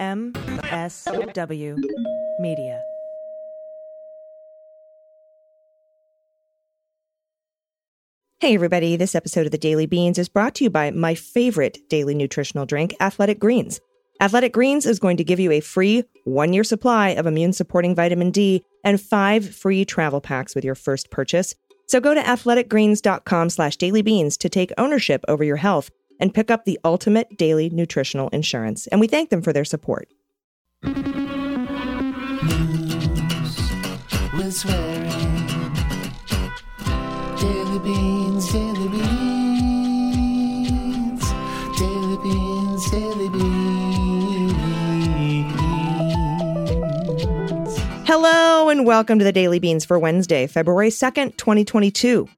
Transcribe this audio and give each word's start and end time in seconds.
MSW 0.00 1.76
Media. 2.38 2.82
Hey, 8.40 8.54
everybody. 8.54 8.96
This 8.96 9.14
episode 9.14 9.44
of 9.44 9.52
the 9.52 9.58
Daily 9.58 9.84
Beans 9.84 10.16
is 10.18 10.30
brought 10.30 10.54
to 10.54 10.64
you 10.64 10.70
by 10.70 10.90
my 10.90 11.14
favorite 11.14 11.76
daily 11.90 12.14
nutritional 12.14 12.64
drink, 12.64 12.94
Athletic 12.98 13.38
Greens. 13.38 13.78
Athletic 14.22 14.54
Greens 14.54 14.86
is 14.86 14.98
going 14.98 15.18
to 15.18 15.24
give 15.24 15.38
you 15.38 15.52
a 15.52 15.60
free 15.60 16.04
one 16.24 16.54
year 16.54 16.64
supply 16.64 17.10
of 17.10 17.26
immune 17.26 17.52
supporting 17.52 17.94
vitamin 17.94 18.30
D 18.30 18.64
and 18.82 18.98
five 18.98 19.54
free 19.54 19.84
travel 19.84 20.22
packs 20.22 20.54
with 20.54 20.64
your 20.64 20.74
first 20.74 21.10
purchase. 21.10 21.54
So 21.88 22.00
go 22.00 22.14
to 22.14 22.22
athleticgreens.com 22.22 23.50
slash 23.50 23.76
dailybeans 23.76 24.38
to 24.38 24.48
take 24.48 24.72
ownership 24.78 25.22
over 25.28 25.44
your 25.44 25.56
health 25.56 25.90
and 26.20 26.32
pick 26.32 26.50
up 26.50 26.64
the 26.64 26.78
ultimate 26.84 27.36
daily 27.36 27.70
nutritional 27.70 28.28
insurance. 28.28 28.86
And 28.86 29.00
we 29.00 29.08
thank 29.08 29.30
them 29.30 29.42
for 29.42 29.52
their 29.52 29.64
support. 29.64 30.08
with 34.40 34.54
swearing. 34.54 35.08
Daily 37.38 37.78
beans, 37.80 38.52
daily 38.52 38.88
beans, 38.88 40.12
daily 41.78 42.16
beans, 42.22 42.90
daily 42.90 43.28
beans. 43.28 43.60
Hello 48.06 48.68
and 48.68 48.86
welcome 48.86 49.18
to 49.18 49.24
the 49.24 49.32
Daily 49.32 49.58
Beans 49.58 49.84
for 49.84 49.98
Wednesday, 49.98 50.46
February 50.46 50.90
2nd, 50.90 51.36
2022. 51.36 52.28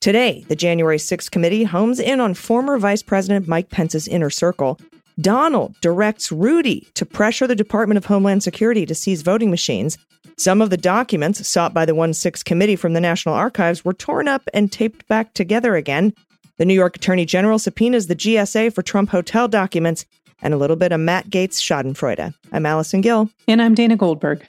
Today, 0.00 0.46
the 0.48 0.56
January 0.56 0.96
6th 0.96 1.30
committee 1.30 1.64
homes 1.64 2.00
in 2.00 2.20
on 2.20 2.32
former 2.32 2.78
Vice 2.78 3.02
President 3.02 3.46
Mike 3.46 3.68
Pence's 3.68 4.08
inner 4.08 4.30
circle. 4.30 4.80
Donald 5.20 5.74
directs 5.82 6.32
Rudy 6.32 6.88
to 6.94 7.04
pressure 7.04 7.46
the 7.46 7.54
Department 7.54 7.98
of 7.98 8.06
Homeland 8.06 8.42
Security 8.42 8.86
to 8.86 8.94
seize 8.94 9.20
voting 9.20 9.50
machines. 9.50 9.98
Some 10.38 10.62
of 10.62 10.70
the 10.70 10.78
documents 10.78 11.46
sought 11.46 11.74
by 11.74 11.84
the 11.84 11.94
1 11.94 12.14
6 12.14 12.42
committee 12.44 12.76
from 12.76 12.94
the 12.94 13.00
National 13.00 13.34
Archives 13.34 13.84
were 13.84 13.92
torn 13.92 14.26
up 14.26 14.48
and 14.54 14.72
taped 14.72 15.06
back 15.06 15.34
together 15.34 15.76
again. 15.76 16.14
The 16.56 16.64
New 16.64 16.72
York 16.72 16.96
Attorney 16.96 17.26
General 17.26 17.58
subpoenas 17.58 18.06
the 18.06 18.16
GSA 18.16 18.72
for 18.72 18.80
Trump 18.80 19.10
hotel 19.10 19.48
documents 19.48 20.06
and 20.40 20.54
a 20.54 20.56
little 20.56 20.76
bit 20.76 20.92
of 20.92 21.00
Matt 21.00 21.28
Gaetz 21.28 21.60
Schadenfreude. 21.60 22.32
I'm 22.52 22.64
Allison 22.64 23.02
Gill. 23.02 23.28
And 23.46 23.60
I'm 23.60 23.74
Dana 23.74 23.96
Goldberg. 23.96 24.46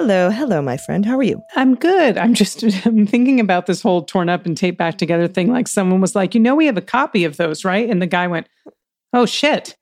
Hello, 0.00 0.30
hello, 0.30 0.62
my 0.62 0.78
friend. 0.78 1.04
How 1.04 1.18
are 1.18 1.22
you? 1.22 1.42
I'm 1.56 1.74
good. 1.74 2.16
I'm 2.16 2.32
just 2.32 2.62
I'm 2.86 3.06
thinking 3.06 3.38
about 3.38 3.66
this 3.66 3.82
whole 3.82 4.02
torn 4.02 4.30
up 4.30 4.46
and 4.46 4.56
taped 4.56 4.78
back 4.78 4.96
together 4.96 5.28
thing. 5.28 5.52
Like 5.52 5.68
someone 5.68 6.00
was 6.00 6.14
like, 6.14 6.34
you 6.34 6.40
know, 6.40 6.54
we 6.54 6.64
have 6.64 6.78
a 6.78 6.80
copy 6.80 7.24
of 7.24 7.36
those, 7.36 7.66
right? 7.66 7.86
And 7.86 8.00
the 8.00 8.06
guy 8.06 8.26
went, 8.26 8.48
oh 9.12 9.26
shit. 9.26 9.76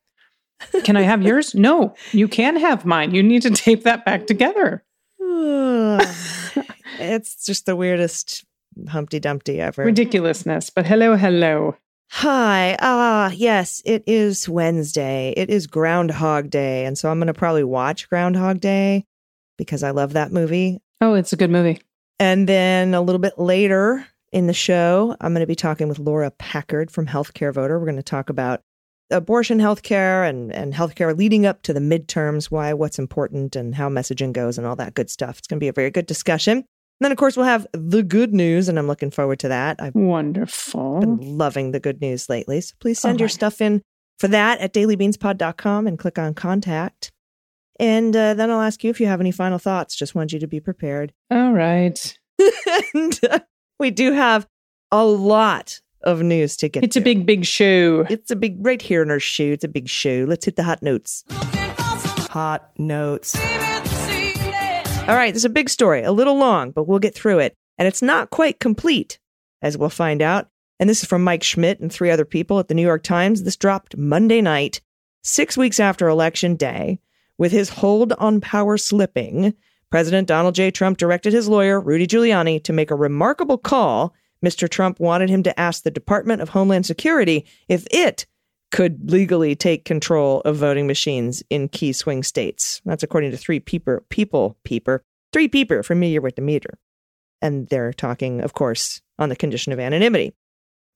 Can 0.82 0.96
I 0.96 1.02
have 1.02 1.22
yours? 1.22 1.54
no, 1.54 1.94
you 2.10 2.26
can 2.26 2.56
have 2.56 2.84
mine. 2.84 3.14
You 3.14 3.22
need 3.22 3.42
to 3.42 3.50
tape 3.50 3.84
that 3.84 4.04
back 4.04 4.26
together. 4.26 4.82
it's 6.98 7.46
just 7.46 7.66
the 7.66 7.76
weirdest 7.76 8.44
Humpty 8.88 9.20
Dumpty 9.20 9.60
ever. 9.60 9.84
Ridiculousness. 9.84 10.68
But 10.70 10.84
hello, 10.84 11.14
hello. 11.14 11.76
Hi. 12.10 12.76
Ah, 12.80 13.30
yes, 13.30 13.82
it 13.84 14.02
is 14.08 14.48
Wednesday. 14.48 15.32
It 15.36 15.48
is 15.48 15.68
Groundhog 15.68 16.50
Day. 16.50 16.86
And 16.86 16.98
so 16.98 17.08
I'm 17.08 17.18
going 17.18 17.28
to 17.28 17.34
probably 17.34 17.62
watch 17.62 18.08
Groundhog 18.08 18.58
Day 18.58 19.04
because 19.58 19.82
I 19.82 19.90
love 19.90 20.14
that 20.14 20.32
movie. 20.32 20.80
Oh, 21.02 21.12
it's 21.14 21.32
a 21.34 21.36
good 21.36 21.50
movie. 21.50 21.80
And 22.18 22.48
then 22.48 22.94
a 22.94 23.02
little 23.02 23.18
bit 23.18 23.38
later 23.38 24.06
in 24.32 24.46
the 24.46 24.54
show, 24.54 25.14
I'm 25.20 25.32
going 25.34 25.42
to 25.42 25.46
be 25.46 25.54
talking 25.54 25.88
with 25.88 25.98
Laura 25.98 26.30
Packard 26.30 26.90
from 26.90 27.06
Healthcare 27.06 27.52
Voter. 27.52 27.78
We're 27.78 27.84
going 27.84 27.96
to 27.96 28.02
talk 28.02 28.30
about 28.30 28.62
abortion 29.10 29.58
healthcare 29.58 30.28
and, 30.28 30.52
and 30.52 30.74
healthcare 30.74 31.16
leading 31.16 31.46
up 31.46 31.62
to 31.62 31.72
the 31.72 31.80
midterms, 31.80 32.46
why, 32.46 32.72
what's 32.74 32.98
important, 32.98 33.54
and 33.56 33.74
how 33.74 33.88
messaging 33.88 34.32
goes, 34.32 34.58
and 34.58 34.66
all 34.66 34.76
that 34.76 34.94
good 34.94 35.10
stuff. 35.10 35.38
It's 35.38 35.46
going 35.46 35.58
to 35.58 35.64
be 35.64 35.68
a 35.68 35.72
very 35.72 35.90
good 35.90 36.06
discussion. 36.06 36.58
And 36.58 37.04
then, 37.04 37.12
of 37.12 37.18
course, 37.18 37.36
we'll 37.36 37.46
have 37.46 37.66
the 37.72 38.02
good 38.02 38.34
news, 38.34 38.68
and 38.68 38.78
I'm 38.78 38.88
looking 38.88 39.10
forward 39.12 39.38
to 39.40 39.48
that. 39.48 39.80
I've 39.80 39.94
Wonderful. 39.94 41.00
been 41.00 41.38
loving 41.38 41.70
the 41.70 41.80
good 41.80 42.00
news 42.00 42.28
lately. 42.28 42.60
So 42.60 42.74
please 42.80 42.98
send 42.98 43.20
Oh, 43.20 43.22
your 43.22 43.28
stuff 43.28 43.60
in 43.60 43.82
for 44.18 44.26
that 44.28 44.58
at 44.60 44.74
dailybeanspod.com 44.74 45.86
and 45.86 45.98
click 45.98 46.18
on 46.18 46.34
contact. 46.34 47.12
And 47.78 48.14
uh, 48.14 48.34
then 48.34 48.50
I'll 48.50 48.60
ask 48.60 48.82
you 48.82 48.90
if 48.90 49.00
you 49.00 49.06
have 49.06 49.20
any 49.20 49.30
final 49.30 49.58
thoughts. 49.58 49.94
Just 49.94 50.14
want 50.14 50.32
you 50.32 50.38
to 50.40 50.46
be 50.46 50.60
prepared. 50.60 51.12
All 51.30 51.52
right. 51.52 52.18
and 52.94 53.20
uh, 53.30 53.40
we 53.78 53.90
do 53.90 54.12
have 54.12 54.46
a 54.90 55.04
lot 55.04 55.80
of 56.02 56.22
news 56.22 56.56
to 56.56 56.68
get 56.68 56.84
It's 56.84 56.96
a 56.96 57.00
big, 57.00 57.26
big 57.26 57.44
show. 57.44 58.06
It's 58.08 58.30
a 58.30 58.36
big, 58.36 58.64
right 58.64 58.80
here 58.80 59.02
in 59.02 59.10
our 59.10 59.20
shoe. 59.20 59.52
It's 59.52 59.64
a 59.64 59.68
big 59.68 59.88
shoe. 59.88 60.26
Let's 60.28 60.44
hit 60.44 60.56
the 60.56 60.62
hot 60.62 60.82
notes. 60.82 61.24
Hot 62.30 62.70
notes. 62.78 63.36
All 65.08 65.14
right, 65.14 65.32
this 65.32 65.40
is 65.40 65.46
a 65.46 65.50
big 65.50 65.70
story, 65.70 66.02
a 66.02 66.12
little 66.12 66.36
long, 66.36 66.70
but 66.70 66.86
we'll 66.86 66.98
get 66.98 67.14
through 67.14 67.38
it. 67.38 67.54
And 67.78 67.88
it's 67.88 68.02
not 68.02 68.30
quite 68.30 68.60
complete, 68.60 69.18
as 69.62 69.78
we'll 69.78 69.88
find 69.88 70.20
out. 70.20 70.48
And 70.78 70.88
this 70.88 71.02
is 71.02 71.08
from 71.08 71.24
Mike 71.24 71.42
Schmidt 71.42 71.80
and 71.80 71.92
three 71.92 72.10
other 72.10 72.24
people 72.24 72.58
at 72.58 72.68
the 72.68 72.74
New 72.74 72.82
York 72.82 73.02
Times. 73.02 73.42
This 73.42 73.56
dropped 73.56 73.96
Monday 73.96 74.40
night, 74.40 74.80
six 75.22 75.56
weeks 75.56 75.80
after 75.80 76.08
Election 76.08 76.56
Day. 76.56 77.00
With 77.38 77.52
his 77.52 77.68
hold 77.68 78.12
on 78.14 78.40
power 78.40 78.76
slipping, 78.76 79.54
President 79.90 80.28
Donald 80.28 80.54
J. 80.54 80.70
Trump 80.70 80.98
directed 80.98 81.32
his 81.32 81.48
lawyer, 81.48 81.80
Rudy 81.80 82.06
Giuliani, 82.06 82.62
to 82.64 82.72
make 82.72 82.90
a 82.90 82.96
remarkable 82.96 83.56
call. 83.56 84.14
Mr. 84.44 84.68
Trump 84.68 85.00
wanted 85.00 85.30
him 85.30 85.42
to 85.44 85.58
ask 85.58 85.82
the 85.82 85.90
Department 85.90 86.42
of 86.42 86.50
Homeland 86.50 86.84
Security 86.84 87.46
if 87.68 87.86
it 87.90 88.26
could 88.70 89.10
legally 89.10 89.56
take 89.56 89.84
control 89.84 90.40
of 90.42 90.56
voting 90.56 90.86
machines 90.86 91.42
in 91.48 91.68
key 91.68 91.92
swing 91.92 92.22
states. 92.22 92.82
That's 92.84 93.02
according 93.02 93.30
to 93.30 93.36
three 93.36 93.60
peeper, 93.60 94.04
people, 94.10 94.58
peeper, 94.64 95.02
three 95.32 95.48
peeper 95.48 95.82
familiar 95.82 96.20
with 96.20 96.36
the 96.36 96.42
meter. 96.42 96.78
And 97.40 97.68
they're 97.68 97.92
talking, 97.92 98.40
of 98.40 98.52
course, 98.52 99.00
on 99.18 99.28
the 99.28 99.36
condition 99.36 99.72
of 99.72 99.80
anonymity. 99.80 100.34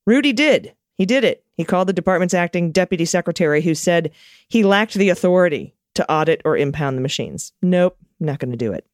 Rudy 0.07 0.33
did. 0.33 0.75
He 0.99 1.07
did 1.07 1.25
it. 1.25 1.45
He 1.57 1.65
called 1.65 1.89
the 1.89 1.93
department's 1.93 2.35
acting 2.35 2.73
deputy 2.73 3.05
secretary, 3.05 3.63
who 3.63 3.75
said 3.75 4.11
he 4.49 4.65
lacked 4.65 4.95
the 4.95 5.09
authority 5.09 5.75
to 5.95 6.11
audit 6.11 6.43
or 6.45 6.57
impound 6.57 6.97
the 6.97 7.03
machines. 7.03 7.53
Nope, 7.63 7.97
not 8.21 8.39
going 8.39 8.51
to 8.51 8.57
do 8.57 8.73
it. 8.73 8.87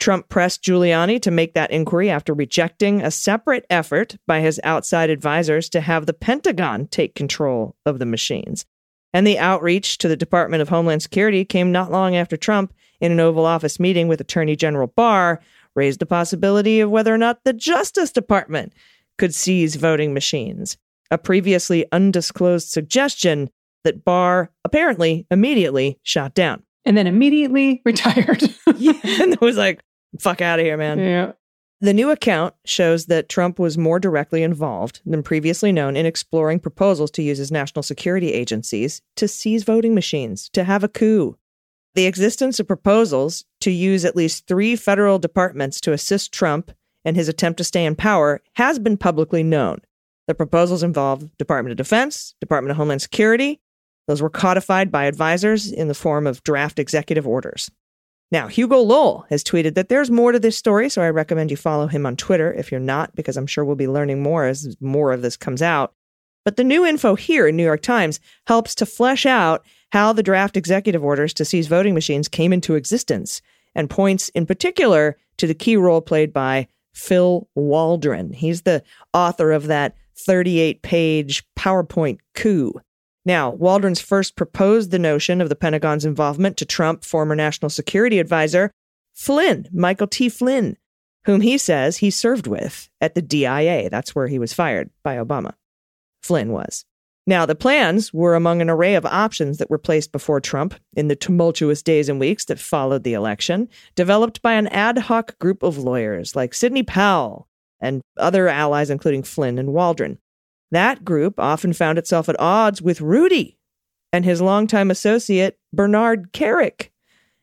Trump 0.00 0.30
pressed 0.30 0.64
Giuliani 0.64 1.20
to 1.20 1.30
make 1.30 1.52
that 1.52 1.70
inquiry 1.70 2.08
after 2.08 2.32
rejecting 2.32 3.02
a 3.02 3.10
separate 3.10 3.66
effort 3.68 4.16
by 4.26 4.40
his 4.40 4.58
outside 4.64 5.10
advisors 5.10 5.68
to 5.68 5.80
have 5.82 6.06
the 6.06 6.14
Pentagon 6.14 6.86
take 6.86 7.14
control 7.14 7.76
of 7.84 7.98
the 7.98 8.06
machines. 8.06 8.64
And 9.12 9.26
the 9.26 9.38
outreach 9.38 9.98
to 9.98 10.08
the 10.08 10.16
Department 10.16 10.62
of 10.62 10.70
Homeland 10.70 11.02
Security 11.02 11.44
came 11.44 11.70
not 11.70 11.92
long 11.92 12.16
after 12.16 12.36
Trump, 12.36 12.72
in 13.00 13.12
an 13.12 13.20
Oval 13.20 13.46
Office 13.46 13.80
meeting 13.80 14.08
with 14.08 14.20
Attorney 14.20 14.56
General 14.56 14.86
Barr, 14.86 15.40
raised 15.74 16.00
the 16.00 16.06
possibility 16.06 16.80
of 16.80 16.90
whether 16.90 17.14
or 17.14 17.18
not 17.18 17.44
the 17.44 17.52
Justice 17.52 18.10
Department 18.10 18.72
could 19.18 19.34
seize 19.34 19.76
voting 19.76 20.14
machines, 20.14 20.78
a 21.10 21.18
previously 21.18 21.84
undisclosed 21.92 22.68
suggestion 22.68 23.50
that 23.84 24.04
Barr 24.04 24.50
apparently 24.64 25.26
immediately 25.30 25.98
shot 26.02 26.34
down. 26.34 26.62
And 26.84 26.96
then 26.96 27.06
immediately 27.06 27.82
retired. 27.86 28.42
Yeah, 28.76 28.92
and 29.20 29.32
it 29.34 29.40
was 29.40 29.56
like, 29.56 29.80
fuck 30.18 30.40
out 30.40 30.58
of 30.58 30.64
here, 30.64 30.76
man. 30.76 30.98
yeah. 30.98 31.32
The 31.82 31.94
new 31.94 32.10
account 32.10 32.52
shows 32.66 33.06
that 33.06 33.30
Trump 33.30 33.58
was 33.58 33.78
more 33.78 33.98
directly 33.98 34.42
involved 34.42 35.00
than 35.06 35.22
previously 35.22 35.72
known 35.72 35.96
in 35.96 36.04
exploring 36.04 36.60
proposals 36.60 37.10
to 37.12 37.22
use 37.22 37.38
his 37.38 37.50
national 37.50 37.82
security 37.82 38.34
agencies 38.34 39.00
to 39.16 39.26
seize 39.26 39.64
voting 39.64 39.94
machines, 39.94 40.50
to 40.50 40.64
have 40.64 40.84
a 40.84 40.88
coup. 40.88 41.38
The 41.94 42.04
existence 42.04 42.60
of 42.60 42.66
proposals 42.66 43.46
to 43.62 43.70
use 43.70 44.04
at 44.04 44.14
least 44.14 44.46
three 44.46 44.76
federal 44.76 45.18
departments 45.18 45.80
to 45.80 45.92
assist 45.92 46.32
Trump 46.32 46.70
in 47.02 47.14
his 47.14 47.28
attempt 47.28 47.56
to 47.58 47.64
stay 47.64 47.86
in 47.86 47.96
power 47.96 48.42
has 48.56 48.78
been 48.78 48.98
publicly 48.98 49.42
known. 49.42 49.78
The 50.28 50.34
proposals 50.34 50.82
involve 50.82 51.34
Department 51.38 51.72
of 51.72 51.78
Defense, 51.78 52.34
Department 52.40 52.72
of 52.72 52.76
Homeland 52.76 53.00
Security. 53.02 53.60
Those 54.10 54.20
were 54.20 54.28
codified 54.28 54.90
by 54.90 55.04
advisors 55.04 55.70
in 55.70 55.86
the 55.86 55.94
form 55.94 56.26
of 56.26 56.42
draft 56.42 56.80
executive 56.80 57.28
orders. 57.28 57.70
Now, 58.32 58.48
Hugo 58.48 58.80
Lowell 58.80 59.24
has 59.30 59.44
tweeted 59.44 59.76
that 59.76 59.88
there's 59.88 60.10
more 60.10 60.32
to 60.32 60.40
this 60.40 60.56
story, 60.56 60.88
so 60.88 61.00
I 61.00 61.10
recommend 61.10 61.52
you 61.52 61.56
follow 61.56 61.86
him 61.86 62.04
on 62.04 62.16
Twitter 62.16 62.52
if 62.52 62.72
you're 62.72 62.80
not, 62.80 63.14
because 63.14 63.36
I'm 63.36 63.46
sure 63.46 63.64
we'll 63.64 63.76
be 63.76 63.86
learning 63.86 64.20
more 64.20 64.46
as 64.46 64.76
more 64.80 65.12
of 65.12 65.22
this 65.22 65.36
comes 65.36 65.62
out. 65.62 65.94
But 66.44 66.56
the 66.56 66.64
new 66.64 66.84
info 66.84 67.14
here 67.14 67.46
in 67.46 67.54
New 67.54 67.62
York 67.62 67.82
Times 67.82 68.18
helps 68.48 68.74
to 68.74 68.84
flesh 68.84 69.26
out 69.26 69.64
how 69.92 70.12
the 70.12 70.24
draft 70.24 70.56
executive 70.56 71.04
orders 71.04 71.32
to 71.34 71.44
seize 71.44 71.68
voting 71.68 71.94
machines 71.94 72.26
came 72.26 72.52
into 72.52 72.74
existence 72.74 73.40
and 73.76 73.88
points 73.88 74.28
in 74.30 74.44
particular 74.44 75.18
to 75.36 75.46
the 75.46 75.54
key 75.54 75.76
role 75.76 76.00
played 76.00 76.32
by 76.32 76.66
Phil 76.94 77.48
Waldron. 77.54 78.32
He's 78.32 78.62
the 78.62 78.82
author 79.14 79.52
of 79.52 79.68
that 79.68 79.94
38 80.16 80.82
page 80.82 81.44
PowerPoint 81.56 82.18
coup. 82.34 82.74
Now, 83.24 83.50
Waldron's 83.50 84.00
first 84.00 84.36
proposed 84.36 84.90
the 84.90 84.98
notion 84.98 85.40
of 85.40 85.48
the 85.48 85.56
Pentagon's 85.56 86.04
involvement 86.04 86.56
to 86.56 86.64
Trump 86.64 87.04
former 87.04 87.34
national 87.34 87.70
security 87.70 88.18
advisor 88.18 88.70
Flynn, 89.14 89.68
Michael 89.72 90.06
T. 90.06 90.28
Flynn, 90.28 90.76
whom 91.24 91.42
he 91.42 91.58
says 91.58 91.98
he 91.98 92.10
served 92.10 92.46
with 92.46 92.88
at 93.00 93.14
the 93.14 93.22
DIA. 93.22 93.90
That's 93.90 94.14
where 94.14 94.28
he 94.28 94.38
was 94.38 94.54
fired 94.54 94.90
by 95.02 95.16
Obama. 95.16 95.54
Flynn 96.22 96.52
was. 96.52 96.84
Now, 97.26 97.44
the 97.44 97.54
plans 97.54 98.12
were 98.14 98.34
among 98.34 98.62
an 98.62 98.70
array 98.70 98.94
of 98.94 99.04
options 99.04 99.58
that 99.58 99.70
were 99.70 99.78
placed 99.78 100.10
before 100.10 100.40
Trump 100.40 100.74
in 100.94 101.08
the 101.08 101.16
tumultuous 101.16 101.82
days 101.82 102.08
and 102.08 102.18
weeks 102.18 102.46
that 102.46 102.58
followed 102.58 103.04
the 103.04 103.12
election, 103.12 103.68
developed 103.94 104.40
by 104.42 104.54
an 104.54 104.66
ad 104.68 104.96
hoc 104.98 105.38
group 105.38 105.62
of 105.62 105.78
lawyers 105.78 106.34
like 106.34 106.54
Sidney 106.54 106.82
Powell 106.82 107.46
and 107.78 108.00
other 108.16 108.48
allies, 108.48 108.90
including 108.90 109.22
Flynn 109.22 109.58
and 109.58 109.72
Waldron. 109.72 110.18
That 110.70 111.04
group 111.04 111.34
often 111.38 111.72
found 111.72 111.98
itself 111.98 112.28
at 112.28 112.38
odds 112.38 112.80
with 112.80 113.00
Rudy 113.00 113.58
and 114.12 114.24
his 114.24 114.40
longtime 114.40 114.90
associate, 114.90 115.58
Bernard 115.72 116.32
Kerik, 116.32 116.90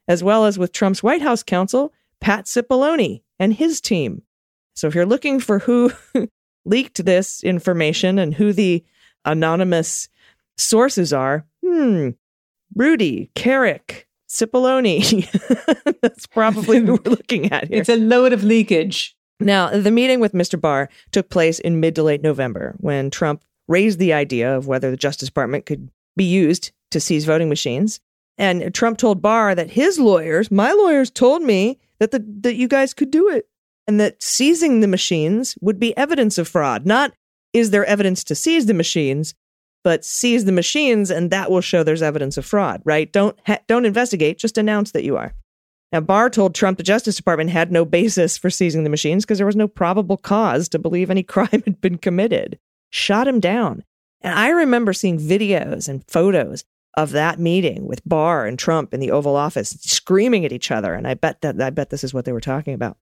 as 0.07 0.23
well 0.23 0.45
as 0.45 0.57
with 0.57 0.71
Trump's 0.71 1.03
White 1.03 1.21
House 1.21 1.43
counsel, 1.43 1.93
Pat 2.21 2.45
Cipollone, 2.45 3.21
and 3.39 3.53
his 3.53 3.81
team. 3.81 4.23
So 4.75 4.87
if 4.87 4.95
you're 4.95 5.05
looking 5.05 5.39
for 5.39 5.59
who 5.59 5.91
leaked 6.65 7.03
this 7.05 7.43
information 7.43 8.19
and 8.19 8.33
who 8.33 8.53
the 8.53 8.83
anonymous 9.25 10.09
sources 10.57 11.11
are, 11.11 11.45
hmm, 11.63 12.11
Rudy, 12.75 13.31
Kerik, 13.35 14.07
Cipollone. 14.29 15.25
That's 16.01 16.27
probably 16.27 16.79
who 16.79 16.93
we're 16.93 17.11
looking 17.11 17.51
at 17.51 17.67
here. 17.69 17.79
It's 17.79 17.89
a 17.89 17.95
load 17.95 18.33
of 18.33 18.43
leakage. 18.43 19.16
Now, 19.39 19.69
the 19.69 19.91
meeting 19.91 20.19
with 20.19 20.33
Mr. 20.33 20.59
Barr 20.59 20.89
took 21.11 21.29
place 21.29 21.59
in 21.59 21.79
mid 21.79 21.95
to 21.95 22.03
late 22.03 22.23
November 22.23 22.75
when 22.79 23.11
Trump 23.11 23.43
raised 23.67 23.99
the 23.99 24.13
idea 24.13 24.55
of 24.55 24.67
whether 24.67 24.89
the 24.89 24.97
Justice 24.97 25.29
Department 25.29 25.65
could 25.65 25.89
be 26.15 26.23
used 26.23 26.71
to 26.91 26.99
seize 26.99 27.25
voting 27.25 27.49
machines. 27.49 27.99
And 28.37 28.73
Trump 28.73 28.97
told 28.97 29.21
Barr 29.21 29.55
that 29.55 29.71
his 29.71 29.99
lawyers, 29.99 30.51
my 30.51 30.71
lawyers, 30.71 31.09
told 31.09 31.41
me 31.41 31.79
that 31.99 32.11
the, 32.11 32.23
that 32.41 32.55
you 32.55 32.67
guys 32.67 32.93
could 32.93 33.11
do 33.11 33.29
it, 33.29 33.47
and 33.87 33.99
that 33.99 34.21
seizing 34.21 34.79
the 34.79 34.87
machines 34.87 35.57
would 35.61 35.79
be 35.79 35.95
evidence 35.97 36.37
of 36.37 36.47
fraud. 36.47 36.85
Not 36.85 37.13
is 37.53 37.71
there 37.71 37.85
evidence 37.85 38.23
to 38.25 38.35
seize 38.35 38.65
the 38.65 38.73
machines, 38.73 39.33
but 39.83 40.05
seize 40.05 40.45
the 40.45 40.51
machines, 40.51 41.09
and 41.09 41.31
that 41.31 41.49
will 41.49 41.61
show 41.61 41.83
there's 41.83 42.01
evidence 42.01 42.37
of 42.37 42.45
fraud. 42.45 42.81
Right? 42.85 43.11
Don't 43.11 43.37
ha- 43.45 43.59
don't 43.67 43.85
investigate. 43.85 44.37
Just 44.37 44.57
announce 44.57 44.91
that 44.91 45.03
you 45.03 45.17
are. 45.17 45.33
Now, 45.91 46.01
Barr 46.01 46.29
told 46.29 46.53
Trump 46.53 46.77
the 46.77 46.83
Justice 46.83 47.15
Department 47.15 47.49
had 47.49 47.71
no 47.71 47.85
basis 47.85 48.37
for 48.37 48.49
seizing 48.49 48.83
the 48.83 48.89
machines 48.89 49.23
because 49.23 49.37
there 49.37 49.47
was 49.47 49.55
no 49.55 49.67
probable 49.67 50.17
cause 50.17 50.67
to 50.69 50.79
believe 50.79 51.09
any 51.09 51.23
crime 51.23 51.63
had 51.65 51.79
been 51.81 51.97
committed. 51.97 52.59
Shot 52.89 53.27
him 53.27 53.39
down. 53.39 53.83
And 54.21 54.37
I 54.37 54.49
remember 54.49 54.93
seeing 54.93 55.19
videos 55.19 55.87
and 55.87 56.03
photos 56.07 56.65
of 56.95 57.11
that 57.11 57.39
meeting 57.39 57.85
with 57.85 58.07
Barr 58.07 58.45
and 58.45 58.57
Trump 58.57 58.93
in 58.93 58.99
the 58.99 59.11
Oval 59.11 59.35
Office 59.35 59.69
screaming 59.81 60.43
at 60.43 60.51
each 60.51 60.71
other. 60.71 60.93
And 60.93 61.07
I 61.07 61.13
bet 61.13 61.41
that 61.41 61.61
I 61.61 61.69
bet 61.69 61.91
this 61.91 62.03
is 62.03 62.13
what 62.13 62.25
they 62.25 62.33
were 62.33 62.41
talking 62.41 62.73
about. 62.73 62.97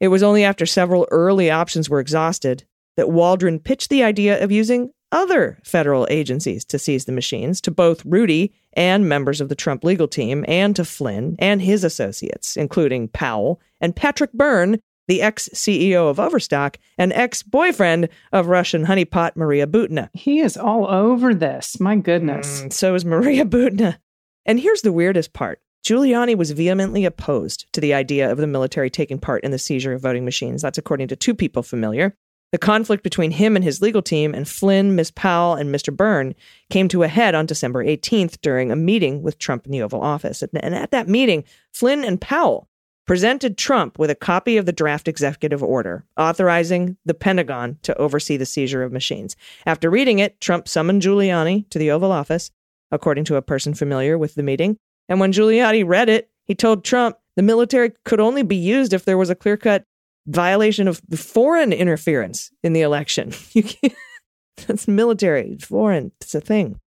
It 0.00 0.08
was 0.08 0.22
only 0.22 0.44
after 0.44 0.66
several 0.66 1.08
early 1.10 1.50
options 1.50 1.88
were 1.88 2.00
exhausted 2.00 2.64
that 2.96 3.10
Waldron 3.10 3.58
pitched 3.58 3.88
the 3.88 4.02
idea 4.02 4.42
of 4.42 4.52
using 4.52 4.90
other 5.10 5.58
federal 5.64 6.06
agencies 6.10 6.64
to 6.66 6.78
seize 6.78 7.06
the 7.06 7.12
machines 7.12 7.60
to 7.62 7.70
both 7.70 8.04
Rudy 8.04 8.52
and 8.74 9.08
members 9.08 9.40
of 9.40 9.48
the 9.48 9.54
Trump 9.54 9.84
legal 9.84 10.08
team 10.08 10.44
and 10.48 10.74
to 10.76 10.84
Flynn 10.84 11.36
and 11.38 11.62
his 11.62 11.84
associates, 11.84 12.56
including 12.56 13.08
Powell 13.08 13.60
and 13.80 13.96
Patrick 13.96 14.32
Byrne, 14.32 14.80
the 15.08 15.22
ex 15.22 15.48
CEO 15.52 16.08
of 16.08 16.20
Overstock 16.20 16.78
and 16.96 17.12
ex 17.12 17.42
boyfriend 17.42 18.08
of 18.32 18.46
Russian 18.46 18.86
honeypot 18.86 19.36
Maria 19.36 19.66
Butina. 19.66 20.08
He 20.12 20.40
is 20.40 20.56
all 20.56 20.86
over 20.86 21.34
this. 21.34 21.80
My 21.80 21.96
goodness. 21.96 22.62
Mm, 22.62 22.72
so 22.72 22.94
is 22.94 23.04
Maria 23.04 23.44
Butina. 23.44 23.98
And 24.46 24.58
here's 24.58 24.82
the 24.82 24.92
weirdest 24.92 25.32
part 25.32 25.60
Giuliani 25.84 26.36
was 26.36 26.52
vehemently 26.52 27.04
opposed 27.04 27.66
to 27.72 27.80
the 27.80 27.92
idea 27.92 28.30
of 28.30 28.38
the 28.38 28.46
military 28.46 28.88
taking 28.88 29.18
part 29.18 29.42
in 29.42 29.50
the 29.50 29.58
seizure 29.58 29.92
of 29.92 30.02
voting 30.02 30.24
machines. 30.24 30.62
That's 30.62 30.78
according 30.78 31.08
to 31.08 31.16
two 31.16 31.34
people 31.34 31.62
familiar. 31.62 32.16
The 32.52 32.58
conflict 32.58 33.02
between 33.02 33.30
him 33.30 33.56
and 33.56 33.64
his 33.64 33.80
legal 33.80 34.02
team 34.02 34.34
and 34.34 34.46
Flynn, 34.46 34.94
Ms. 34.94 35.10
Powell, 35.10 35.54
and 35.54 35.74
Mr. 35.74 35.94
Byrne 35.94 36.34
came 36.68 36.86
to 36.88 37.02
a 37.02 37.08
head 37.08 37.34
on 37.34 37.46
December 37.46 37.82
18th 37.82 38.42
during 38.42 38.70
a 38.70 38.76
meeting 38.76 39.22
with 39.22 39.38
Trump 39.38 39.64
in 39.64 39.72
the 39.72 39.80
Oval 39.80 40.02
Office. 40.02 40.42
And 40.42 40.74
at 40.74 40.90
that 40.90 41.08
meeting, 41.08 41.44
Flynn 41.72 42.04
and 42.04 42.20
Powell 42.20 42.68
presented 43.06 43.56
Trump 43.56 43.98
with 43.98 44.10
a 44.10 44.14
copy 44.14 44.58
of 44.58 44.66
the 44.66 44.72
draft 44.72 45.08
executive 45.08 45.62
order 45.62 46.04
authorizing 46.18 46.98
the 47.06 47.14
Pentagon 47.14 47.78
to 47.82 47.96
oversee 47.96 48.36
the 48.36 48.46
seizure 48.46 48.82
of 48.82 48.92
machines. 48.92 49.34
After 49.64 49.90
reading 49.90 50.18
it, 50.18 50.38
Trump 50.40 50.68
summoned 50.68 51.02
Giuliani 51.02 51.68
to 51.70 51.78
the 51.78 51.90
Oval 51.90 52.12
Office, 52.12 52.50
according 52.90 53.24
to 53.24 53.36
a 53.36 53.42
person 53.42 53.72
familiar 53.72 54.18
with 54.18 54.34
the 54.34 54.42
meeting. 54.42 54.76
And 55.08 55.18
when 55.18 55.32
Giuliani 55.32 55.84
read 55.86 56.10
it, 56.10 56.30
he 56.44 56.54
told 56.54 56.84
Trump 56.84 57.16
the 57.34 57.42
military 57.42 57.92
could 58.04 58.20
only 58.20 58.42
be 58.42 58.56
used 58.56 58.92
if 58.92 59.06
there 59.06 59.18
was 59.18 59.30
a 59.30 59.34
clear 59.34 59.56
cut 59.56 59.84
violation 60.26 60.88
of 60.88 61.00
foreign 61.16 61.72
interference 61.72 62.50
in 62.62 62.72
the 62.72 62.82
election. 62.82 63.32
That's 64.66 64.86
military, 64.86 65.56
foreign, 65.58 66.12
it's 66.20 66.34
a 66.34 66.40
thing. 66.40 66.78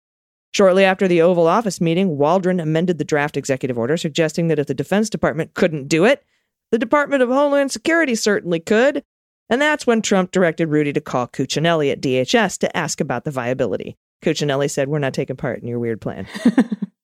Shortly 0.53 0.85
after 0.85 1.07
the 1.07 1.21
Oval 1.21 1.47
Office 1.47 1.81
meeting, 1.81 2.17
Waldron 2.17 2.61
amended 2.61 2.97
the 2.97 3.03
draft 3.03 3.35
executive 3.35 3.77
order, 3.77 3.97
suggesting 3.97 4.47
that 4.47 4.59
if 4.59 4.67
the 4.67 4.73
Defense 4.73 5.09
Department 5.09 5.53
couldn't 5.53 5.89
do 5.89 6.05
it, 6.05 6.23
the 6.71 6.79
Department 6.79 7.21
of 7.21 7.29
Homeland 7.29 7.71
Security 7.71 8.15
certainly 8.15 8.61
could. 8.61 9.03
And 9.49 9.61
that's 9.61 9.85
when 9.85 10.01
Trump 10.01 10.31
directed 10.31 10.67
Rudy 10.67 10.93
to 10.93 11.01
call 11.01 11.27
Cuccinelli 11.27 11.91
at 11.91 12.01
DHS 12.01 12.57
to 12.59 12.75
ask 12.75 13.01
about 13.01 13.25
the 13.25 13.31
viability. 13.31 13.97
Cuccinelli 14.23 14.71
said, 14.71 14.87
We're 14.87 14.99
not 14.99 15.13
taking 15.13 15.35
part 15.35 15.61
in 15.61 15.67
your 15.67 15.77
weird 15.77 16.01
plan. 16.01 16.25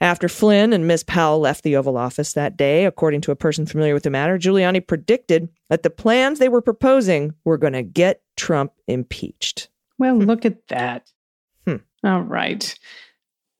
After 0.00 0.28
Flynn 0.28 0.72
and 0.72 0.86
Ms. 0.86 1.02
Powell 1.02 1.40
left 1.40 1.64
the 1.64 1.74
Oval 1.76 1.96
Office 1.96 2.32
that 2.34 2.56
day, 2.56 2.84
according 2.84 3.20
to 3.22 3.32
a 3.32 3.36
person 3.36 3.66
familiar 3.66 3.94
with 3.94 4.04
the 4.04 4.10
matter, 4.10 4.38
Giuliani 4.38 4.86
predicted 4.86 5.48
that 5.70 5.82
the 5.82 5.90
plans 5.90 6.38
they 6.38 6.48
were 6.48 6.62
proposing 6.62 7.34
were 7.44 7.58
going 7.58 7.72
to 7.72 7.82
get 7.82 8.22
Trump 8.36 8.72
impeached. 8.86 9.68
Well, 9.98 10.16
look 10.16 10.44
at 10.44 10.68
that. 10.68 11.10
Hmm. 11.66 11.76
All 12.04 12.22
right. 12.22 12.78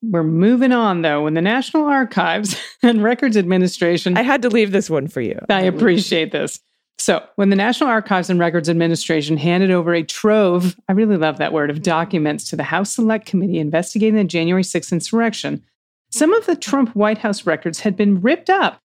We're 0.00 0.23
moving 0.23 0.70
on, 0.70 1.02
though. 1.02 1.25
When 1.25 1.35
the 1.35 1.43
National 1.43 1.87
Archives 1.87 2.56
and 2.82 3.02
Records 3.02 3.37
Administration. 3.37 4.17
I 4.17 4.23
had 4.23 4.43
to 4.43 4.49
leave 4.49 4.70
this 4.70 4.88
one 4.88 5.08
for 5.08 5.20
you. 5.20 5.38
I 5.49 5.62
appreciate 5.62 6.31
this. 6.31 6.61
So, 7.00 7.25
when 7.37 7.50
the 7.50 7.56
National 7.56 7.90
Archives 7.90 8.29
and 8.29 8.40
Records 8.40 8.69
Administration 8.69 9.37
handed 9.37 9.70
over 9.70 9.94
a 9.94 10.02
trove, 10.02 10.76
I 10.88 10.93
really 10.93 11.17
love 11.17 11.38
that 11.38 11.52
word, 11.52 11.70
of 11.70 11.82
documents 11.82 12.49
to 12.50 12.56
the 12.56 12.64
House 12.64 12.94
Select 12.94 13.25
Committee 13.25 13.58
investigating 13.58 14.17
the 14.17 14.25
January 14.25 14.64
6th 14.64 14.90
insurrection, 14.90 15.62
some 16.10 16.32
of 16.32 16.46
the 16.46 16.56
Trump 16.56 16.94
White 16.94 17.19
House 17.19 17.46
records 17.46 17.81
had 17.81 17.96
been 17.96 18.20
ripped 18.20 18.50
up 18.50 18.81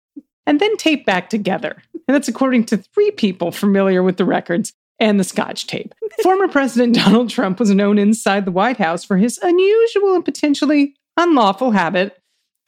and 0.46 0.60
then 0.60 0.76
taped 0.76 1.06
back 1.06 1.30
together. 1.30 1.82
And 2.06 2.14
that's 2.14 2.28
according 2.28 2.64
to 2.66 2.76
three 2.76 3.10
people 3.12 3.50
familiar 3.50 4.02
with 4.02 4.16
the 4.16 4.24
records 4.24 4.72
and 4.98 5.18
the 5.18 5.24
scotch 5.24 5.66
tape. 5.66 5.94
Former 6.22 6.48
President 6.48 6.94
Donald 6.94 7.30
Trump 7.30 7.58
was 7.58 7.70
known 7.70 7.98
inside 7.98 8.44
the 8.44 8.52
White 8.52 8.76
House 8.76 9.04
for 9.04 9.16
his 9.16 9.38
unusual 9.42 10.14
and 10.14 10.24
potentially 10.24 10.94
unlawful 11.16 11.70
habit 11.72 12.18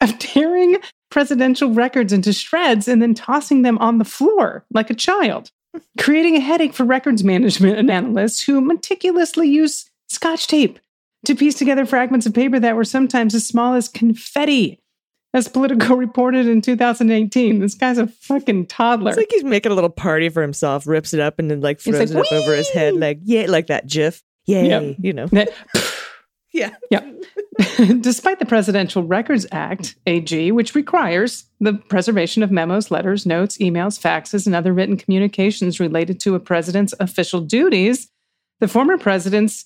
of 0.01 0.17
tearing 0.19 0.77
presidential 1.09 1.71
records 1.71 2.11
into 2.11 2.33
shreds 2.33 2.87
and 2.87 3.01
then 3.01 3.13
tossing 3.13 3.61
them 3.61 3.77
on 3.79 3.97
the 3.97 4.05
floor 4.05 4.65
like 4.73 4.89
a 4.89 4.95
child, 4.95 5.51
creating 5.97 6.35
a 6.35 6.41
headache 6.41 6.73
for 6.73 6.83
records 6.83 7.23
management 7.23 7.77
and 7.77 7.89
analysts 7.89 8.43
who 8.43 8.59
meticulously 8.61 9.47
use 9.47 9.89
scotch 10.09 10.47
tape 10.47 10.79
to 11.25 11.35
piece 11.35 11.55
together 11.55 11.85
fragments 11.85 12.25
of 12.25 12.33
paper 12.33 12.59
that 12.59 12.75
were 12.75 12.83
sometimes 12.83 13.35
as 13.35 13.45
small 13.45 13.73
as 13.73 13.87
confetti. 13.89 14.81
As 15.33 15.47
Politico 15.47 15.95
reported 15.97 16.47
in 16.47 16.61
2018, 16.61 17.59
this 17.59 17.75
guy's 17.75 17.97
a 17.97 18.07
fucking 18.07 18.67
toddler. 18.67 19.09
It's 19.09 19.17
like 19.17 19.27
he's 19.29 19.43
making 19.43 19.71
a 19.71 19.75
little 19.75 19.89
party 19.89 20.29
for 20.29 20.41
himself, 20.41 20.87
rips 20.87 21.13
it 21.13 21.19
up, 21.19 21.37
and 21.39 21.51
then 21.51 21.61
like 21.61 21.79
throws 21.79 21.99
like, 21.99 22.09
it 22.09 22.15
up 22.15 22.31
over 22.31 22.55
his 22.55 22.69
head, 22.69 22.95
like 22.95 23.19
yeah, 23.23 23.45
like 23.47 23.67
that 23.67 23.87
GIF. 23.87 24.23
Yay, 24.45 24.69
Yep. 24.69 24.95
you 24.99 25.13
know. 25.13 25.27
Yeah. 26.57 26.71
Yeah. 26.89 27.11
Despite 28.01 28.39
the 28.39 28.45
Presidential 28.45 29.03
Records 29.03 29.45
Act, 29.51 29.95
AG, 30.07 30.51
which 30.51 30.73
requires 30.73 31.45
the 31.59 31.73
preservation 31.73 32.41
of 32.41 32.49
memos, 32.49 32.89
letters, 32.89 33.27
notes, 33.27 33.59
emails, 33.59 33.99
faxes, 33.99 34.47
and 34.47 34.55
other 34.55 34.73
written 34.73 34.97
communications 34.97 35.79
related 35.79 36.19
to 36.21 36.33
a 36.33 36.39
president's 36.39 36.95
official 36.99 37.41
duties, 37.41 38.09
the 38.59 38.67
former 38.67 38.97
president's 38.97 39.65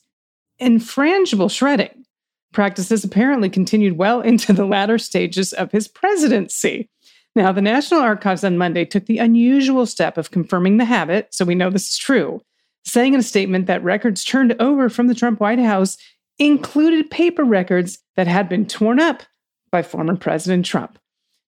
infrangible 0.62 1.50
shredding 1.50 2.06
practices 2.54 3.04
apparently 3.04 3.50
continued 3.50 3.98
well 3.98 4.22
into 4.32 4.54
the 4.54 4.66
latter 4.66 4.98
stages 4.98 5.54
of 5.54 5.72
his 5.72 5.88
presidency. 5.88 6.90
Now, 7.36 7.52
the 7.54 7.62
National 7.62 8.02
Archives 8.02 8.44
on 8.44 8.58
Monday 8.58 8.84
took 8.84 9.06
the 9.06 9.20
unusual 9.20 9.86
step 9.86 10.18
of 10.18 10.32
confirming 10.32 10.78
the 10.78 10.86
habit, 10.86 11.34
so 11.34 11.46
we 11.46 11.56
know 11.56 11.70
this 11.70 11.92
is 11.92 11.98
true, 11.98 12.42
saying 12.84 13.14
in 13.14 13.22
a 13.22 13.24
statement 13.24 13.68
that 13.68 13.84
records 13.84 14.26
turned 14.26 14.54
over 14.60 14.90
from 14.90 15.08
the 15.08 15.16
Trump 15.16 15.40
White 15.40 15.60
House 15.60 15.96
included 16.40 17.10
paper 17.10 17.46
records 17.46 18.00
that 18.18 18.28
had 18.28 18.50
been 18.50 18.66
torn 18.66 19.00
up 19.00 19.24
by 19.72 19.82
former 19.82 20.18
President 20.18 20.66
Trump. 20.66 20.98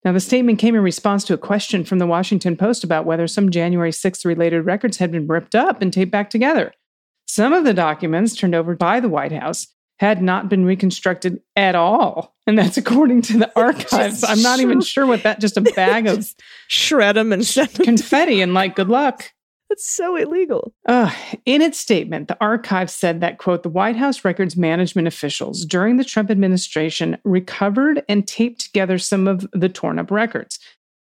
Now, 0.06 0.14
the 0.14 0.20
statement 0.22 0.60
came 0.60 0.76
in 0.76 0.82
response 0.82 1.26
to 1.26 1.34
a 1.34 1.38
question 1.38 1.84
from 1.84 2.00
the 2.00 2.08
Washington 2.08 2.56
Post 2.56 2.84
about 2.84 3.06
whether 3.06 3.28
some 3.28 3.52
January 3.52 3.92
6th 3.92 4.26
related 4.26 4.62
records 4.62 4.98
had 4.98 5.12
been 5.12 5.28
ripped 5.28 5.56
up 5.56 5.82
and 5.82 5.92
taped 5.92 6.12
back 6.12 6.30
together. 6.30 6.74
Some 7.34 7.52
of 7.52 7.64
the 7.64 7.74
documents 7.74 8.36
turned 8.36 8.54
over 8.54 8.76
by 8.76 9.00
the 9.00 9.10
White 9.10 9.32
House 9.32 9.66
had 9.98 10.22
not 10.22 10.50
been 10.50 10.66
reconstructed 10.66 11.42
at 11.56 11.74
all. 11.74 12.36
And 12.46 12.60
that's 12.60 12.78
according 12.78 13.24
to 13.24 13.40
the 13.40 13.52
archives. 13.60 14.24
I'm 14.24 14.44
not 14.44 14.60
even 14.60 14.82
sure 14.82 15.08
what 15.08 15.24
that, 15.24 15.40
just 15.42 15.58
a 15.58 15.62
bag 15.76 16.06
of 16.06 16.32
Shred 16.68 17.16
them 17.16 17.34
and 17.34 17.44
send 17.44 17.70
them. 17.70 17.86
confetti 17.86 18.42
and 18.42 18.54
like, 18.54 18.76
good 18.76 18.88
luck. 18.88 19.32
That's 19.68 19.90
so 19.90 20.16
illegal. 20.16 20.76
Uh, 20.88 21.12
in 21.44 21.64
its 21.64 21.80
statement, 21.80 22.28
the 22.28 22.38
archive 22.40 22.92
said 22.92 23.22
that, 23.22 23.40
quote, 23.40 23.64
the 23.64 23.70
White 23.70 23.96
House 23.96 24.24
records 24.24 24.56
management 24.56 25.08
officials 25.08 25.66
during 25.66 25.98
the 25.98 26.06
Trump 26.06 26.30
administration 26.30 27.18
recovered 27.24 28.04
and 28.08 28.28
taped 28.28 28.62
together 28.62 29.00
some 29.00 29.28
of 29.28 29.48
the 29.54 29.70
torn 29.70 29.98
up 29.98 30.12
records. 30.12 30.60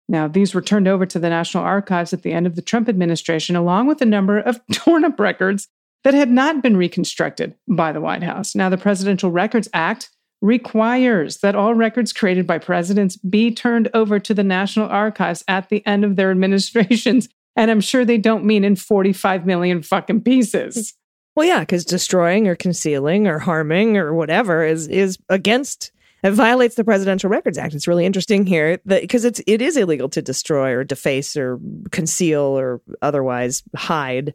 Now, 0.08 0.28
these 0.28 0.54
were 0.54 0.62
turned 0.62 0.88
over 0.88 1.04
to 1.04 1.18
the 1.18 1.28
National 1.28 1.62
Archives 1.62 2.14
at 2.14 2.22
the 2.22 2.32
end 2.32 2.46
of 2.46 2.56
the 2.56 2.62
Trump 2.62 2.88
administration, 2.88 3.54
along 3.54 3.86
with 3.86 4.00
a 4.00 4.06
number 4.06 4.38
of 4.38 4.62
torn 4.72 5.04
up 5.04 5.20
records 5.20 5.68
that 6.04 6.14
had 6.14 6.30
not 6.30 6.62
been 6.62 6.76
reconstructed 6.76 7.54
by 7.68 7.92
the 7.92 8.00
White 8.00 8.22
House. 8.22 8.54
Now, 8.54 8.68
the 8.68 8.78
Presidential 8.78 9.30
Records 9.30 9.68
Act 9.72 10.10
requires 10.40 11.38
that 11.38 11.54
all 11.54 11.74
records 11.74 12.12
created 12.12 12.46
by 12.46 12.58
presidents 12.58 13.16
be 13.16 13.54
turned 13.54 13.88
over 13.94 14.18
to 14.18 14.34
the 14.34 14.42
National 14.42 14.88
Archives 14.88 15.44
at 15.46 15.68
the 15.68 15.86
end 15.86 16.04
of 16.04 16.16
their 16.16 16.30
administrations. 16.32 17.28
And 17.54 17.70
I'm 17.70 17.80
sure 17.80 18.04
they 18.04 18.18
don't 18.18 18.44
mean 18.44 18.64
in 18.64 18.76
45 18.76 19.46
million 19.46 19.82
fucking 19.82 20.22
pieces. 20.22 20.94
Well, 21.36 21.46
yeah, 21.46 21.60
because 21.60 21.84
destroying 21.84 22.48
or 22.48 22.56
concealing 22.56 23.26
or 23.26 23.38
harming 23.38 23.96
or 23.96 24.12
whatever 24.12 24.64
is 24.64 24.86
is 24.88 25.16
against 25.28 25.92
it 26.22 26.32
violates 26.32 26.76
the 26.76 26.84
Presidential 26.84 27.28
Records 27.30 27.58
Act. 27.58 27.74
It's 27.74 27.88
really 27.88 28.06
interesting 28.06 28.46
here 28.46 28.78
because 28.84 29.24
it's 29.24 29.40
it 29.46 29.60
is 29.60 29.76
illegal 29.76 30.08
to 30.10 30.22
destroy 30.22 30.72
or 30.72 30.84
deface 30.84 31.36
or 31.36 31.58
conceal 31.90 32.42
or 32.42 32.80
otherwise 33.00 33.62
hide 33.74 34.34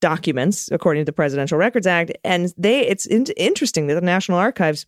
documents 0.00 0.68
according 0.72 1.02
to 1.02 1.04
the 1.04 1.12
Presidential 1.12 1.58
Records 1.58 1.86
Act. 1.86 2.12
And 2.24 2.52
they 2.56 2.80
it's 2.86 3.06
in- 3.06 3.26
interesting 3.36 3.86
that 3.86 3.94
the 3.94 4.00
National 4.00 4.38
Archives 4.38 4.86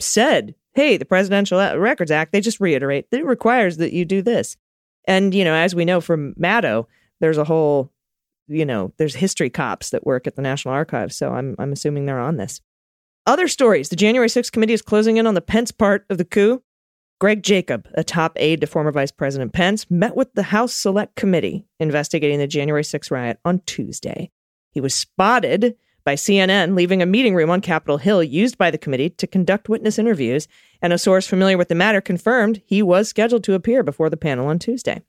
said, 0.00 0.54
"Hey, 0.74 0.96
the 0.96 1.04
Presidential 1.04 1.58
Records 1.78 2.10
Act." 2.10 2.32
They 2.32 2.40
just 2.40 2.60
reiterate 2.60 3.10
that 3.10 3.20
it 3.20 3.26
requires 3.26 3.76
that 3.78 3.92
you 3.92 4.04
do 4.04 4.22
this. 4.22 4.56
And 5.06 5.34
you 5.34 5.44
know, 5.44 5.54
as 5.54 5.74
we 5.74 5.84
know 5.84 6.00
from 6.00 6.34
Maddow, 6.34 6.86
there's 7.20 7.38
a 7.38 7.44
whole 7.44 7.92
you 8.48 8.64
know, 8.64 8.92
there's 8.96 9.16
history 9.16 9.50
cops 9.50 9.90
that 9.90 10.06
work 10.06 10.26
at 10.28 10.36
the 10.36 10.42
National 10.42 10.74
Archives, 10.74 11.16
so 11.16 11.32
I'm 11.32 11.56
I'm 11.58 11.72
assuming 11.72 12.06
they're 12.06 12.20
on 12.20 12.36
this. 12.36 12.60
Other 13.26 13.48
stories. 13.48 13.88
The 13.88 13.96
January 13.96 14.28
6th 14.28 14.52
committee 14.52 14.72
is 14.72 14.82
closing 14.82 15.16
in 15.16 15.26
on 15.26 15.34
the 15.34 15.40
Pence 15.40 15.72
part 15.72 16.06
of 16.08 16.18
the 16.18 16.24
coup. 16.24 16.62
Greg 17.18 17.42
Jacob, 17.42 17.88
a 17.94 18.04
top 18.04 18.32
aide 18.36 18.60
to 18.60 18.66
former 18.66 18.92
Vice 18.92 19.10
President 19.10 19.52
Pence, 19.52 19.90
met 19.90 20.14
with 20.14 20.32
the 20.34 20.44
House 20.44 20.74
Select 20.74 21.16
Committee 21.16 21.66
investigating 21.80 22.38
the 22.38 22.46
January 22.46 22.82
6th 22.82 23.10
riot 23.10 23.40
on 23.44 23.62
Tuesday. 23.66 24.30
He 24.76 24.80
was 24.82 24.94
spotted 24.94 25.74
by 26.04 26.16
CNN 26.16 26.76
leaving 26.76 27.00
a 27.00 27.06
meeting 27.06 27.34
room 27.34 27.48
on 27.48 27.62
Capitol 27.62 27.96
Hill 27.96 28.22
used 28.22 28.58
by 28.58 28.70
the 28.70 28.76
committee 28.76 29.08
to 29.08 29.26
conduct 29.26 29.70
witness 29.70 29.98
interviews, 29.98 30.48
and 30.82 30.92
a 30.92 30.98
source 30.98 31.26
familiar 31.26 31.56
with 31.56 31.68
the 31.68 31.74
matter 31.74 32.02
confirmed 32.02 32.60
he 32.66 32.82
was 32.82 33.08
scheduled 33.08 33.42
to 33.44 33.54
appear 33.54 33.82
before 33.82 34.10
the 34.10 34.18
panel 34.18 34.48
on 34.48 34.58
Tuesday. 34.58 35.00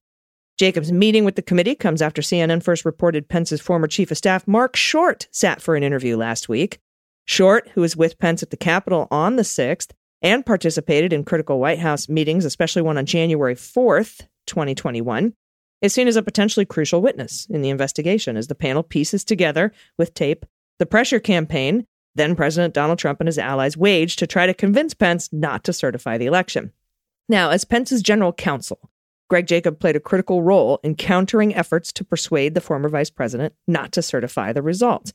Jacob's 0.57 0.93
meeting 0.93 1.25
with 1.25 1.35
the 1.35 1.41
committee 1.41 1.75
comes 1.75 2.01
after 2.01 2.21
CNN 2.21 2.63
first 2.63 2.85
reported 2.85 3.27
Pence's 3.27 3.59
former 3.59 3.87
chief 3.87 4.09
of 4.09 4.17
staff, 4.17 4.47
Mark 4.47 4.77
Short, 4.77 5.27
sat 5.31 5.61
for 5.61 5.75
an 5.75 5.83
interview 5.83 6.15
last 6.15 6.47
week. 6.47 6.79
Short, 7.25 7.67
who 7.73 7.81
was 7.81 7.97
with 7.97 8.19
Pence 8.19 8.41
at 8.41 8.51
the 8.51 8.55
Capitol 8.55 9.09
on 9.11 9.35
the 9.35 9.43
6th 9.43 9.91
and 10.21 10.45
participated 10.45 11.11
in 11.11 11.25
critical 11.25 11.59
White 11.59 11.79
House 11.79 12.07
meetings, 12.07 12.45
especially 12.45 12.83
one 12.83 12.97
on 12.97 13.05
January 13.05 13.55
4th, 13.55 14.27
2021, 14.45 15.33
is 15.81 15.93
seen 15.93 16.07
as 16.07 16.15
a 16.15 16.23
potentially 16.23 16.65
crucial 16.65 17.01
witness 17.01 17.47
in 17.49 17.61
the 17.61 17.69
investigation 17.69 18.37
as 18.37 18.47
the 18.47 18.55
panel 18.55 18.83
pieces 18.83 19.23
together 19.23 19.71
with 19.97 20.13
tape 20.13 20.45
the 20.79 20.85
pressure 20.85 21.19
campaign 21.19 21.85
then 22.17 22.35
President 22.35 22.73
Donald 22.73 22.99
Trump 22.99 23.21
and 23.21 23.27
his 23.27 23.37
allies 23.37 23.77
waged 23.77 24.19
to 24.19 24.27
try 24.27 24.47
to 24.47 24.53
convince 24.53 24.93
Pence 24.93 25.29
not 25.31 25.63
to 25.63 25.71
certify 25.71 26.17
the 26.17 26.25
election. 26.25 26.71
Now, 27.29 27.51
as 27.51 27.63
Pence's 27.63 28.01
general 28.01 28.33
counsel, 28.33 28.89
Greg 29.29 29.45
Jacob 29.45 29.79
played 29.79 29.95
a 29.95 30.01
critical 30.01 30.41
role 30.41 30.79
in 30.83 30.95
countering 30.95 31.53
efforts 31.53 31.91
to 31.93 32.03
persuade 32.03 32.53
the 32.53 32.61
former 32.61 32.89
vice 32.89 33.09
president 33.09 33.53
not 33.67 33.91
to 33.91 34.01
certify 34.01 34.51
the 34.51 34.61
results. 34.61 35.13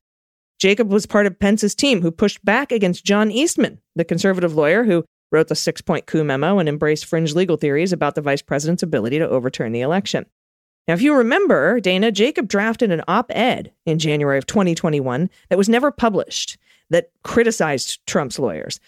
Jacob 0.60 0.92
was 0.92 1.06
part 1.06 1.26
of 1.26 1.38
Pence's 1.38 1.74
team 1.74 2.02
who 2.02 2.12
pushed 2.12 2.44
back 2.44 2.70
against 2.70 3.04
John 3.04 3.30
Eastman, 3.30 3.80
the 3.96 4.04
conservative 4.04 4.54
lawyer 4.54 4.84
who 4.84 5.04
wrote 5.32 5.48
the 5.48 5.56
six 5.56 5.80
point 5.80 6.06
coup 6.06 6.22
memo 6.22 6.58
and 6.58 6.68
embraced 6.68 7.06
fringe 7.06 7.34
legal 7.34 7.56
theories 7.56 7.92
about 7.92 8.14
the 8.14 8.20
vice 8.20 8.42
president's 8.42 8.82
ability 8.82 9.18
to 9.18 9.28
overturn 9.28 9.72
the 9.72 9.80
election. 9.80 10.26
Now, 10.88 10.94
if 10.94 11.02
you 11.02 11.14
remember, 11.14 11.78
Dana, 11.80 12.10
Jacob 12.10 12.48
drafted 12.48 12.90
an 12.90 13.02
op 13.06 13.30
ed 13.30 13.72
in 13.86 13.98
January 13.98 14.38
of 14.38 14.46
2021 14.46 15.30
that 15.48 15.58
was 15.58 15.68
never 15.68 15.90
published 15.92 16.58
that 16.90 17.10
criticized 17.22 18.04
Trump's 18.06 18.38
lawyers. 18.38 18.80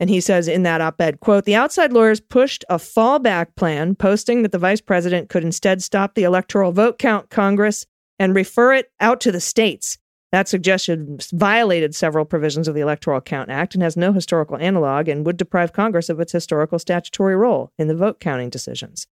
And 0.00 0.08
he 0.08 0.20
says 0.20 0.48
in 0.48 0.62
that 0.64 0.80
op 0.80 1.00
ed, 1.00 1.20
quote, 1.20 1.44
the 1.44 1.54
outside 1.54 1.92
lawyers 1.92 2.20
pushed 2.20 2.64
a 2.68 2.76
fallback 2.76 3.54
plan, 3.54 3.94
posting 3.94 4.42
that 4.42 4.50
the 4.50 4.58
vice 4.58 4.80
president 4.80 5.28
could 5.28 5.44
instead 5.44 5.82
stop 5.82 6.14
the 6.14 6.24
electoral 6.24 6.72
vote 6.72 6.98
count 6.98 7.30
Congress 7.30 7.86
and 8.18 8.34
refer 8.34 8.72
it 8.72 8.90
out 8.98 9.20
to 9.20 9.30
the 9.30 9.40
states. 9.40 9.98
That 10.32 10.48
suggestion 10.48 11.18
violated 11.32 11.94
several 11.94 12.24
provisions 12.24 12.66
of 12.66 12.74
the 12.74 12.80
Electoral 12.80 13.20
Count 13.20 13.50
Act 13.50 13.74
and 13.74 13.82
has 13.82 13.98
no 13.98 14.14
historical 14.14 14.56
analog 14.56 15.06
and 15.06 15.26
would 15.26 15.36
deprive 15.36 15.74
Congress 15.74 16.08
of 16.08 16.18
its 16.20 16.32
historical 16.32 16.78
statutory 16.78 17.36
role 17.36 17.70
in 17.78 17.88
the 17.88 17.94
vote 17.94 18.18
counting 18.18 18.48
decisions. 18.48 19.06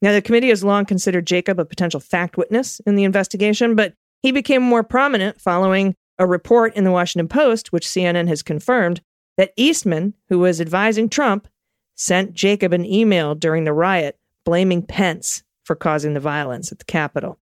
Now, 0.00 0.12
the 0.12 0.22
committee 0.22 0.50
has 0.50 0.62
long 0.62 0.84
considered 0.84 1.26
Jacob 1.26 1.58
a 1.58 1.64
potential 1.64 2.00
fact 2.00 2.36
witness 2.36 2.80
in 2.86 2.94
the 2.94 3.04
investigation, 3.04 3.74
but 3.74 3.94
he 4.22 4.32
became 4.32 4.62
more 4.62 4.82
prominent 4.82 5.40
following 5.40 5.94
a 6.18 6.26
report 6.26 6.74
in 6.74 6.84
the 6.84 6.92
Washington 6.92 7.28
Post, 7.28 7.72
which 7.72 7.86
CNN 7.86 8.28
has 8.28 8.42
confirmed, 8.42 9.00
that 9.36 9.52
Eastman, 9.56 10.14
who 10.28 10.38
was 10.38 10.60
advising 10.60 11.08
Trump, 11.08 11.48
sent 11.96 12.34
Jacob 12.34 12.72
an 12.72 12.84
email 12.84 13.34
during 13.34 13.64
the 13.64 13.72
riot 13.72 14.18
blaming 14.44 14.82
Pence 14.82 15.42
for 15.64 15.74
causing 15.74 16.14
the 16.14 16.20
violence 16.20 16.72
at 16.72 16.78
the 16.78 16.84
Capitol. 16.84 17.38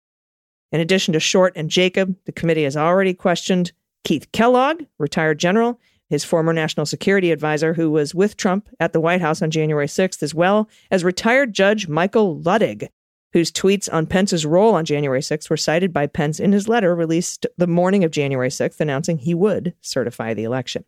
In 0.72 0.80
addition 0.80 1.14
to 1.14 1.20
Short 1.20 1.54
and 1.56 1.70
Jacob, 1.70 2.16
the 2.26 2.32
committee 2.32 2.64
has 2.64 2.78
already 2.78 3.14
questioned 3.14 3.72
Keith 4.04 4.32
Kellogg, 4.32 4.84
retired 4.98 5.40
general, 5.40 5.80
his 6.14 6.24
former 6.24 6.54
national 6.54 6.86
security 6.86 7.32
advisor, 7.32 7.74
who 7.74 7.90
was 7.90 8.14
with 8.14 8.38
Trump 8.38 8.70
at 8.80 8.94
the 8.94 9.00
White 9.00 9.20
House 9.20 9.42
on 9.42 9.50
January 9.50 9.88
6th, 9.88 10.22
as 10.22 10.32
well 10.32 10.70
as 10.92 11.04
retired 11.04 11.54
Judge 11.54 11.88
Michael 11.88 12.40
Luttig, 12.40 12.88
whose 13.32 13.52
tweets 13.52 13.92
on 13.92 14.06
Pence's 14.06 14.46
role 14.46 14.76
on 14.76 14.86
January 14.86 15.22
6th 15.22 15.50
were 15.50 15.58
cited 15.58 15.92
by 15.92 16.06
Pence 16.06 16.40
in 16.40 16.52
his 16.52 16.68
letter 16.68 16.96
released 16.96 17.48
the 17.58 17.66
morning 17.66 18.04
of 18.04 18.12
January 18.12 18.50
6th, 18.50 18.80
announcing 18.80 19.18
he 19.18 19.34
would 19.34 19.74
certify 19.82 20.36
the 20.36 20.44
election. 20.44 20.86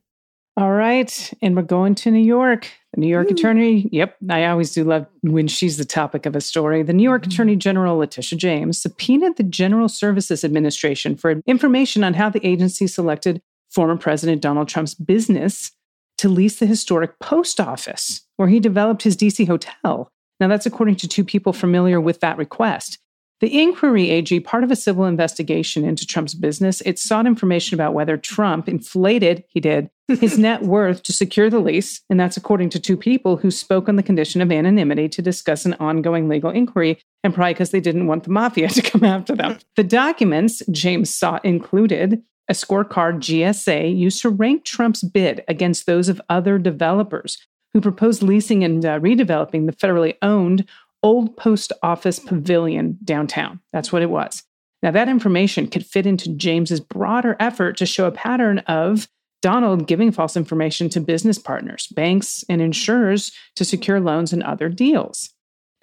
All 0.58 0.74
right. 0.74 1.34
And 1.42 1.56
we're 1.56 1.64
going 1.64 1.96
to 1.96 2.12
New 2.12 2.24
York. 2.24 2.70
The 2.94 3.02
New 3.02 3.08
York 3.08 3.32
Ooh. 3.32 3.34
Attorney, 3.34 3.90
yep, 3.92 4.16
I 4.30 4.46
always 4.46 4.74
do 4.74 4.84
love 4.84 5.08
when 5.22 5.48
she's 5.48 5.78
the 5.78 5.86
topic 5.86 6.28
of 6.28 6.36
a 6.36 6.40
story. 6.40 6.84
The 6.84 6.94
New 6.94 7.04
York 7.04 7.24
mm-hmm. 7.24 7.32
Attorney 7.32 7.56
General 7.56 7.98
Letitia 7.98 8.38
James 8.38 8.80
subpoenaed 8.80 9.38
the 9.38 9.44
General 9.44 9.90
Services 9.90 10.44
Administration 10.44 11.16
for 11.16 11.42
information 11.48 12.04
on 12.04 12.14
how 12.14 12.30
the 12.30 12.46
agency 12.46 12.86
selected 12.86 13.42
former 13.76 13.98
President 13.98 14.42
Donald 14.42 14.70
Trump's 14.70 14.96
business 14.96 15.72
to 16.18 16.30
lease 16.30 16.60
the 16.60 16.66
historic 16.66 17.20
post 17.20 17.60
office 17.60 18.26
where 18.38 18.48
he 18.48 18.60
developed 18.60 19.04
his 19.04 19.18
DC 19.18 19.46
hotel. 19.46 20.10
Now, 20.40 20.48
that's 20.48 20.66
according 20.66 20.96
to 20.98 21.08
two 21.08 21.24
people 21.24 21.54
familiar 21.54 22.02
with 22.02 22.22
that 22.22 22.38
request. 22.38 23.00
The 23.42 23.62
inquiry 23.62 24.12
AG, 24.12 24.40
part 24.42 24.64
of 24.64 24.72
a 24.72 24.78
civil 24.78 25.04
investigation 25.04 25.84
into 25.84 26.08
Trump's 26.08 26.34
business, 26.34 26.82
it 26.82 26.98
sought 26.98 27.28
information 27.28 27.76
about 27.76 27.94
whether 27.94 28.16
Trump 28.16 28.70
inflated, 28.70 29.44
he 29.50 29.60
did, 29.60 29.90
his 30.08 30.40
net 30.40 30.62
worth 30.62 31.04
to 31.04 31.14
secure 31.14 31.50
the 31.50 31.60
lease. 31.60 32.02
And 32.10 32.18
that's 32.18 32.38
according 32.38 32.70
to 32.72 32.80
two 32.80 32.96
people 32.96 33.36
who 33.36 33.52
spoke 33.52 33.90
on 33.90 33.98
the 33.98 34.04
condition 34.04 34.42
of 34.42 34.52
anonymity 34.52 35.10
to 35.10 35.22
discuss 35.22 35.66
an 35.66 35.76
ongoing 35.82 36.30
legal 36.30 36.50
inquiry, 36.50 36.98
and 37.26 37.34
probably 37.34 37.54
because 37.54 37.72
they 37.72 37.82
didn't 37.82 38.08
want 38.08 38.24
the 38.24 38.30
mafia 38.30 38.70
to 38.70 38.82
come 38.82 39.04
after 39.04 39.36
them. 39.36 39.60
The 39.76 39.84
documents 39.84 40.64
James 40.72 41.14
sought 41.14 41.44
included 41.44 42.24
a 42.48 42.54
scorecard 42.54 43.18
GSA 43.18 43.98
used 43.98 44.22
to 44.22 44.30
rank 44.30 44.66
Trump's 44.66 45.04
bid 45.04 45.44
against 45.48 45.86
those 45.86 46.10
of 46.10 46.22
other 46.30 46.58
developers 46.58 47.38
who 47.74 47.82
proposed 47.82 48.24
leasing 48.24 48.64
and 48.64 48.86
uh, 48.86 49.00
redeveloping 49.00 49.66
the 49.66 49.74
federally 49.74 50.16
owned 50.22 50.66
Old 51.04 51.36
Post 51.38 51.72
Office 51.84 52.20
Pavilion 52.20 52.98
downtown. 53.04 53.60
That's 53.74 53.92
what 53.92 54.02
it 54.02 54.10
was. 54.10 54.44
Now, 54.82 54.92
that 54.92 55.10
information 55.10 55.68
could 55.68 55.86
fit 55.86 56.06
into 56.06 56.36
James's 56.36 56.80
broader 56.80 57.36
effort 57.40 57.78
to 57.78 57.86
show 57.86 58.08
a 58.08 58.12
pattern 58.12 58.60
of 58.60 59.08
Donald 59.42 59.88
giving 59.88 60.12
false 60.12 60.36
information 60.38 60.90
to 60.90 61.00
business 61.00 61.38
partners, 61.38 61.88
banks, 61.88 62.44
and 62.50 62.62
insurers 62.62 63.32
to 63.56 63.66
secure 63.66 64.00
loans 64.00 64.34
and 64.34 64.42
other 64.44 64.70
deals. 64.70 65.32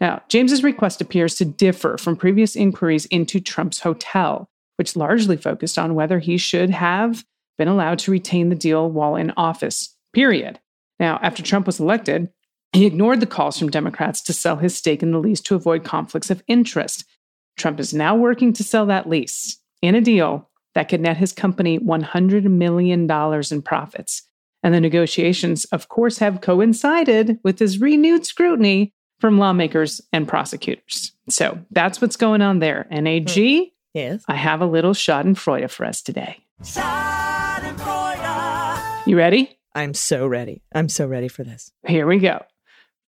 Now, 0.00 0.23
James's 0.28 0.64
request 0.64 1.00
appears 1.00 1.37
to 1.37 1.45
differ 1.45 1.97
from 1.97 2.16
previous 2.16 2.57
inquiries 2.57 3.07
into 3.07 3.38
Trump's 3.38 3.81
hotel, 3.81 4.49
which 4.82 4.96
largely 4.96 5.36
focused 5.36 5.78
on 5.78 5.94
whether 5.94 6.18
he 6.18 6.36
should 6.36 6.68
have 6.68 7.24
been 7.56 7.68
allowed 7.68 8.00
to 8.00 8.10
retain 8.10 8.48
the 8.48 8.56
deal 8.56 8.90
while 8.90 9.14
in 9.14 9.32
office. 9.36 9.96
Period. 10.12 10.58
Now, 10.98 11.20
after 11.22 11.40
Trump 11.40 11.66
was 11.66 11.78
elected, 11.78 12.30
he 12.72 12.84
ignored 12.84 13.20
the 13.20 13.26
calls 13.26 13.56
from 13.56 13.70
Democrats 13.70 14.20
to 14.22 14.32
sell 14.32 14.56
his 14.56 14.76
stake 14.76 15.00
in 15.00 15.12
the 15.12 15.20
lease 15.20 15.40
to 15.42 15.54
avoid 15.54 15.84
conflicts 15.84 16.30
of 16.30 16.42
interest. 16.48 17.04
Trump 17.56 17.78
is 17.78 17.94
now 17.94 18.16
working 18.16 18.52
to 18.54 18.64
sell 18.64 18.84
that 18.86 19.08
lease 19.08 19.56
in 19.82 19.94
a 19.94 20.00
deal 20.00 20.50
that 20.74 20.88
could 20.88 21.00
net 21.00 21.16
his 21.16 21.32
company 21.32 21.78
$100 21.78 22.42
million 22.46 23.08
in 23.08 23.62
profits. 23.62 24.22
And 24.64 24.74
the 24.74 24.80
negotiations, 24.80 25.64
of 25.66 25.88
course, 25.88 26.18
have 26.18 26.40
coincided 26.40 27.38
with 27.44 27.60
his 27.60 27.80
renewed 27.80 28.26
scrutiny 28.26 28.92
from 29.20 29.38
lawmakers 29.38 30.00
and 30.12 30.26
prosecutors. 30.26 31.12
So 31.28 31.60
that's 31.70 32.00
what's 32.00 32.16
going 32.16 32.42
on 32.42 32.58
there. 32.58 32.88
And 32.90 33.06
AG, 33.06 33.71
Yes. 33.94 34.25
I 34.28 34.37
have 34.37 34.61
a 34.61 34.66
little 34.66 34.92
Schadenfreude 34.92 35.70
for 35.70 35.84
us 35.84 36.02
today. 36.02 36.38
You 39.06 39.16
ready? 39.16 39.58
I'm 39.75 39.94
so 39.94 40.26
ready. 40.26 40.62
I'm 40.75 40.88
so 40.88 41.06
ready 41.06 41.28
for 41.28 41.44
this. 41.44 41.70
Here 41.87 42.06
we 42.06 42.18
go. 42.18 42.42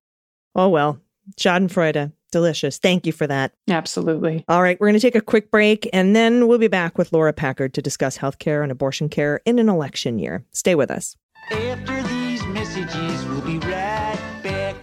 Oh, 0.56 0.70
well. 0.70 1.00
Schadenfreude. 1.40 2.12
Delicious. 2.32 2.80
Thank 2.80 3.06
you 3.06 3.12
for 3.12 3.28
that. 3.28 3.54
Absolutely. 3.70 4.44
All 4.48 4.62
right, 4.62 4.80
we're 4.82 4.88
going 4.88 5.00
to 5.00 5.00
take 5.00 5.16
a 5.16 5.22
quick 5.22 5.52
break 5.52 5.88
and 5.94 6.16
then 6.16 6.48
we'll 6.48 6.58
be 6.58 6.68
back 6.68 6.98
with 6.98 7.14
Laura 7.14 7.32
Packard 7.32 7.76
to 7.76 7.82
discuss 7.82 8.18
healthcare 8.18 8.64
and 8.64 8.72
abortion 8.72 9.08
care 9.08 9.40
in 9.46 9.60
an 9.60 9.70
election 9.70 10.18
year. 10.18 10.44
Stay 10.52 10.74
with 10.74 10.90
us. 10.90 11.16
After 11.52 12.02
these 12.04 12.44
messages, 12.48 13.24
we'll 13.28 13.42
be 13.42 13.60
right 13.60 14.20
back. 14.42 14.76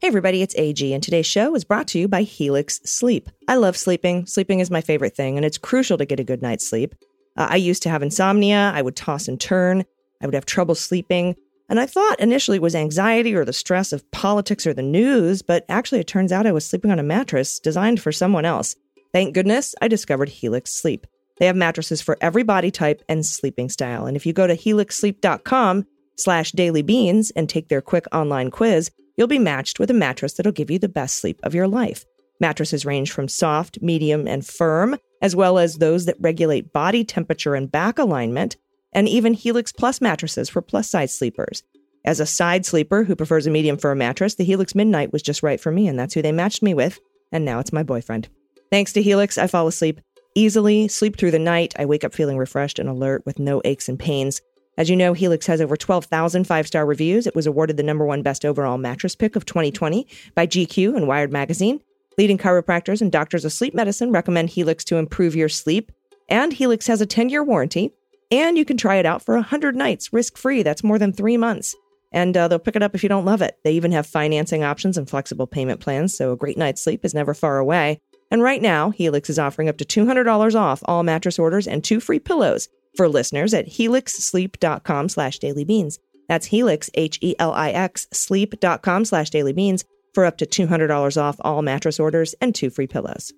Hey, 0.00 0.06
everybody, 0.08 0.40
it's 0.40 0.56
AG, 0.56 0.94
and 0.94 1.02
today's 1.02 1.26
show 1.26 1.54
is 1.54 1.62
brought 1.62 1.86
to 1.88 1.98
you 1.98 2.08
by 2.08 2.22
Helix 2.22 2.80
Sleep. 2.86 3.28
I 3.48 3.56
love 3.56 3.76
sleeping. 3.76 4.24
Sleeping 4.24 4.60
is 4.60 4.70
my 4.70 4.80
favorite 4.80 5.14
thing, 5.14 5.36
and 5.36 5.44
it's 5.44 5.58
crucial 5.58 5.98
to 5.98 6.06
get 6.06 6.18
a 6.18 6.24
good 6.24 6.40
night's 6.40 6.66
sleep. 6.66 6.94
Uh, 7.36 7.48
I 7.50 7.56
used 7.56 7.82
to 7.82 7.90
have 7.90 8.02
insomnia, 8.02 8.72
I 8.74 8.80
would 8.80 8.96
toss 8.96 9.28
and 9.28 9.38
turn, 9.38 9.84
I 10.22 10.24
would 10.24 10.32
have 10.32 10.46
trouble 10.46 10.74
sleeping. 10.74 11.36
And 11.68 11.78
I 11.78 11.84
thought 11.84 12.18
initially 12.18 12.56
it 12.56 12.62
was 12.62 12.74
anxiety 12.74 13.34
or 13.34 13.44
the 13.44 13.52
stress 13.52 13.92
of 13.92 14.10
politics 14.10 14.66
or 14.66 14.72
the 14.72 14.80
news, 14.80 15.42
but 15.42 15.66
actually 15.68 16.00
it 16.00 16.06
turns 16.06 16.32
out 16.32 16.46
I 16.46 16.52
was 16.52 16.64
sleeping 16.64 16.90
on 16.90 16.98
a 16.98 17.02
mattress 17.02 17.58
designed 17.58 18.00
for 18.00 18.10
someone 18.10 18.46
else. 18.46 18.76
Thank 19.12 19.34
goodness 19.34 19.74
I 19.82 19.88
discovered 19.88 20.30
Helix 20.30 20.72
Sleep. 20.72 21.06
They 21.40 21.44
have 21.44 21.56
mattresses 21.56 22.00
for 22.00 22.16
every 22.22 22.42
body 22.42 22.70
type 22.70 23.02
and 23.06 23.26
sleeping 23.26 23.68
style. 23.68 24.06
And 24.06 24.16
if 24.16 24.24
you 24.24 24.32
go 24.32 24.46
to 24.46 24.56
helixsleep.com 24.56 25.84
slash 26.16 26.52
dailybeans 26.52 27.32
and 27.36 27.50
take 27.50 27.68
their 27.68 27.82
quick 27.82 28.06
online 28.14 28.50
quiz, 28.50 28.90
you'll 29.20 29.28
be 29.28 29.38
matched 29.38 29.78
with 29.78 29.90
a 29.90 29.94
mattress 29.94 30.32
that'll 30.32 30.50
give 30.50 30.70
you 30.70 30.78
the 30.78 30.88
best 30.88 31.16
sleep 31.18 31.38
of 31.42 31.54
your 31.54 31.68
life. 31.68 32.06
Mattresses 32.40 32.86
range 32.86 33.12
from 33.12 33.28
soft, 33.28 33.82
medium, 33.82 34.26
and 34.26 34.46
firm, 34.46 34.96
as 35.20 35.36
well 35.36 35.58
as 35.58 35.76
those 35.76 36.06
that 36.06 36.16
regulate 36.20 36.72
body 36.72 37.04
temperature 37.04 37.54
and 37.54 37.70
back 37.70 37.98
alignment, 37.98 38.56
and 38.94 39.06
even 39.06 39.34
Helix 39.34 39.72
Plus 39.72 40.00
mattresses 40.00 40.48
for 40.48 40.62
plus 40.62 40.88
size 40.88 41.12
sleepers. 41.12 41.62
As 42.02 42.18
a 42.18 42.24
side 42.24 42.64
sleeper 42.64 43.04
who 43.04 43.14
prefers 43.14 43.46
a 43.46 43.50
medium 43.50 43.76
firm 43.76 43.98
mattress, 43.98 44.36
the 44.36 44.44
Helix 44.44 44.74
Midnight 44.74 45.12
was 45.12 45.20
just 45.20 45.42
right 45.42 45.60
for 45.60 45.70
me, 45.70 45.86
and 45.86 45.98
that's 45.98 46.14
who 46.14 46.22
they 46.22 46.32
matched 46.32 46.62
me 46.62 46.72
with, 46.72 46.98
and 47.30 47.44
now 47.44 47.58
it's 47.58 47.74
my 47.74 47.82
boyfriend. 47.82 48.26
Thanks 48.72 48.94
to 48.94 49.02
Helix, 49.02 49.36
I 49.36 49.48
fall 49.48 49.66
asleep 49.66 50.00
easily, 50.34 50.88
sleep 50.88 51.18
through 51.18 51.32
the 51.32 51.38
night. 51.38 51.74
I 51.78 51.84
wake 51.84 52.04
up 52.04 52.14
feeling 52.14 52.38
refreshed 52.38 52.78
and 52.78 52.88
alert 52.88 53.26
with 53.26 53.38
no 53.38 53.60
aches 53.64 53.88
and 53.88 53.98
pains. 53.98 54.40
As 54.80 54.88
you 54.88 54.96
know, 54.96 55.12
Helix 55.12 55.46
has 55.46 55.60
over 55.60 55.76
12,000 55.76 56.46
five 56.46 56.66
star 56.66 56.86
reviews. 56.86 57.26
It 57.26 57.34
was 57.34 57.46
awarded 57.46 57.76
the 57.76 57.82
number 57.82 58.06
one 58.06 58.22
best 58.22 58.46
overall 58.46 58.78
mattress 58.78 59.14
pick 59.14 59.36
of 59.36 59.44
2020 59.44 60.06
by 60.34 60.46
GQ 60.46 60.96
and 60.96 61.06
Wired 61.06 61.30
Magazine. 61.30 61.82
Leading 62.16 62.38
chiropractors 62.38 63.02
and 63.02 63.12
doctors 63.12 63.44
of 63.44 63.52
sleep 63.52 63.74
medicine 63.74 64.10
recommend 64.10 64.48
Helix 64.48 64.82
to 64.84 64.96
improve 64.96 65.36
your 65.36 65.50
sleep. 65.50 65.92
And 66.30 66.54
Helix 66.54 66.86
has 66.86 67.02
a 67.02 67.06
10 67.06 67.28
year 67.28 67.44
warranty. 67.44 67.92
And 68.30 68.56
you 68.56 68.64
can 68.64 68.78
try 68.78 68.96
it 68.96 69.04
out 69.04 69.20
for 69.20 69.34
100 69.34 69.76
nights 69.76 70.14
risk 70.14 70.38
free. 70.38 70.62
That's 70.62 70.82
more 70.82 70.98
than 70.98 71.12
three 71.12 71.36
months. 71.36 71.76
And 72.10 72.34
uh, 72.34 72.48
they'll 72.48 72.58
pick 72.58 72.74
it 72.74 72.82
up 72.82 72.94
if 72.94 73.02
you 73.02 73.10
don't 73.10 73.26
love 73.26 73.42
it. 73.42 73.58
They 73.64 73.72
even 73.72 73.92
have 73.92 74.06
financing 74.06 74.64
options 74.64 74.96
and 74.96 75.10
flexible 75.10 75.46
payment 75.46 75.80
plans, 75.80 76.16
so 76.16 76.32
a 76.32 76.36
great 76.38 76.56
night's 76.56 76.82
sleep 76.82 77.04
is 77.04 77.12
never 77.12 77.34
far 77.34 77.58
away. 77.58 78.00
And 78.30 78.42
right 78.42 78.62
now, 78.62 78.90
Helix 78.90 79.28
is 79.28 79.38
offering 79.38 79.68
up 79.68 79.76
to 79.76 79.84
$200 79.84 80.54
off 80.54 80.82
all 80.86 81.02
mattress 81.02 81.38
orders 81.38 81.68
and 81.68 81.84
two 81.84 82.00
free 82.00 82.18
pillows 82.18 82.70
for 83.00 83.08
listeners 83.08 83.54
at 83.54 83.66
helixsleep.com 83.66 85.08
slash 85.08 85.38
dailybeans. 85.38 85.98
That's 86.28 86.44
Helix, 86.44 86.90
H-E-L-I-X, 86.92 88.08
sleep.com 88.12 89.06
slash 89.06 89.30
dailybeans 89.30 89.84
for 90.12 90.26
up 90.26 90.36
to 90.36 90.44
$200 90.44 91.16
off 91.16 91.36
all 91.40 91.62
mattress 91.62 91.98
orders 91.98 92.34
and 92.42 92.54
two 92.54 92.68
free 92.68 92.86
pillows. 92.86 93.32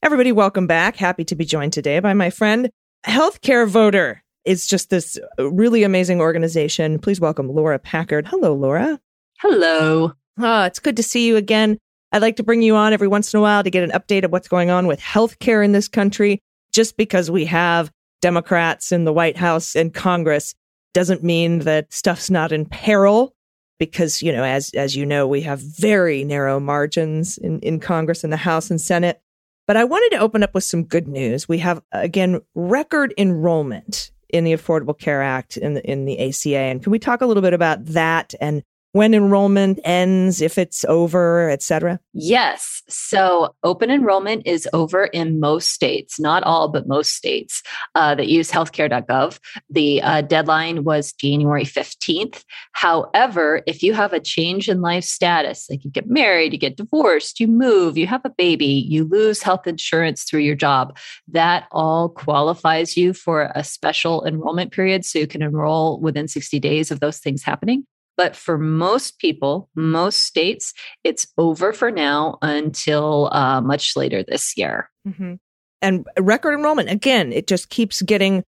Everybody, 0.00 0.30
welcome 0.30 0.68
back. 0.68 0.94
Happy 0.94 1.24
to 1.24 1.34
be 1.34 1.44
joined 1.44 1.72
today 1.72 1.98
by 1.98 2.14
my 2.14 2.30
friend, 2.30 2.70
Healthcare 3.04 3.66
Voter. 3.66 4.22
It's 4.44 4.68
just 4.68 4.90
this 4.90 5.18
really 5.40 5.82
amazing 5.82 6.20
organization. 6.20 7.00
Please 7.00 7.18
welcome 7.18 7.48
Laura 7.48 7.80
Packard. 7.80 8.28
Hello, 8.28 8.54
Laura. 8.54 9.00
Hello. 9.40 10.12
Ah, 10.38 10.66
it's 10.66 10.78
good 10.78 10.98
to 10.98 11.02
see 11.02 11.26
you 11.26 11.36
again. 11.36 11.78
I'd 12.12 12.22
like 12.22 12.36
to 12.36 12.44
bring 12.44 12.62
you 12.62 12.76
on 12.76 12.92
every 12.92 13.08
once 13.08 13.34
in 13.34 13.38
a 13.38 13.42
while 13.42 13.64
to 13.64 13.70
get 13.70 13.82
an 13.82 13.90
update 13.90 14.22
of 14.22 14.30
what's 14.30 14.46
going 14.46 14.70
on 14.70 14.86
with 14.86 15.00
healthcare 15.00 15.64
in 15.64 15.72
this 15.72 15.88
country. 15.88 16.38
Just 16.72 16.96
because 16.96 17.28
we 17.28 17.46
have 17.46 17.90
Democrats 18.24 18.90
in 18.90 19.04
the 19.04 19.12
White 19.12 19.36
House 19.36 19.76
and 19.76 19.92
Congress 19.92 20.54
doesn't 20.94 21.22
mean 21.22 21.58
that 21.58 21.92
stuff's 21.92 22.30
not 22.30 22.52
in 22.52 22.64
peril. 22.64 23.34
Because, 23.78 24.22
you 24.22 24.32
know, 24.32 24.44
as 24.44 24.70
as 24.70 24.96
you 24.96 25.04
know, 25.04 25.26
we 25.28 25.42
have 25.42 25.60
very 25.60 26.24
narrow 26.24 26.58
margins 26.58 27.36
in, 27.36 27.60
in 27.60 27.80
Congress 27.80 28.24
and 28.24 28.32
the 28.32 28.38
House 28.38 28.70
and 28.70 28.80
Senate. 28.80 29.20
But 29.66 29.76
I 29.76 29.84
wanted 29.84 30.16
to 30.16 30.22
open 30.22 30.42
up 30.42 30.54
with 30.54 30.64
some 30.64 30.84
good 30.84 31.06
news. 31.06 31.50
We 31.50 31.58
have 31.58 31.82
again 31.92 32.40
record 32.54 33.12
enrollment 33.18 34.10
in 34.30 34.44
the 34.44 34.54
Affordable 34.54 34.98
Care 34.98 35.20
Act 35.20 35.58
in 35.58 35.74
the, 35.74 35.84
in 35.84 36.06
the 36.06 36.18
ACA. 36.18 36.56
And 36.56 36.82
can 36.82 36.92
we 36.92 36.98
talk 36.98 37.20
a 37.20 37.26
little 37.26 37.42
bit 37.42 37.52
about 37.52 37.84
that 37.84 38.32
and 38.40 38.62
when 38.94 39.12
enrollment 39.12 39.80
ends, 39.82 40.40
if 40.40 40.56
it's 40.56 40.84
over, 40.84 41.50
et 41.50 41.62
cetera? 41.62 41.98
Yes. 42.12 42.80
So 42.88 43.52
open 43.64 43.90
enrollment 43.90 44.46
is 44.46 44.68
over 44.72 45.06
in 45.06 45.40
most 45.40 45.70
states, 45.70 46.20
not 46.20 46.44
all, 46.44 46.68
but 46.68 46.86
most 46.86 47.14
states 47.14 47.60
uh, 47.96 48.14
that 48.14 48.28
use 48.28 48.52
healthcare.gov. 48.52 49.40
The 49.68 50.00
uh, 50.00 50.20
deadline 50.20 50.84
was 50.84 51.12
January 51.12 51.64
15th. 51.64 52.44
However, 52.70 53.62
if 53.66 53.82
you 53.82 53.94
have 53.94 54.12
a 54.12 54.20
change 54.20 54.68
in 54.68 54.80
life 54.80 55.02
status, 55.02 55.68
like 55.68 55.84
you 55.84 55.90
get 55.90 56.08
married, 56.08 56.52
you 56.52 56.58
get 56.60 56.76
divorced, 56.76 57.40
you 57.40 57.48
move, 57.48 57.98
you 57.98 58.06
have 58.06 58.24
a 58.24 58.30
baby, 58.30 58.86
you 58.88 59.02
lose 59.08 59.42
health 59.42 59.66
insurance 59.66 60.22
through 60.22 60.40
your 60.40 60.54
job, 60.54 60.96
that 61.26 61.66
all 61.72 62.10
qualifies 62.10 62.96
you 62.96 63.12
for 63.12 63.50
a 63.56 63.64
special 63.64 64.24
enrollment 64.24 64.70
period. 64.70 65.04
So 65.04 65.18
you 65.18 65.26
can 65.26 65.42
enroll 65.42 65.98
within 65.98 66.28
60 66.28 66.60
days 66.60 66.92
of 66.92 67.00
those 67.00 67.18
things 67.18 67.42
happening. 67.42 67.84
But 68.16 68.36
for 68.36 68.58
most 68.58 69.18
people, 69.18 69.68
most 69.74 70.20
states, 70.20 70.72
it's 71.02 71.26
over 71.36 71.72
for 71.72 71.90
now 71.90 72.38
until 72.42 73.28
uh, 73.32 73.60
much 73.60 73.96
later 73.96 74.22
this 74.22 74.56
year. 74.56 74.90
Mm-hmm. 75.06 75.34
And 75.82 76.06
record 76.18 76.54
enrollment, 76.54 76.90
again, 76.90 77.32
it 77.32 77.46
just 77.46 77.68
keeps 77.68 78.02
getting 78.02 78.44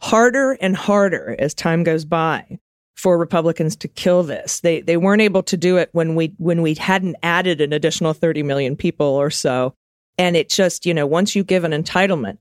harder 0.00 0.52
and 0.52 0.76
harder 0.76 1.36
as 1.38 1.54
time 1.54 1.84
goes 1.84 2.04
by 2.04 2.58
for 2.96 3.18
Republicans 3.18 3.76
to 3.76 3.88
kill 3.88 4.22
this. 4.22 4.60
They 4.60 4.80
they 4.80 4.96
weren't 4.96 5.22
able 5.22 5.42
to 5.44 5.56
do 5.56 5.76
it 5.76 5.90
when 5.92 6.14
we 6.14 6.34
when 6.38 6.62
we 6.62 6.74
hadn't 6.74 7.16
added 7.22 7.60
an 7.60 7.72
additional 7.72 8.14
30 8.14 8.42
million 8.42 8.76
people 8.76 9.06
or 9.06 9.30
so. 9.30 9.74
And 10.18 10.34
it 10.34 10.48
just, 10.48 10.86
you 10.86 10.94
know, 10.94 11.06
once 11.06 11.36
you 11.36 11.44
give 11.44 11.64
an 11.64 11.72
entitlement, 11.72 12.38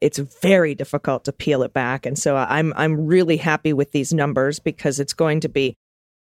it's 0.00 0.18
very 0.18 0.74
difficult 0.74 1.24
to 1.24 1.32
peel 1.32 1.62
it 1.62 1.72
back. 1.72 2.06
And 2.06 2.18
so 2.18 2.36
I'm 2.36 2.72
I'm 2.76 3.06
really 3.06 3.36
happy 3.36 3.72
with 3.72 3.92
these 3.92 4.14
numbers 4.14 4.58
because 4.58 4.98
it's 4.98 5.12
going 5.12 5.40
to 5.40 5.48
be 5.48 5.76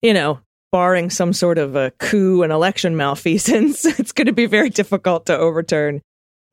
you 0.03 0.13
know, 0.13 0.39
barring 0.71 1.09
some 1.09 1.33
sort 1.33 1.57
of 1.57 1.75
a 1.75 1.91
coup 1.99 2.43
and 2.43 2.51
election 2.53 2.95
malfeasance, 2.95 3.85
it's 3.99 4.11
going 4.11 4.27
to 4.27 4.33
be 4.33 4.45
very 4.45 4.69
difficult 4.69 5.25
to 5.27 5.37
overturn 5.37 6.01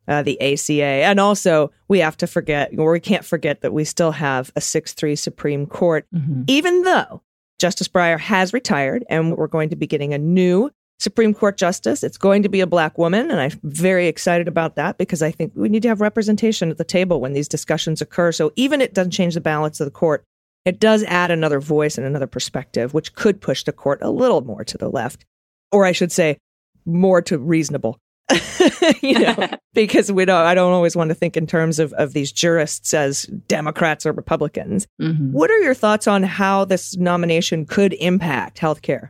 uh, 0.08 0.22
the 0.22 0.40
ACA. 0.40 0.82
And 1.04 1.20
also, 1.20 1.70
we 1.88 1.98
have 2.00 2.16
to 2.18 2.26
forget, 2.26 2.70
or 2.78 2.92
we 2.92 3.00
can't 3.00 3.24
forget 3.24 3.60
that 3.60 3.72
we 3.72 3.84
still 3.84 4.12
have 4.12 4.50
a 4.56 4.60
6 4.60 4.94
3 4.94 5.14
Supreme 5.16 5.66
Court, 5.66 6.06
Mhm. 6.14 6.44
even 6.48 6.82
though 6.82 7.22
Justice 7.58 7.88
Breyer 7.88 8.18
has 8.18 8.52
retired 8.54 9.04
and 9.10 9.36
we're 9.36 9.46
going 9.46 9.68
to 9.68 9.76
be 9.76 9.86
getting 9.86 10.14
a 10.14 10.18
new 10.18 10.70
Supreme 10.98 11.32
Court 11.32 11.56
justice. 11.56 12.02
It's 12.02 12.18
going 12.18 12.42
to 12.42 12.48
be 12.50 12.60
a 12.60 12.66
black 12.66 12.98
woman. 12.98 13.30
And 13.30 13.40
I'm 13.40 13.58
very 13.62 14.06
excited 14.06 14.48
about 14.48 14.76
that 14.76 14.98
because 14.98 15.22
I 15.22 15.30
think 15.30 15.52
we 15.54 15.68
need 15.70 15.82
to 15.82 15.88
have 15.88 16.00
representation 16.02 16.70
at 16.70 16.76
the 16.78 16.84
table 16.84 17.20
when 17.22 17.32
these 17.32 17.48
discussions 17.48 18.02
occur. 18.02 18.32
So 18.32 18.52
even 18.56 18.80
it 18.82 18.92
doesn't 18.92 19.12
change 19.12 19.32
the 19.34 19.40
balance 19.40 19.80
of 19.80 19.86
the 19.86 19.90
court, 19.90 20.24
it 20.64 20.80
does 20.80 21.02
add 21.04 21.30
another 21.30 21.60
voice 21.60 21.96
and 21.98 22.06
another 22.06 22.26
perspective, 22.26 22.92
which 22.94 23.14
could 23.14 23.40
push 23.40 23.64
the 23.64 23.72
court 23.72 23.98
a 24.02 24.10
little 24.10 24.42
more 24.42 24.64
to 24.64 24.78
the 24.78 24.88
left, 24.88 25.24
or 25.72 25.84
I 25.84 25.92
should 25.92 26.12
say, 26.12 26.38
more 26.84 27.22
to 27.22 27.38
reasonable. 27.38 27.98
you 29.02 29.18
know, 29.18 29.48
because 29.74 30.12
we 30.12 30.24
don't. 30.24 30.46
I 30.46 30.54
don't 30.54 30.72
always 30.72 30.94
want 30.94 31.08
to 31.08 31.14
think 31.14 31.36
in 31.36 31.46
terms 31.46 31.78
of 31.78 31.92
of 31.94 32.12
these 32.12 32.30
jurists 32.30 32.94
as 32.94 33.22
Democrats 33.48 34.06
or 34.06 34.12
Republicans. 34.12 34.86
Mhm. 35.00 35.32
What 35.32 35.50
are 35.50 35.58
your 35.58 35.74
thoughts 35.74 36.06
on 36.06 36.22
how 36.22 36.64
this 36.64 36.96
nomination 36.96 37.66
could 37.66 37.92
impact 37.94 38.58
healthcare? 38.58 39.08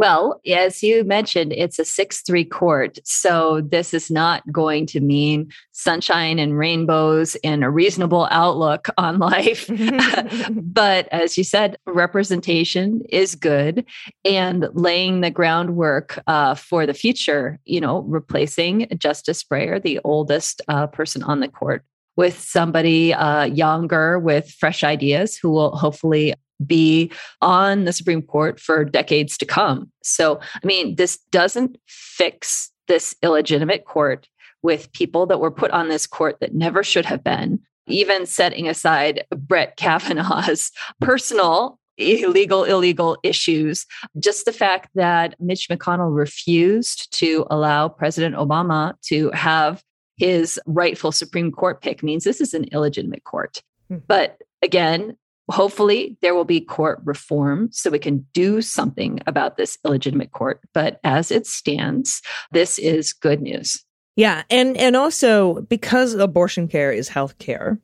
Well, 0.00 0.40
as 0.46 0.82
you 0.82 1.04
mentioned, 1.04 1.52
it's 1.52 1.78
a 1.78 1.84
6 1.84 2.22
3 2.22 2.46
court. 2.46 2.98
So 3.04 3.60
this 3.60 3.92
is 3.92 4.10
not 4.10 4.42
going 4.50 4.86
to 4.86 5.00
mean 5.00 5.50
sunshine 5.72 6.38
and 6.38 6.56
rainbows 6.56 7.36
and 7.44 7.62
a 7.62 7.68
reasonable 7.68 8.26
outlook 8.30 8.88
on 8.96 9.18
life. 9.18 9.68
but 10.50 11.06
as 11.08 11.36
you 11.36 11.44
said, 11.44 11.76
representation 11.86 13.02
is 13.10 13.34
good 13.34 13.84
and 14.24 14.68
laying 14.72 15.20
the 15.20 15.30
groundwork 15.30 16.18
uh, 16.26 16.54
for 16.54 16.86
the 16.86 16.94
future, 16.94 17.58
you 17.66 17.82
know, 17.82 17.98
replacing 17.98 18.88
Justice 18.96 19.44
Breyer, 19.44 19.82
the 19.82 20.00
oldest 20.02 20.62
uh, 20.68 20.86
person 20.86 21.22
on 21.24 21.40
the 21.40 21.48
court, 21.48 21.84
with 22.16 22.40
somebody 22.40 23.12
uh, 23.12 23.44
younger 23.44 24.18
with 24.18 24.50
fresh 24.50 24.82
ideas 24.82 25.36
who 25.36 25.50
will 25.50 25.76
hopefully 25.76 26.32
be 26.66 27.10
on 27.40 27.84
the 27.84 27.92
Supreme 27.92 28.22
Court 28.22 28.60
for 28.60 28.84
decades 28.84 29.36
to 29.38 29.46
come. 29.46 29.90
So, 30.02 30.40
I 30.54 30.66
mean, 30.66 30.96
this 30.96 31.18
doesn't 31.30 31.78
fix 31.86 32.70
this 32.88 33.14
illegitimate 33.22 33.84
court 33.84 34.28
with 34.62 34.92
people 34.92 35.26
that 35.26 35.40
were 35.40 35.50
put 35.50 35.70
on 35.70 35.88
this 35.88 36.06
court 36.06 36.38
that 36.40 36.54
never 36.54 36.82
should 36.82 37.06
have 37.06 37.24
been, 37.24 37.60
even 37.86 38.26
setting 38.26 38.68
aside 38.68 39.24
Brett 39.34 39.76
Kavanaugh's 39.76 40.70
personal 41.00 41.78
illegal, 42.00 42.64
illegal 42.64 43.18
issues. 43.22 43.86
Just 44.18 44.44
the 44.44 44.52
fact 44.52 44.88
that 44.94 45.34
Mitch 45.38 45.68
McConnell 45.68 46.14
refused 46.14 47.12
to 47.18 47.46
allow 47.50 47.88
President 47.88 48.36
Obama 48.36 48.94
to 49.02 49.30
have 49.32 49.82
his 50.16 50.60
rightful 50.66 51.12
Supreme 51.12 51.50
Court 51.50 51.80
pick 51.80 52.02
means 52.02 52.24
this 52.24 52.40
is 52.40 52.54
an 52.54 52.64
illegitimate 52.72 53.24
court. 53.24 53.62
Hmm. 53.88 53.98
But 54.06 54.38
again, 54.62 55.16
hopefully 55.50 56.16
there 56.22 56.34
will 56.34 56.44
be 56.44 56.60
court 56.60 57.00
reform 57.04 57.68
so 57.72 57.90
we 57.90 57.98
can 57.98 58.24
do 58.32 58.62
something 58.62 59.20
about 59.26 59.56
this 59.56 59.78
illegitimate 59.84 60.32
court. 60.32 60.60
But 60.72 61.00
as 61.04 61.30
it 61.30 61.46
stands, 61.46 62.22
this 62.52 62.78
is 62.78 63.12
good 63.12 63.40
news. 63.42 63.84
Yeah, 64.16 64.42
and 64.50 64.76
and 64.76 64.96
also 64.96 65.62
because 65.62 66.14
abortion 66.14 66.68
care 66.68 66.92
is 66.92 67.08
health 67.08 67.38
care, 67.38 67.80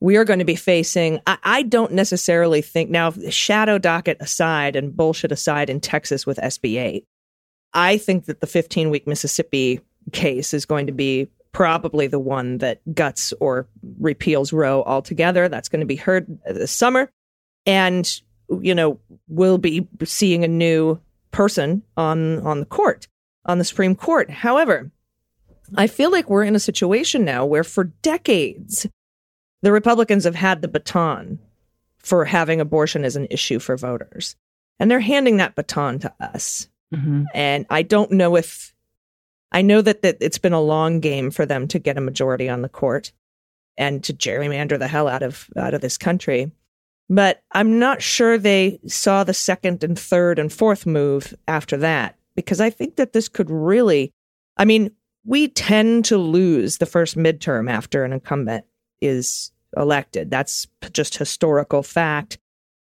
we 0.00 0.16
are 0.16 0.24
going 0.24 0.38
to 0.38 0.44
be 0.44 0.56
facing. 0.56 1.20
I, 1.26 1.38
I 1.44 1.62
don't 1.62 1.92
necessarily 1.92 2.62
think 2.62 2.90
now, 2.90 3.12
shadow 3.28 3.78
docket 3.78 4.16
aside 4.20 4.74
and 4.74 4.96
bullshit 4.96 5.32
aside 5.32 5.70
in 5.70 5.80
Texas 5.80 6.26
with 6.26 6.38
SB 6.38 6.80
8, 6.80 7.06
I 7.74 7.98
think 7.98 8.24
that 8.24 8.40
the 8.40 8.46
15 8.46 8.90
week 8.90 9.06
Mississippi 9.06 9.80
case 10.12 10.54
is 10.54 10.64
going 10.64 10.86
to 10.86 10.92
be 10.92 11.28
probably 11.52 12.06
the 12.06 12.18
one 12.18 12.58
that 12.58 12.80
guts 12.94 13.32
or 13.40 13.68
repeals 13.98 14.52
Roe 14.52 14.82
altogether. 14.84 15.48
That's 15.48 15.68
going 15.68 15.80
to 15.80 15.86
be 15.86 15.96
heard 15.96 16.26
this 16.46 16.72
summer, 16.72 17.10
and 17.66 18.10
you 18.60 18.74
know 18.74 19.00
we'll 19.28 19.58
be 19.58 19.88
seeing 20.04 20.44
a 20.44 20.48
new 20.48 21.00
person 21.30 21.82
on 21.96 22.44
on 22.46 22.60
the 22.60 22.66
court 22.66 23.08
on 23.44 23.58
the 23.58 23.64
Supreme 23.64 23.94
Court. 23.94 24.30
However. 24.30 24.90
I 25.76 25.86
feel 25.86 26.10
like 26.10 26.28
we're 26.28 26.42
in 26.42 26.56
a 26.56 26.58
situation 26.58 27.24
now 27.24 27.46
where 27.46 27.62
for 27.62 27.84
decades, 27.84 28.88
the 29.62 29.70
Republicans 29.70 30.24
have 30.24 30.34
had 30.34 30.62
the 30.62 30.68
baton 30.68 31.38
for 31.98 32.24
having 32.24 32.60
abortion 32.60 33.04
as 33.04 33.16
an 33.16 33.28
issue 33.30 33.58
for 33.58 33.76
voters. 33.76 34.34
And 34.80 34.90
they're 34.90 35.00
handing 35.00 35.36
that 35.36 35.54
baton 35.54 35.98
to 36.00 36.12
us. 36.18 36.68
Mm-hmm. 36.92 37.24
And 37.34 37.66
I 37.70 37.82
don't 37.82 38.10
know 38.10 38.36
if, 38.36 38.74
I 39.52 39.62
know 39.62 39.82
that, 39.82 40.02
that 40.02 40.18
it's 40.20 40.38
been 40.38 40.52
a 40.52 40.60
long 40.60 41.00
game 41.00 41.30
for 41.30 41.44
them 41.44 41.66
to 41.68 41.78
get 41.78 41.98
a 41.98 42.00
majority 42.00 42.48
on 42.48 42.62
the 42.62 42.68
court 42.68 43.12
and 43.76 44.02
to 44.04 44.12
gerrymander 44.12 44.78
the 44.78 44.88
hell 44.88 45.08
out 45.08 45.22
of, 45.22 45.48
out 45.56 45.74
of 45.74 45.80
this 45.80 45.98
country. 45.98 46.52
But 47.08 47.42
I'm 47.52 47.78
not 47.78 48.02
sure 48.02 48.38
they 48.38 48.78
saw 48.86 49.24
the 49.24 49.34
second 49.34 49.82
and 49.82 49.98
third 49.98 50.38
and 50.38 50.52
fourth 50.52 50.86
move 50.86 51.34
after 51.48 51.76
that, 51.78 52.16
because 52.36 52.60
I 52.60 52.70
think 52.70 52.96
that 52.96 53.12
this 53.12 53.28
could 53.28 53.50
really, 53.50 54.12
I 54.56 54.64
mean, 54.64 54.92
we 55.24 55.48
tend 55.48 56.04
to 56.06 56.16
lose 56.16 56.78
the 56.78 56.86
first 56.86 57.16
midterm 57.16 57.68
after 57.68 58.04
an 58.04 58.12
incumbent 58.12 58.64
is 59.00 59.50
elected. 59.76 60.30
That's 60.30 60.66
just 60.92 61.16
historical 61.16 61.82
fact. 61.82 62.38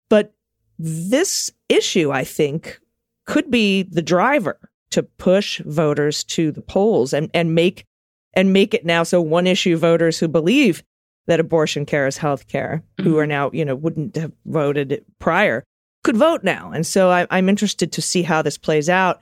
But 0.09 0.33
this 0.79 1.51
issue, 1.69 2.13
I 2.13 2.25
think, 2.25 2.79
could 3.27 3.51
be 3.51 3.83
the 3.83 4.03
driver 4.03 4.59
to 4.95 5.03
push 5.03 5.61
voters 5.61 6.23
to 6.23 6.53
the 6.53 6.61
polls 6.61 7.13
and, 7.13 7.29
and 7.35 7.53
make 7.53 7.85
and 8.33 8.53
make 8.53 8.75
it 8.75 8.85
now 8.85 9.03
so 9.03 9.21
one 9.21 9.47
issue 9.47 9.77
voters 9.77 10.19
who 10.19 10.29
believe 10.29 10.85
that 11.27 11.41
abortion 11.41 11.85
care 11.85 12.07
is 12.07 12.17
health 12.17 12.47
care, 12.47 12.83
who 13.01 13.19
are 13.19 13.27
now, 13.27 13.51
you 13.53 13.65
know, 13.65 13.75
wouldn't 13.75 14.15
have 14.15 14.33
voted 14.47 15.05
prior, 15.19 15.65
could 16.05 16.17
vote 16.17 16.45
now. 16.45 16.71
And 16.73 16.87
so 16.87 17.11
I, 17.11 17.27
I'm 17.31 17.49
interested 17.49 17.91
to 17.93 18.03
see 18.03 18.23
how 18.23 18.41
this 18.43 18.57
plays 18.57 18.89
out. 18.89 19.21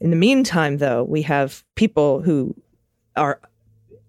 In 0.00 0.10
the 0.10 0.16
meantime, 0.16 0.78
though, 0.78 1.02
we 1.02 1.22
have 1.22 1.64
people 1.76 2.20
who 2.20 2.54
are 3.14 3.40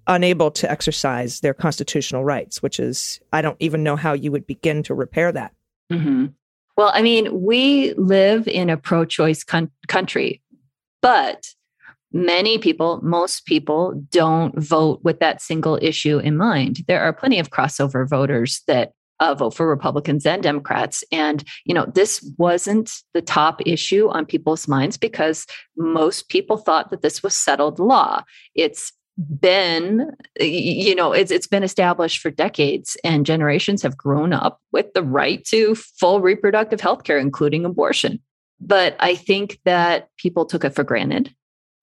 unable 0.07 0.51
to 0.51 0.69
exercise 0.69 1.39
their 1.39 1.53
constitutional 1.53 2.25
rights, 2.25 2.61
which 2.61 2.79
is, 2.79 3.21
I 3.31 3.41
don't 3.41 3.57
even 3.59 3.83
know 3.83 3.95
how 3.95 4.13
you 4.13 4.31
would 4.31 4.47
begin 4.47 4.83
to 4.83 4.93
repair 4.93 5.31
that. 5.31 5.53
Mhm. 5.89 6.33
Well, 6.77 6.91
I 6.93 7.01
mean, 7.01 7.41
we 7.41 7.93
live 7.93 8.47
in 8.47 8.69
a 8.69 8.77
pro 8.77 9.03
choice 9.03 9.43
con- 9.43 9.71
country, 9.87 10.41
but 11.01 11.43
many 12.12 12.57
people, 12.57 12.99
most 13.03 13.45
people 13.45 13.93
don't 14.12 14.57
vote 14.57 15.01
with 15.03 15.19
that 15.19 15.41
single 15.41 15.77
issue 15.81 16.19
in 16.19 16.38
mind. 16.38 16.83
There 16.88 17.01
are 17.01 17.13
plenty 17.13 17.39
of 17.39 17.49
crossover 17.49 18.07
voters 18.07 18.62
that 18.67 18.93
uh, 19.19 19.33
vote 19.33 19.55
for 19.55 19.67
Republicans 19.67 20.25
and 20.25 20.43
Democrats. 20.43 21.03
And, 21.12 21.43
you 21.65 21.73
know, 21.73 21.86
this 21.86 22.29
wasn't 22.38 22.91
the 23.13 23.21
top 23.21 23.62
issue 23.65 24.10
on 24.10 24.25
people's 24.25 24.67
minds 24.67 24.97
because 24.97 25.45
most 25.75 26.29
people 26.29 26.57
thought 26.57 26.91
that 26.91 27.01
this 27.01 27.23
was 27.23 27.33
settled 27.33 27.79
law. 27.79 28.23
It's 28.53 28.93
been 29.17 30.12
you 30.39 30.93
know 30.93 31.12
it's 31.12 31.31
it's 31.31 31.47
been 31.47 31.63
established 31.63 32.19
for 32.19 32.29
decades 32.29 32.95
and 33.03 33.25
generations 33.25 33.81
have 33.81 33.97
grown 33.97 34.31
up 34.31 34.62
with 34.71 34.93
the 34.93 35.01
right 35.01 35.43
to 35.43 35.73
full 35.73 36.21
reproductive 36.21 36.79
health 36.79 37.03
care 37.03 37.17
including 37.17 37.65
abortion 37.65 38.19
but 38.59 38.95
i 38.99 39.15
think 39.15 39.59
that 39.65 40.09
people 40.17 40.45
took 40.45 40.63
it 40.63 40.75
for 40.75 40.83
granted 40.83 41.33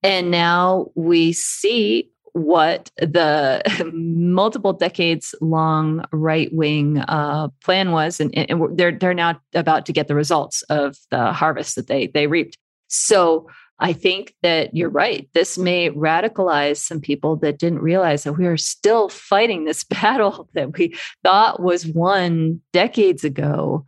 and 0.02 0.30
now 0.30 0.88
we 0.94 1.32
see 1.32 2.10
what 2.34 2.90
the 2.98 3.62
multiple 3.94 4.72
decades 4.72 5.34
long 5.40 6.04
right 6.12 6.52
wing 6.52 6.98
uh, 6.98 7.48
plan 7.62 7.92
was, 7.92 8.20
and, 8.20 8.36
and 8.36 8.76
they're 8.76 8.92
they're 8.92 9.14
now 9.14 9.40
about 9.54 9.86
to 9.86 9.92
get 9.92 10.08
the 10.08 10.14
results 10.14 10.62
of 10.62 10.96
the 11.10 11.32
harvest 11.32 11.76
that 11.76 11.86
they 11.86 12.08
they 12.08 12.26
reaped. 12.26 12.58
So 12.88 13.48
I 13.78 13.92
think 13.92 14.34
that 14.42 14.74
you're 14.74 14.90
right. 14.90 15.28
This 15.32 15.56
may 15.58 15.90
radicalize 15.90 16.76
some 16.76 17.00
people 17.00 17.36
that 17.36 17.58
didn't 17.58 17.80
realize 17.80 18.24
that 18.24 18.34
we 18.34 18.46
are 18.46 18.56
still 18.56 19.08
fighting 19.08 19.64
this 19.64 19.84
battle 19.84 20.48
that 20.54 20.76
we 20.76 20.94
thought 21.22 21.62
was 21.62 21.86
won 21.86 22.60
decades 22.72 23.24
ago. 23.24 23.86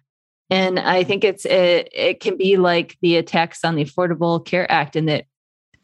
And 0.51 0.79
I 0.79 1.03
think 1.03 1.25
it's 1.25 1.45
it, 1.45 1.89
it 1.93 2.21
can 2.21 2.37
be 2.37 2.57
like 2.57 2.97
the 3.03 3.17
attacks 3.17 3.65
on 3.65 3.75
the 3.75 3.85
Affordable 3.85 4.45
Care 4.45 4.71
Act, 4.71 4.97
in 4.97 5.07
that 5.07 5.27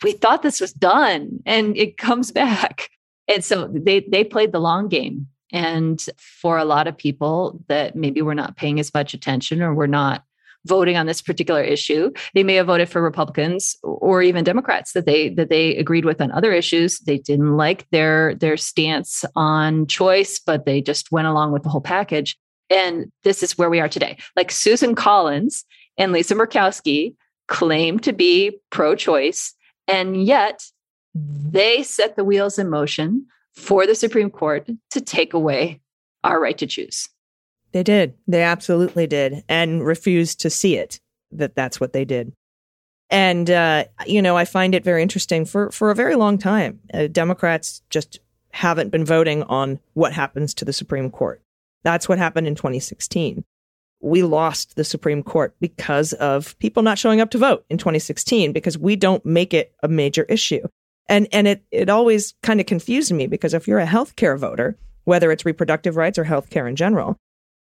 we 0.02 0.12
thought 0.12 0.42
this 0.42 0.60
was 0.60 0.72
done 0.72 1.40
and 1.46 1.76
it 1.76 1.96
comes 1.96 2.30
back. 2.32 2.90
And 3.28 3.44
so 3.44 3.68
they 3.72 4.00
they 4.00 4.24
played 4.24 4.52
the 4.52 4.60
long 4.60 4.88
game. 4.88 5.28
And 5.52 6.02
for 6.16 6.56
a 6.56 6.64
lot 6.64 6.86
of 6.86 6.96
people 6.96 7.62
that 7.68 7.94
maybe 7.94 8.22
were 8.22 8.34
not 8.34 8.56
paying 8.56 8.80
as 8.80 8.92
much 8.94 9.12
attention 9.12 9.60
or 9.60 9.74
were 9.74 9.86
not 9.86 10.24
voting 10.64 10.96
on 10.96 11.06
this 11.06 11.20
particular 11.20 11.62
issue, 11.62 12.10
they 12.34 12.44
may 12.44 12.54
have 12.54 12.68
voted 12.68 12.88
for 12.88 13.02
Republicans 13.02 13.76
or 13.82 14.22
even 14.22 14.44
Democrats 14.44 14.92
that 14.92 15.06
they 15.06 15.28
that 15.30 15.50
they 15.50 15.76
agreed 15.76 16.04
with 16.04 16.20
on 16.20 16.30
other 16.32 16.52
issues. 16.52 17.00
They 17.00 17.18
didn't 17.18 17.56
like 17.56 17.88
their 17.90 18.34
their 18.36 18.56
stance 18.56 19.24
on 19.34 19.86
choice, 19.86 20.38
but 20.38 20.64
they 20.64 20.80
just 20.80 21.12
went 21.12 21.28
along 21.28 21.52
with 21.52 21.64
the 21.64 21.68
whole 21.68 21.80
package. 21.80 22.36
And 22.72 23.12
this 23.22 23.42
is 23.42 23.58
where 23.58 23.70
we 23.70 23.80
are 23.80 23.88
today. 23.88 24.16
Like 24.34 24.50
Susan 24.50 24.94
Collins 24.94 25.64
and 25.98 26.12
Lisa 26.12 26.34
Murkowski 26.34 27.14
claim 27.48 27.98
to 28.00 28.12
be 28.12 28.58
pro 28.70 28.94
choice, 28.94 29.54
and 29.86 30.24
yet 30.24 30.62
they 31.14 31.82
set 31.82 32.16
the 32.16 32.24
wheels 32.24 32.58
in 32.58 32.70
motion 32.70 33.26
for 33.54 33.86
the 33.86 33.94
Supreme 33.94 34.30
Court 34.30 34.68
to 34.90 35.00
take 35.00 35.34
away 35.34 35.80
our 36.24 36.40
right 36.40 36.56
to 36.58 36.66
choose. 36.66 37.08
They 37.72 37.82
did. 37.82 38.14
They 38.26 38.42
absolutely 38.42 39.06
did, 39.06 39.44
and 39.48 39.84
refused 39.84 40.40
to 40.40 40.50
see 40.50 40.76
it 40.76 41.00
that 41.32 41.54
that's 41.54 41.80
what 41.80 41.92
they 41.92 42.04
did. 42.04 42.32
And 43.10 43.50
uh, 43.50 43.84
you 44.06 44.22
know, 44.22 44.36
I 44.36 44.46
find 44.46 44.74
it 44.74 44.84
very 44.84 45.02
interesting. 45.02 45.44
For 45.44 45.70
for 45.70 45.90
a 45.90 45.94
very 45.94 46.14
long 46.14 46.38
time, 46.38 46.80
uh, 46.94 47.08
Democrats 47.08 47.82
just 47.90 48.20
haven't 48.52 48.90
been 48.90 49.04
voting 49.04 49.42
on 49.44 49.78
what 49.94 50.12
happens 50.12 50.54
to 50.54 50.64
the 50.64 50.72
Supreme 50.72 51.10
Court. 51.10 51.42
That's 51.82 52.08
what 52.08 52.18
happened 52.18 52.46
in 52.46 52.54
2016. 52.54 53.44
We 54.00 54.22
lost 54.22 54.76
the 54.76 54.84
Supreme 54.84 55.22
Court 55.22 55.54
because 55.60 56.12
of 56.14 56.58
people 56.58 56.82
not 56.82 56.98
showing 56.98 57.20
up 57.20 57.30
to 57.30 57.38
vote 57.38 57.64
in 57.70 57.78
2016 57.78 58.52
because 58.52 58.76
we 58.76 58.96
don't 58.96 59.24
make 59.24 59.54
it 59.54 59.72
a 59.82 59.88
major 59.88 60.24
issue. 60.24 60.66
And 61.08 61.28
and 61.32 61.46
it 61.46 61.64
it 61.70 61.88
always 61.88 62.34
kind 62.42 62.60
of 62.60 62.66
confused 62.66 63.12
me 63.12 63.26
because 63.26 63.54
if 63.54 63.68
you're 63.68 63.78
a 63.78 63.86
healthcare 63.86 64.38
voter, 64.38 64.76
whether 65.04 65.30
it's 65.30 65.44
reproductive 65.44 65.96
rights 65.96 66.18
or 66.18 66.24
healthcare 66.24 66.68
in 66.68 66.76
general, 66.76 67.16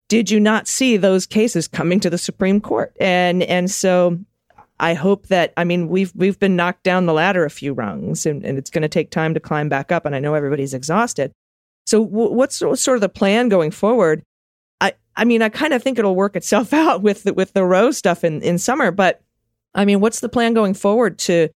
did 0.09 0.29
you 0.29 0.39
not 0.39 0.67
see 0.67 0.97
those 0.97 1.25
cases 1.25 1.67
coming 1.67 1.99
to 1.99 2.09
the 2.09 2.17
Supreme 2.17 2.61
Court? 2.61 2.95
And 2.99 3.43
and 3.43 3.69
so 3.69 4.19
I 4.79 4.93
hope 4.93 5.27
that 5.27 5.53
I 5.57 5.63
mean 5.63 5.87
we've 5.87 6.11
we've 6.15 6.39
been 6.39 6.55
knocked 6.55 6.83
down 6.83 7.05
the 7.05 7.13
ladder 7.13 7.45
a 7.45 7.49
few 7.49 7.73
rungs, 7.73 8.25
and, 8.25 8.43
and 8.43 8.57
it's 8.57 8.69
going 8.69 8.81
to 8.81 8.89
take 8.89 9.11
time 9.11 9.33
to 9.33 9.39
climb 9.39 9.69
back 9.69 9.91
up. 9.91 10.05
And 10.05 10.15
I 10.15 10.19
know 10.19 10.33
everybody's 10.33 10.73
exhausted. 10.73 11.31
So 11.93 12.03
w- 12.03 12.33
what's, 12.33 12.57
sort 12.57 12.97
of 12.97 13.01
the 13.01 13.07
plan 13.07 13.49
going 13.49 13.69
forward? 13.69 14.23
I 14.81 14.93
I 15.15 15.25
mean 15.25 15.43
I 15.43 15.49
kind 15.49 15.73
of 15.73 15.83
think 15.83 15.99
it'll 15.99 16.15
work 16.15 16.35
itself 16.35 16.73
out 16.85 17.03
with 17.03 17.21
the, 17.21 17.35
with 17.35 17.53
the 17.53 17.63
Roe 17.63 17.91
stuff 17.91 18.23
in 18.23 18.41
in 18.41 18.57
summer, 18.57 18.89
but 18.89 19.21
I 19.75 19.85
mean 19.85 19.99
what's 19.99 20.19
the 20.19 20.27
plan 20.27 20.55
going 20.55 20.73
forward 20.73 21.19
to 21.19 21.49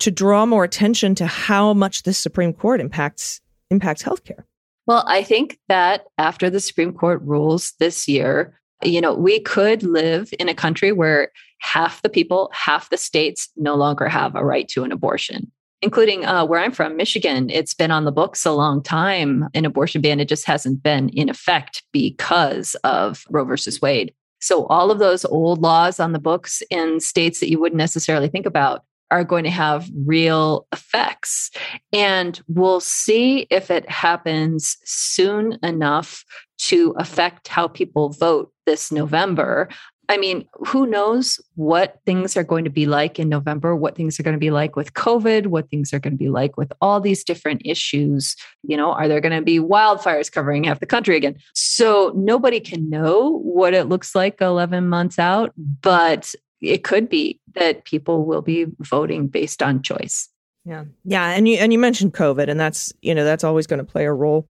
to 0.00 0.10
draw 0.10 0.44
more 0.44 0.64
attention 0.64 1.14
to 1.14 1.26
how 1.28 1.72
much 1.72 2.02
the 2.02 2.12
Supreme 2.12 2.52
Court 2.52 2.80
impacts 2.80 3.40
impacts 3.70 4.02
healthcare? 4.02 4.42
Well, 4.88 5.04
I 5.06 5.22
think 5.22 5.60
that 5.68 6.06
after 6.18 6.50
the 6.50 6.58
Supreme 6.58 6.92
Court 6.92 7.22
rules 7.22 7.74
this 7.78 8.08
year, 8.08 8.58
you 8.82 9.00
know, 9.00 9.14
we 9.14 9.38
could 9.38 9.84
live 9.84 10.30
in 10.40 10.48
a 10.48 10.54
country 10.54 10.90
where 10.90 11.30
half 11.60 12.02
the 12.02 12.08
people, 12.08 12.50
half 12.52 12.90
the 12.90 12.96
states 12.96 13.48
no 13.56 13.76
longer 13.76 14.08
have 14.08 14.34
a 14.34 14.44
right 14.44 14.66
to 14.70 14.82
an 14.82 14.90
abortion, 14.90 15.52
including 15.82 16.24
uh, 16.24 16.44
where 16.44 16.60
I'm 16.60 16.72
from, 16.72 16.96
Michigan. 16.96 17.50
It's 17.50 17.74
been 17.74 17.90
on 17.90 18.04
the 18.04 18.12
books 18.12 18.44
a 18.44 18.52
long 18.52 18.82
time, 18.82 19.48
an 19.54 19.64
abortion 19.64 20.00
ban. 20.00 20.20
It 20.20 20.28
just 20.28 20.46
hasn't 20.46 20.82
been 20.82 21.08
in 21.10 21.28
effect 21.28 21.82
because 21.92 22.74
of 22.84 23.24
Roe 23.30 23.44
versus 23.44 23.80
Wade. 23.80 24.12
So, 24.40 24.66
all 24.66 24.90
of 24.90 24.98
those 24.98 25.24
old 25.24 25.60
laws 25.60 26.00
on 26.00 26.12
the 26.12 26.18
books 26.18 26.62
in 26.70 27.00
states 27.00 27.40
that 27.40 27.50
you 27.50 27.60
wouldn't 27.60 27.78
necessarily 27.78 28.28
think 28.28 28.46
about 28.46 28.84
are 29.10 29.24
going 29.24 29.44
to 29.44 29.50
have 29.50 29.90
real 30.06 30.66
effects. 30.72 31.50
And 31.92 32.40
we'll 32.48 32.80
see 32.80 33.46
if 33.50 33.70
it 33.70 33.88
happens 33.90 34.76
soon 34.84 35.58
enough 35.62 36.24
to 36.58 36.94
affect 36.98 37.48
how 37.48 37.68
people 37.68 38.10
vote 38.10 38.52
this 38.66 38.92
November. 38.92 39.68
I 40.10 40.16
mean, 40.16 40.44
who 40.66 40.88
knows 40.88 41.40
what 41.54 42.00
things 42.04 42.36
are 42.36 42.42
going 42.42 42.64
to 42.64 42.70
be 42.70 42.84
like 42.84 43.20
in 43.20 43.28
November, 43.28 43.76
what 43.76 43.94
things 43.94 44.18
are 44.18 44.24
going 44.24 44.34
to 44.34 44.40
be 44.40 44.50
like 44.50 44.74
with 44.74 44.92
COVID, 44.94 45.46
what 45.46 45.70
things 45.70 45.94
are 45.94 46.00
going 46.00 46.14
to 46.14 46.18
be 46.18 46.28
like 46.28 46.56
with 46.56 46.72
all 46.80 47.00
these 47.00 47.22
different 47.22 47.62
issues. 47.64 48.34
You 48.64 48.76
know, 48.76 48.90
are 48.90 49.06
there 49.06 49.20
going 49.20 49.38
to 49.38 49.40
be 49.40 49.60
wildfires 49.60 50.30
covering 50.30 50.64
half 50.64 50.80
the 50.80 50.86
country 50.86 51.16
again? 51.16 51.36
So 51.54 52.12
nobody 52.16 52.58
can 52.58 52.90
know 52.90 53.38
what 53.44 53.72
it 53.72 53.88
looks 53.88 54.16
like 54.16 54.40
11 54.40 54.88
months 54.88 55.16
out, 55.16 55.52
but 55.56 56.34
it 56.60 56.82
could 56.82 57.08
be 57.08 57.38
that 57.54 57.84
people 57.84 58.24
will 58.24 58.42
be 58.42 58.66
voting 58.80 59.28
based 59.28 59.62
on 59.62 59.80
choice. 59.80 60.28
Yeah. 60.64 60.86
Yeah, 61.04 61.30
and 61.30 61.46
you 61.46 61.56
and 61.58 61.72
you 61.72 61.78
mentioned 61.78 62.14
COVID 62.14 62.48
and 62.48 62.58
that's, 62.58 62.92
you 63.00 63.14
know, 63.14 63.22
that's 63.22 63.44
always 63.44 63.68
going 63.68 63.78
to 63.78 63.84
play 63.84 64.06
a 64.06 64.12
role. 64.12 64.48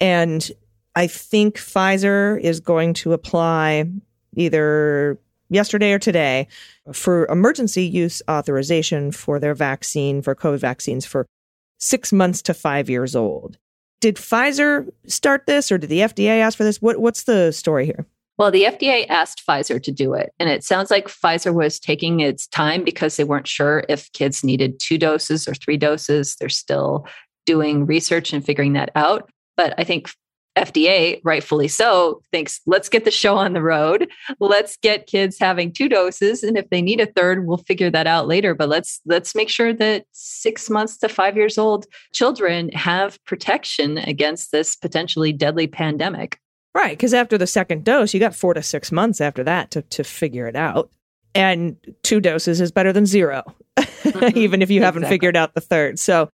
And 0.00 0.50
I 0.96 1.06
think 1.06 1.58
Pfizer 1.58 2.40
is 2.40 2.58
going 2.58 2.94
to 2.94 3.12
apply 3.12 3.84
either 4.36 5.18
yesterday 5.48 5.92
or 5.92 5.98
today 5.98 6.46
for 6.92 7.26
emergency 7.26 7.84
use 7.84 8.22
authorization 8.30 9.12
for 9.12 9.38
their 9.38 9.54
vaccine, 9.54 10.22
for 10.22 10.34
COVID 10.34 10.58
vaccines 10.58 11.04
for 11.04 11.26
six 11.78 12.12
months 12.12 12.42
to 12.42 12.54
five 12.54 12.88
years 12.88 13.16
old. 13.16 13.58
Did 14.00 14.16
Pfizer 14.16 14.88
start 15.06 15.46
this 15.46 15.70
or 15.70 15.76
did 15.76 15.90
the 15.90 16.00
FDA 16.00 16.40
ask 16.40 16.56
for 16.56 16.64
this? 16.64 16.80
What, 16.80 16.98
what's 16.98 17.24
the 17.24 17.52
story 17.52 17.84
here? 17.84 18.06
Well, 18.38 18.50
the 18.50 18.62
FDA 18.62 19.06
asked 19.10 19.42
Pfizer 19.46 19.82
to 19.82 19.92
do 19.92 20.14
it. 20.14 20.32
And 20.38 20.48
it 20.48 20.64
sounds 20.64 20.90
like 20.90 21.08
Pfizer 21.08 21.52
was 21.52 21.78
taking 21.78 22.20
its 22.20 22.46
time 22.46 22.84
because 22.84 23.16
they 23.16 23.24
weren't 23.24 23.46
sure 23.46 23.84
if 23.90 24.10
kids 24.12 24.42
needed 24.42 24.80
two 24.80 24.96
doses 24.96 25.46
or 25.46 25.52
three 25.52 25.76
doses. 25.76 26.36
They're 26.36 26.48
still 26.48 27.06
doing 27.44 27.84
research 27.84 28.32
and 28.32 28.42
figuring 28.42 28.72
that 28.74 28.90
out. 28.94 29.30
But 29.58 29.74
I 29.76 29.84
think 29.84 30.10
FDA, 30.56 31.20
rightfully 31.24 31.68
so, 31.68 32.20
thinks 32.32 32.60
let's 32.66 32.88
get 32.88 33.04
the 33.04 33.10
show 33.10 33.36
on 33.36 33.52
the 33.52 33.62
road. 33.62 34.08
Let's 34.40 34.76
get 34.76 35.06
kids 35.06 35.38
having 35.38 35.72
two 35.72 35.88
doses, 35.88 36.42
and 36.42 36.58
if 36.58 36.68
they 36.70 36.82
need 36.82 37.00
a 37.00 37.06
third, 37.06 37.46
we'll 37.46 37.58
figure 37.58 37.90
that 37.90 38.06
out 38.06 38.26
later. 38.26 38.54
But 38.54 38.68
let's 38.68 39.00
let's 39.06 39.34
make 39.34 39.48
sure 39.48 39.72
that 39.74 40.06
six 40.12 40.68
months 40.68 40.98
to 40.98 41.08
five 41.08 41.36
years 41.36 41.56
old 41.56 41.86
children 42.12 42.70
have 42.70 43.22
protection 43.24 43.98
against 43.98 44.52
this 44.52 44.74
potentially 44.76 45.32
deadly 45.32 45.66
pandemic. 45.66 46.38
Right, 46.74 46.96
because 46.96 47.14
after 47.14 47.36
the 47.36 47.46
second 47.46 47.84
dose, 47.84 48.14
you 48.14 48.20
got 48.20 48.34
four 48.34 48.54
to 48.54 48.62
six 48.62 48.92
months 48.92 49.20
after 49.20 49.44
that 49.44 49.70
to 49.72 49.82
to 49.82 50.04
figure 50.04 50.46
it 50.46 50.56
out. 50.56 50.90
And 51.32 51.76
two 52.02 52.20
doses 52.20 52.60
is 52.60 52.72
better 52.72 52.92
than 52.92 53.06
0 53.06 53.44
mm-hmm. 53.78 54.36
even 54.36 54.62
if 54.62 54.70
you 54.70 54.82
haven't 54.82 55.02
exactly. 55.02 55.14
figured 55.14 55.36
out 55.36 55.54
the 55.54 55.60
third. 55.60 55.98
So 56.00 56.28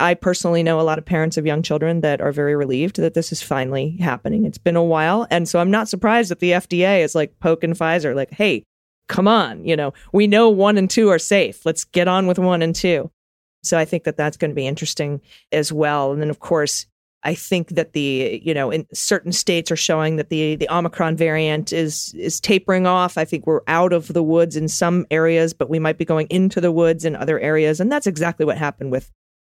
I 0.00 0.14
personally 0.14 0.62
know 0.62 0.80
a 0.80 0.82
lot 0.82 0.98
of 0.98 1.04
parents 1.04 1.36
of 1.36 1.46
young 1.46 1.62
children 1.62 2.00
that 2.00 2.20
are 2.20 2.32
very 2.32 2.56
relieved 2.56 2.96
that 2.96 3.14
this 3.14 3.32
is 3.32 3.42
finally 3.42 3.98
happening. 4.00 4.46
It's 4.46 4.58
been 4.58 4.76
a 4.76 4.82
while. 4.82 5.26
And 5.30 5.48
so 5.48 5.60
I'm 5.60 5.70
not 5.70 5.88
surprised 5.88 6.30
that 6.30 6.40
the 6.40 6.52
FDA 6.52 7.04
is 7.04 7.14
like 7.14 7.38
poking 7.38 7.74
Pfizer, 7.74 8.14
like, 8.14 8.30
hey, 8.32 8.64
come 9.08 9.28
on, 9.28 9.64
you 9.64 9.76
know, 9.76 9.92
we 10.12 10.26
know 10.26 10.48
one 10.48 10.78
and 10.78 10.88
two 10.88 11.10
are 11.10 11.18
safe. 11.18 11.66
Let's 11.66 11.84
get 11.84 12.08
on 12.08 12.26
with 12.26 12.38
one 12.38 12.62
and 12.62 12.74
two. 12.74 13.10
So 13.62 13.78
I 13.78 13.84
think 13.84 14.04
that 14.04 14.16
that's 14.16 14.38
going 14.38 14.50
to 14.50 14.54
be 14.54 14.66
interesting 14.66 15.20
as 15.52 15.70
well. 15.70 16.12
And 16.12 16.22
then, 16.22 16.30
of 16.30 16.40
course, 16.40 16.86
I 17.22 17.34
think 17.34 17.70
that 17.70 17.92
the 17.92 18.40
you 18.42 18.54
know 18.54 18.70
in 18.70 18.86
certain 18.94 19.32
states 19.32 19.70
are 19.70 19.76
showing 19.76 20.16
that 20.16 20.30
the 20.30 20.56
the 20.56 20.70
Omicron 20.70 21.16
variant 21.16 21.70
is 21.70 22.14
is 22.14 22.40
tapering 22.40 22.86
off. 22.86 23.18
I 23.18 23.26
think 23.26 23.46
we're 23.46 23.60
out 23.66 23.92
of 23.92 24.08
the 24.08 24.22
woods 24.22 24.56
in 24.56 24.68
some 24.68 25.06
areas, 25.10 25.52
but 25.52 25.68
we 25.68 25.78
might 25.78 25.98
be 25.98 26.06
going 26.06 26.28
into 26.30 26.62
the 26.62 26.72
woods 26.72 27.04
in 27.04 27.14
other 27.14 27.38
areas, 27.38 27.78
and 27.78 27.92
that's 27.92 28.06
exactly 28.06 28.46
what 28.46 28.56
happened 28.56 28.90
with 28.90 29.10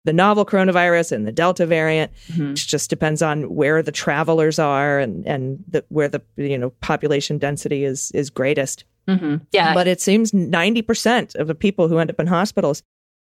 the 0.08 0.12
novel 0.14 0.46
coronavirus 0.46 1.12
and 1.12 1.26
the 1.26 1.32
Delta 1.32 1.66
variant. 1.66 2.10
Mm-hmm. 2.28 2.52
It 2.52 2.56
just 2.56 2.88
depends 2.88 3.20
on 3.20 3.54
where 3.54 3.82
the 3.82 3.92
travelers 3.92 4.58
are 4.58 4.98
and 4.98 5.26
and 5.26 5.62
the, 5.68 5.84
where 5.90 6.08
the 6.08 6.22
you 6.36 6.56
know 6.56 6.70
population 6.80 7.36
density 7.36 7.84
is 7.84 8.10
is 8.12 8.30
greatest. 8.30 8.84
Mm-hmm. 9.06 9.36
Yeah, 9.52 9.74
but 9.74 9.86
it 9.86 10.00
seems 10.00 10.32
ninety 10.32 10.80
percent 10.80 11.34
of 11.34 11.46
the 11.46 11.54
people 11.54 11.88
who 11.88 11.98
end 11.98 12.08
up 12.08 12.18
in 12.18 12.26
hospitals 12.26 12.82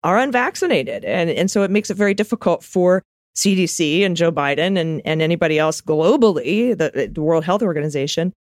are 0.03 0.17
unvaccinated, 0.17 1.05
and 1.05 1.29
and 1.29 1.51
so 1.51 1.61
it 1.61 1.69
makes 1.69 1.91
it 1.91 1.97
very 1.97 2.15
difficult 2.15 2.63
for 2.63 3.03
CDC 3.37 4.03
and 4.03 4.17
Joe 4.17 4.31
Biden 4.31 4.75
and 4.75 4.99
and 5.05 5.21
anybody 5.21 5.59
else 5.59 5.79
globally, 5.79 6.75
the, 6.75 7.11
the 7.13 7.21
World 7.21 7.43
Health 7.43 7.61
Organization, 7.61 8.33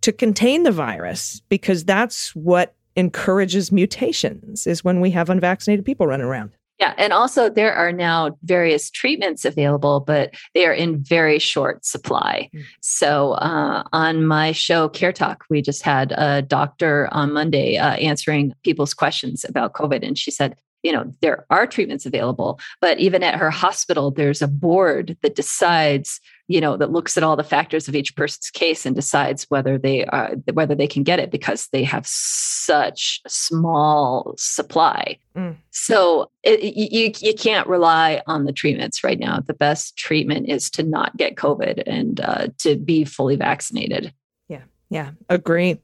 to 0.00 0.10
contain 0.10 0.64
the 0.64 0.72
virus 0.72 1.40
because 1.48 1.84
that's 1.84 2.34
what 2.34 2.74
encourages 2.96 3.70
mutations 3.70 4.66
is 4.66 4.82
when 4.82 5.00
we 5.00 5.12
have 5.12 5.30
unvaccinated 5.30 5.84
people 5.84 6.08
running 6.08 6.26
around. 6.26 6.50
Yeah. 6.78 6.92
And 6.98 7.12
also, 7.12 7.48
there 7.48 7.72
are 7.72 7.90
now 7.90 8.36
various 8.42 8.90
treatments 8.90 9.46
available, 9.46 10.00
but 10.00 10.34
they 10.54 10.66
are 10.66 10.74
in 10.74 11.02
very 11.02 11.38
short 11.38 11.86
supply. 11.86 12.50
Mm. 12.54 12.64
So, 12.82 13.32
uh, 13.32 13.82
on 13.92 14.26
my 14.26 14.52
show, 14.52 14.88
Care 14.90 15.12
Talk, 15.12 15.44
we 15.48 15.62
just 15.62 15.82
had 15.82 16.12
a 16.12 16.42
doctor 16.42 17.08
on 17.12 17.32
Monday 17.32 17.78
uh, 17.78 17.94
answering 17.94 18.54
people's 18.62 18.92
questions 18.92 19.44
about 19.44 19.72
COVID. 19.72 20.06
And 20.06 20.18
she 20.18 20.30
said, 20.30 20.54
you 20.86 20.92
know, 20.92 21.12
there 21.20 21.44
are 21.50 21.66
treatments 21.66 22.06
available, 22.06 22.60
but 22.80 23.00
even 23.00 23.24
at 23.24 23.34
her 23.34 23.50
hospital, 23.50 24.12
there's 24.12 24.40
a 24.40 24.46
board 24.46 25.16
that 25.22 25.34
decides 25.34 26.20
you 26.48 26.60
know 26.60 26.76
that 26.76 26.92
looks 26.92 27.16
at 27.16 27.24
all 27.24 27.34
the 27.34 27.42
factors 27.42 27.88
of 27.88 27.96
each 27.96 28.14
person's 28.14 28.50
case 28.50 28.86
and 28.86 28.94
decides 28.94 29.46
whether 29.48 29.78
they 29.78 30.04
are 30.04 30.30
whether 30.52 30.76
they 30.76 30.86
can 30.86 31.02
get 31.02 31.18
it 31.18 31.32
because 31.32 31.66
they 31.72 31.82
have 31.82 32.06
such 32.06 33.20
small 33.26 34.32
supply. 34.38 35.18
Mm. 35.36 35.56
so 35.72 36.30
it, 36.44 36.62
you 36.62 37.12
you 37.18 37.34
can't 37.34 37.66
rely 37.66 38.22
on 38.28 38.44
the 38.44 38.52
treatments 38.52 39.02
right 39.02 39.18
now. 39.18 39.40
The 39.40 39.54
best 39.54 39.96
treatment 39.96 40.48
is 40.48 40.70
to 40.70 40.84
not 40.84 41.16
get 41.16 41.34
covid 41.34 41.82
and 41.84 42.20
uh, 42.20 42.48
to 42.58 42.76
be 42.76 43.04
fully 43.04 43.34
vaccinated. 43.34 44.14
Yeah 44.48 44.62
yeah 44.88 45.10
agree 45.28 45.80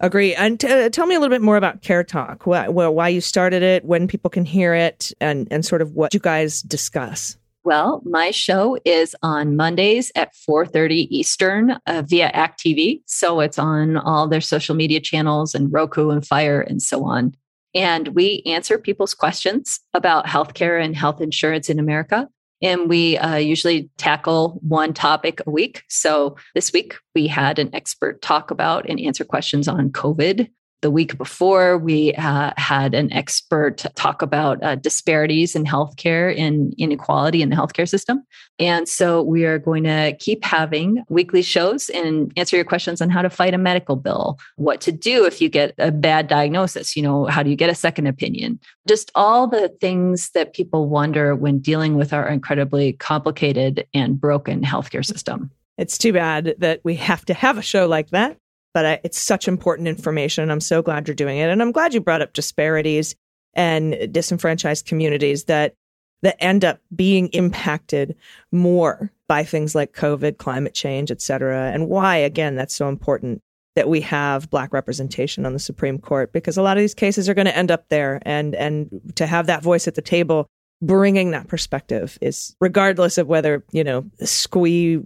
agree 0.00 0.34
and 0.34 0.58
t- 0.60 0.68
uh, 0.68 0.88
tell 0.88 1.06
me 1.06 1.14
a 1.14 1.20
little 1.20 1.34
bit 1.34 1.42
more 1.42 1.56
about 1.56 1.82
care 1.82 2.04
talk 2.04 2.46
why, 2.46 2.68
why 2.68 3.08
you 3.08 3.20
started 3.20 3.62
it 3.62 3.84
when 3.84 4.08
people 4.08 4.30
can 4.30 4.44
hear 4.44 4.74
it 4.74 5.12
and 5.20 5.46
and 5.50 5.64
sort 5.64 5.82
of 5.82 5.92
what 5.92 6.12
you 6.12 6.20
guys 6.20 6.62
discuss 6.62 7.36
Well, 7.62 8.00
my 8.06 8.30
show 8.30 8.78
is 8.86 9.14
on 9.22 9.54
Mondays 9.54 10.10
at 10.14 10.32
4:30 10.34 11.08
Eastern 11.10 11.72
uh, 11.86 12.02
via 12.06 12.28
Act 12.28 12.58
TV, 12.64 13.02
so 13.04 13.40
it's 13.40 13.58
on 13.58 13.98
all 13.98 14.26
their 14.26 14.40
social 14.40 14.74
media 14.74 14.98
channels 14.98 15.54
and 15.54 15.70
Roku 15.70 16.08
and 16.08 16.26
Fire 16.26 16.62
and 16.62 16.80
so 16.80 17.04
on. 17.04 17.34
And 17.74 18.08
we 18.08 18.42
answer 18.46 18.78
people's 18.78 19.14
questions 19.14 19.78
about 19.94 20.26
healthcare 20.26 20.82
and 20.82 20.96
health 20.96 21.20
insurance 21.20 21.68
in 21.68 21.78
America. 21.78 22.28
And 22.62 22.88
we 22.88 23.16
uh, 23.16 23.36
usually 23.36 23.88
tackle 23.96 24.58
one 24.62 24.92
topic 24.92 25.40
a 25.46 25.50
week. 25.50 25.82
So 25.88 26.36
this 26.54 26.72
week 26.72 26.96
we 27.14 27.26
had 27.26 27.58
an 27.58 27.74
expert 27.74 28.20
talk 28.20 28.50
about 28.50 28.88
and 28.88 29.00
answer 29.00 29.24
questions 29.24 29.66
on 29.66 29.90
COVID. 29.90 30.50
The 30.82 30.90
week 30.90 31.18
before, 31.18 31.76
we 31.76 32.14
uh, 32.14 32.52
had 32.56 32.94
an 32.94 33.12
expert 33.12 33.84
talk 33.96 34.22
about 34.22 34.62
uh, 34.62 34.76
disparities 34.76 35.54
in 35.54 35.64
healthcare 35.64 36.34
and 36.38 36.74
inequality 36.78 37.42
in 37.42 37.50
the 37.50 37.56
healthcare 37.56 37.88
system. 37.88 38.24
And 38.58 38.88
so 38.88 39.22
we 39.22 39.44
are 39.44 39.58
going 39.58 39.84
to 39.84 40.16
keep 40.18 40.42
having 40.42 41.04
weekly 41.10 41.42
shows 41.42 41.90
and 41.90 42.32
answer 42.36 42.56
your 42.56 42.64
questions 42.64 43.02
on 43.02 43.10
how 43.10 43.20
to 43.20 43.28
fight 43.28 43.52
a 43.52 43.58
medical 43.58 43.96
bill, 43.96 44.38
what 44.56 44.80
to 44.82 44.92
do 44.92 45.26
if 45.26 45.42
you 45.42 45.50
get 45.50 45.74
a 45.78 45.92
bad 45.92 46.28
diagnosis, 46.28 46.96
you 46.96 47.02
know, 47.02 47.26
how 47.26 47.42
do 47.42 47.50
you 47.50 47.56
get 47.56 47.68
a 47.68 47.74
second 47.74 48.06
opinion? 48.06 48.58
Just 48.88 49.10
all 49.14 49.46
the 49.46 49.68
things 49.80 50.30
that 50.30 50.54
people 50.54 50.88
wonder 50.88 51.34
when 51.34 51.58
dealing 51.58 51.96
with 51.96 52.14
our 52.14 52.26
incredibly 52.26 52.94
complicated 52.94 53.86
and 53.92 54.18
broken 54.18 54.62
healthcare 54.62 55.04
system. 55.04 55.50
It's 55.76 55.98
too 55.98 56.12
bad 56.12 56.54
that 56.58 56.80
we 56.84 56.94
have 56.96 57.24
to 57.26 57.34
have 57.34 57.58
a 57.58 57.62
show 57.62 57.86
like 57.86 58.10
that 58.10 58.38
but 58.72 58.86
I, 58.86 59.00
it's 59.04 59.20
such 59.20 59.48
important 59.48 59.88
information. 59.88 60.50
I'm 60.50 60.60
so 60.60 60.82
glad 60.82 61.08
you're 61.08 61.14
doing 61.14 61.38
it. 61.38 61.50
And 61.50 61.60
I'm 61.60 61.72
glad 61.72 61.94
you 61.94 62.00
brought 62.00 62.22
up 62.22 62.32
disparities 62.32 63.16
and 63.54 64.12
disenfranchised 64.12 64.86
communities 64.86 65.44
that 65.44 65.74
that 66.22 66.36
end 66.38 66.64
up 66.64 66.80
being 66.94 67.28
impacted 67.28 68.14
more 68.52 69.10
by 69.26 69.42
things 69.42 69.74
like 69.74 69.94
COVID, 69.94 70.36
climate 70.36 70.74
change, 70.74 71.10
et 71.10 71.22
cetera. 71.22 71.70
And 71.72 71.88
why, 71.88 72.16
again, 72.16 72.56
that's 72.56 72.74
so 72.74 72.88
important 72.88 73.42
that 73.74 73.88
we 73.88 74.02
have 74.02 74.50
black 74.50 74.72
representation 74.72 75.46
on 75.46 75.52
the 75.52 75.58
Supreme 75.58 75.98
Court 75.98 76.32
because 76.32 76.58
a 76.58 76.62
lot 76.62 76.76
of 76.76 76.82
these 76.82 76.94
cases 76.94 77.28
are 77.28 77.34
going 77.34 77.46
to 77.46 77.56
end 77.56 77.70
up 77.70 77.88
there. 77.88 78.20
And 78.22 78.54
and 78.54 79.12
to 79.16 79.26
have 79.26 79.46
that 79.46 79.62
voice 79.62 79.88
at 79.88 79.94
the 79.94 80.02
table, 80.02 80.46
bringing 80.82 81.30
that 81.30 81.48
perspective 81.48 82.18
is 82.20 82.54
regardless 82.60 83.16
of 83.16 83.26
whether 83.26 83.64
you 83.72 83.84
know 83.84 84.04
Squee 84.22 85.00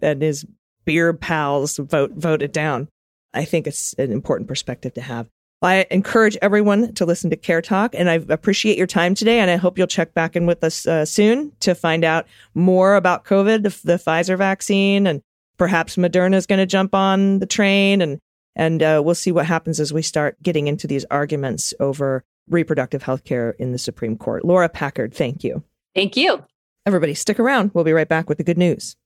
and 0.00 0.22
his 0.22 0.46
beer 0.84 1.12
pals 1.12 1.76
vote 1.76 2.12
vote 2.12 2.42
it 2.42 2.52
down. 2.52 2.88
I 3.36 3.44
think 3.44 3.66
it's 3.66 3.92
an 3.94 4.10
important 4.10 4.48
perspective 4.48 4.94
to 4.94 5.00
have. 5.00 5.28
I 5.62 5.86
encourage 5.90 6.36
everyone 6.42 6.92
to 6.94 7.06
listen 7.06 7.30
to 7.30 7.36
Care 7.36 7.62
Talk, 7.62 7.94
and 7.94 8.10
I 8.10 8.14
appreciate 8.28 8.76
your 8.76 8.86
time 8.86 9.14
today. 9.14 9.40
And 9.40 9.50
I 9.50 9.56
hope 9.56 9.78
you'll 9.78 9.86
check 9.86 10.12
back 10.14 10.36
in 10.36 10.46
with 10.46 10.62
us 10.62 10.86
uh, 10.86 11.04
soon 11.04 11.52
to 11.60 11.74
find 11.74 12.04
out 12.04 12.26
more 12.54 12.94
about 12.94 13.24
COVID, 13.24 13.62
the, 13.62 13.80
the 13.84 13.98
Pfizer 13.98 14.36
vaccine, 14.36 15.06
and 15.06 15.22
perhaps 15.56 15.96
Moderna 15.96 16.34
is 16.34 16.46
going 16.46 16.58
to 16.58 16.66
jump 16.66 16.94
on 16.94 17.38
the 17.38 17.46
train, 17.46 18.02
and 18.02 18.18
and 18.54 18.82
uh, 18.82 19.02
we'll 19.04 19.14
see 19.14 19.32
what 19.32 19.46
happens 19.46 19.80
as 19.80 19.92
we 19.92 20.02
start 20.02 20.42
getting 20.42 20.66
into 20.66 20.86
these 20.86 21.04
arguments 21.10 21.74
over 21.80 22.24
reproductive 22.48 23.02
health 23.02 23.24
care 23.24 23.50
in 23.58 23.72
the 23.72 23.78
Supreme 23.78 24.16
Court. 24.16 24.44
Laura 24.44 24.68
Packard, 24.68 25.14
thank 25.14 25.42
you. 25.42 25.62
Thank 25.94 26.16
you. 26.16 26.44
Everybody, 26.86 27.14
stick 27.14 27.40
around. 27.40 27.72
We'll 27.74 27.84
be 27.84 27.92
right 27.92 28.08
back 28.08 28.28
with 28.28 28.38
the 28.38 28.44
good 28.44 28.58
news. 28.58 28.96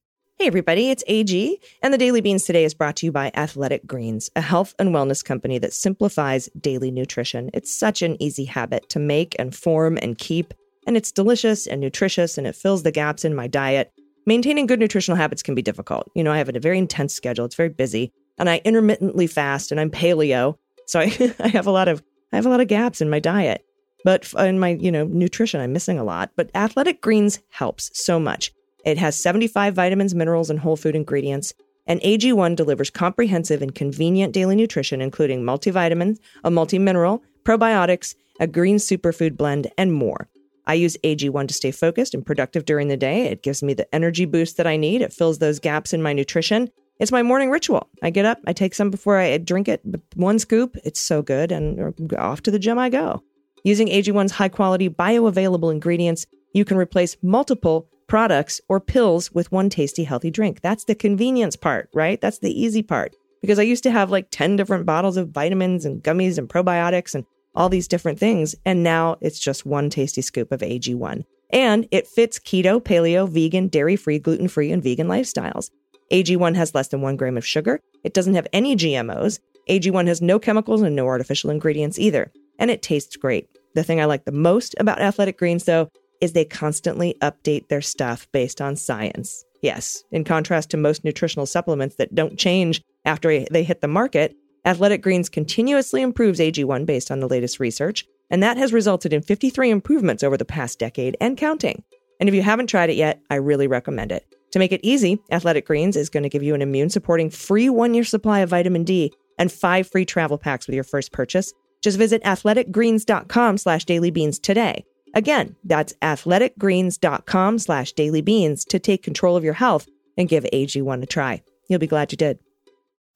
Hey, 0.41 0.47
everybody, 0.47 0.89
it's 0.89 1.05
AG, 1.07 1.61
and 1.83 1.93
the 1.93 1.99
Daily 1.99 2.23
Beans 2.23 2.45
today 2.45 2.65
is 2.65 2.73
brought 2.73 2.97
to 2.97 3.05
you 3.05 3.13
by 3.13 3.31
Athletic 3.35 3.87
Greens, 3.87 4.31
a 4.35 4.41
health 4.41 4.75
and 4.79 4.89
wellness 4.89 5.23
company 5.23 5.59
that 5.59 5.75
simplifies 5.75 6.49
daily 6.59 6.91
nutrition. 6.91 7.51
It's 7.53 7.71
such 7.79 8.01
an 8.01 8.17
easy 8.23 8.47
habit 8.47 8.89
to 8.89 8.99
make 8.99 9.37
and 9.39 9.55
form 9.55 9.99
and 10.01 10.17
keep, 10.17 10.55
and 10.87 10.97
it's 10.97 11.13
delicious 11.13 11.67
and 11.67 11.79
nutritious, 11.79 12.39
and 12.39 12.47
it 12.47 12.57
fills 12.57 12.85
the 12.85 12.91
gaps 12.91 13.23
in 13.23 13.35
my 13.35 13.49
diet. 13.49 13.93
Maintaining 14.25 14.65
good 14.65 14.81
nutritional 14.81 15.19
habits 15.19 15.43
can 15.43 15.55
be 15.55 15.61
difficult. 15.61 16.11
You 16.15 16.25
know, 16.25 16.33
I 16.33 16.39
have 16.39 16.49
a 16.49 16.59
very 16.59 16.79
intense 16.79 17.13
schedule, 17.13 17.45
it's 17.45 17.55
very 17.55 17.69
busy, 17.69 18.11
and 18.39 18.49
I 18.49 18.63
intermittently 18.65 19.27
fast, 19.27 19.71
and 19.71 19.79
I'm 19.79 19.91
paleo, 19.91 20.57
so 20.87 21.01
I, 21.01 21.35
I 21.41 21.49
have 21.49 21.67
a 21.67 21.71
lot 21.71 21.87
of 21.87 22.03
I 22.33 22.37
have 22.37 22.47
a 22.47 22.51
lot 22.51 22.61
of 22.61 22.69
gaps 22.69 23.03
in 23.03 23.11
my 23.11 23.19
diet. 23.21 23.63
But 24.05 24.33
in 24.39 24.59
my, 24.59 24.71
you 24.71 24.91
know, 24.91 25.05
nutrition, 25.05 25.61
I'm 25.61 25.75
missing 25.75 25.99
a 25.99 26.05
lot. 26.05 26.31
But 26.35 26.51
Athletic 26.55 27.03
Greens 27.03 27.41
helps 27.51 27.91
so 27.93 28.19
much. 28.19 28.51
It 28.85 28.99
has 28.99 29.21
75 29.21 29.75
vitamins, 29.75 30.15
minerals, 30.15 30.51
and 30.51 30.59
whole 30.59 30.77
food 30.77 30.97
ingredients. 30.97 31.55
And 31.87 32.01
AG1 32.03 32.57
delivers 32.57 32.91
comprehensive 32.91 33.63
and 33.63 33.75
convenient 33.75 34.33
daily 34.33 34.55
nutrition, 34.55 35.01
including 35.01 35.43
multivitamins, 35.43 36.19
a 36.45 36.51
multi-mineral, 36.51 37.23
probiotics, 37.45 38.15
a 38.39 38.47
green 38.47 38.77
superfood 38.77 39.37
blend, 39.37 39.71
and 39.77 39.93
more. 39.93 40.29
I 40.67 40.75
use 40.75 40.97
AG1 41.03 41.49
to 41.49 41.55
stay 41.55 41.73
focused 41.73 42.15
and 42.15 42.25
productive 42.25 42.65
during 42.65 42.89
the 42.89 42.97
day. 42.97 43.25
It 43.25 43.43
gives 43.43 43.63
me 43.63 43.75
the 43.75 43.93
energy 43.95 44.25
boost 44.25 44.57
that 44.57 44.67
I 44.67 44.77
need. 44.77 45.03
It 45.03 45.13
fills 45.13 45.39
those 45.39 45.59
gaps 45.59 45.93
in 45.93 46.03
my 46.03 46.13
nutrition. 46.13 46.71
It's 47.01 47.11
my 47.11 47.23
morning 47.23 47.51
ritual. 47.51 47.89
I 48.03 48.11
get 48.11 48.27
up, 48.27 48.39
I 48.47 48.53
take 48.53 48.75
some 48.75 48.91
before 48.91 49.19
I 49.19 49.39
drink 49.39 49.69
it, 49.69 49.81
one 50.15 50.39
scoop. 50.39 50.77
It's 50.85 51.01
so 51.01 51.23
good, 51.23 51.51
and 51.51 52.15
off 52.17 52.43
to 52.43 52.51
the 52.51 52.59
gym 52.59 52.79
I 52.79 52.91
go. 52.91 53.23
Using 53.65 53.89
AG1's 53.89 54.33
high 54.33 54.49
quality, 54.49 54.89
bioavailable 54.89 55.73
ingredients, 55.73 56.27
you 56.53 56.65
can 56.65 56.77
replace 56.77 57.17
multiple 57.23 57.89
products 58.11 58.61
or 58.69 58.81
pills 58.81 59.31
with 59.31 59.53
one 59.53 59.71
tasty, 59.71 60.03
healthy 60.03 60.33
drink. 60.33 60.61
That's 60.61 60.85
the 60.85 60.97
convenience 60.97 61.55
part, 61.55 61.89
right? 61.95 62.21
That's 62.21 62.41
the 62.41 62.51
easy 62.51 62.83
part. 62.83 63.15
Because 63.41 63.61
I 63.61 63.63
used 63.63 63.85
to 63.85 63.91
have 63.93 64.11
like 64.11 64.27
10 64.33 64.57
different 64.57 64.85
bottles 64.85 65.17
of 65.17 65.31
vitamins 65.31 65.85
and 65.85 66.03
gummies 66.03 66.37
and 66.37 66.49
probiotics 66.49 67.15
and 67.15 67.25
all 67.55 67.69
these 67.69 67.87
different 67.87 68.19
things. 68.19 68.57
And 68.67 68.83
now 68.83 69.17
it's 69.21 69.39
just 69.39 69.65
one 69.65 69.91
tasty 69.91 70.23
scoop 70.23 70.51
of 70.51 70.61
AG1. 70.61 71.23
And 71.51 71.87
it 71.93 72.09
fits 72.09 72.41
keto, 72.41 72.83
paleo, 72.83 73.29
vegan, 73.29 73.69
dairy 73.69 73.95
free, 73.95 74.19
gluten 74.19 74.49
free, 74.49 74.73
and 74.73 74.83
vegan 74.83 75.07
lifestyles. 75.07 75.71
AG1 76.13 76.57
has 76.57 76.75
less 76.75 76.89
than 76.89 77.03
one 77.03 77.17
gram 77.17 77.37
of 77.37 77.47
sugar. 77.47 77.81
It 78.03 78.13
doesn't 78.13 78.35
have 78.35 78.49
any 78.53 78.75
GMOs. 78.75 79.39
AG1 79.69 80.09
has 80.09 80.21
no 80.21 80.41
chemicals 80.41 80.83
and 80.83 80.97
no 80.97 81.07
artificial 81.07 81.51
ingredients 81.51 81.99
either. 81.99 82.33
And 82.59 82.73
it 82.73 82.83
tastes 82.83 83.17
great. 83.17 83.49
The 83.75 83.85
thing 83.85 84.01
I 84.01 84.07
like 84.07 84.25
the 84.25 84.33
most 84.33 84.75
about 84.81 85.01
Athletic 85.01 85.39
Greens, 85.39 85.65
though, 85.65 85.89
is 86.21 86.33
they 86.33 86.45
constantly 86.45 87.17
update 87.21 87.69
their 87.69 87.81
stuff 87.81 88.27
based 88.33 88.61
on 88.61 88.77
science. 88.77 89.45
Yes, 89.63 90.05
in 90.11 90.25
contrast 90.25 90.71
to 90.71 90.77
most 90.77 91.05
nutritional 91.05 91.47
supplements 91.47 91.97
that 91.97 92.15
don't 92.15 92.39
change 92.39 92.83
after 93.05 93.45
they 93.51 93.63
hit 93.63 93.81
the 93.81 93.89
market, 93.89 94.35
Athletic 94.65 95.03
Greens 95.03 95.29
continuously 95.29 96.03
improves 96.03 96.39
AG1 96.39 96.87
based 96.87 97.11
on 97.11 97.21
the 97.21 97.29
latest 97.29 97.61
research, 97.61 98.07
and 98.31 98.43
that 98.43 98.57
has 98.57 98.73
resulted 98.73 99.13
in 99.13 99.23
53 99.23 99.71
improvements 99.71 100.23
over 100.23 100.37
the 100.37 100.45
past 100.45 100.79
decade 100.79 101.17
and 101.21 101.37
counting. 101.37 101.83
And 102.19 102.29
if 102.29 102.35
you 102.35 102.43
haven't 102.43 102.67
tried 102.67 102.91
it 102.91 102.97
yet, 102.97 103.21
I 103.31 103.37
really 103.37 103.67
recommend 103.67 104.13
it. 104.13 104.27
To 104.53 104.59
make 104.59 104.73
it 104.73 104.81
easy, 104.83 105.19
Athletic 105.31 105.67
Greens 105.67 105.97
is 105.97 106.11
going 106.11 106.25
to 106.25 106.29
give 106.29 106.43
you 106.43 106.55
an 106.55 106.63
immune 106.63 106.91
supporting 106.91 107.31
free 107.31 107.71
one 107.71 107.95
year 107.95 108.05
supply 108.05 108.41
of 108.41 108.51
vitamin 108.51 108.85
D 108.85 109.13
and 109.39 109.51
five 109.51 109.89
free 109.91 110.05
travel 110.05 110.37
packs 110.37 110.67
with 110.67 110.75
your 110.75 110.85
first 110.85 111.13
purchase. 111.13 111.53
Just 111.83 111.97
visit 111.97 112.23
athleticgreens.com 112.25 113.57
slash 113.57 113.87
dailybeans 113.87 114.41
today 114.41 114.85
Again, 115.15 115.57
that's 115.65 115.93
athleticgreens.com 116.03 117.59
slash 117.59 117.95
dailybeans 117.95 118.67
to 118.69 118.79
take 118.79 119.03
control 119.03 119.37
of 119.37 119.45
your 119.45 119.55
health 119.55 119.89
and 120.17 120.29
give 120.29 120.45
AG1 120.45 121.03
a 121.03 121.07
try. 121.07 121.43
You'll 121.69 121.81
be 121.81 121.87
glad 121.87 122.13
you 122.13 122.17
did. 122.17 122.39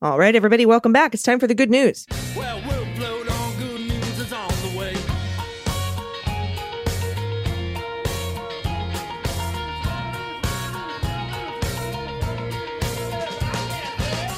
All 0.03 0.19
right, 0.19 0.35
everybody, 0.35 0.67
welcome 0.67 0.93
back. 0.93 1.15
It's 1.15 1.23
time 1.23 1.39
for 1.41 1.47
the 1.47 1.55
good 1.55 1.71
news. 1.71 2.07
Well, 2.37 2.61
we'll 2.67 2.85
float 2.97 3.31
on. 3.31 3.59
Good 3.59 3.81
news 3.81 4.19
is 4.19 4.33
on 4.33 4.49
the 4.49 4.79
way. 4.79 4.95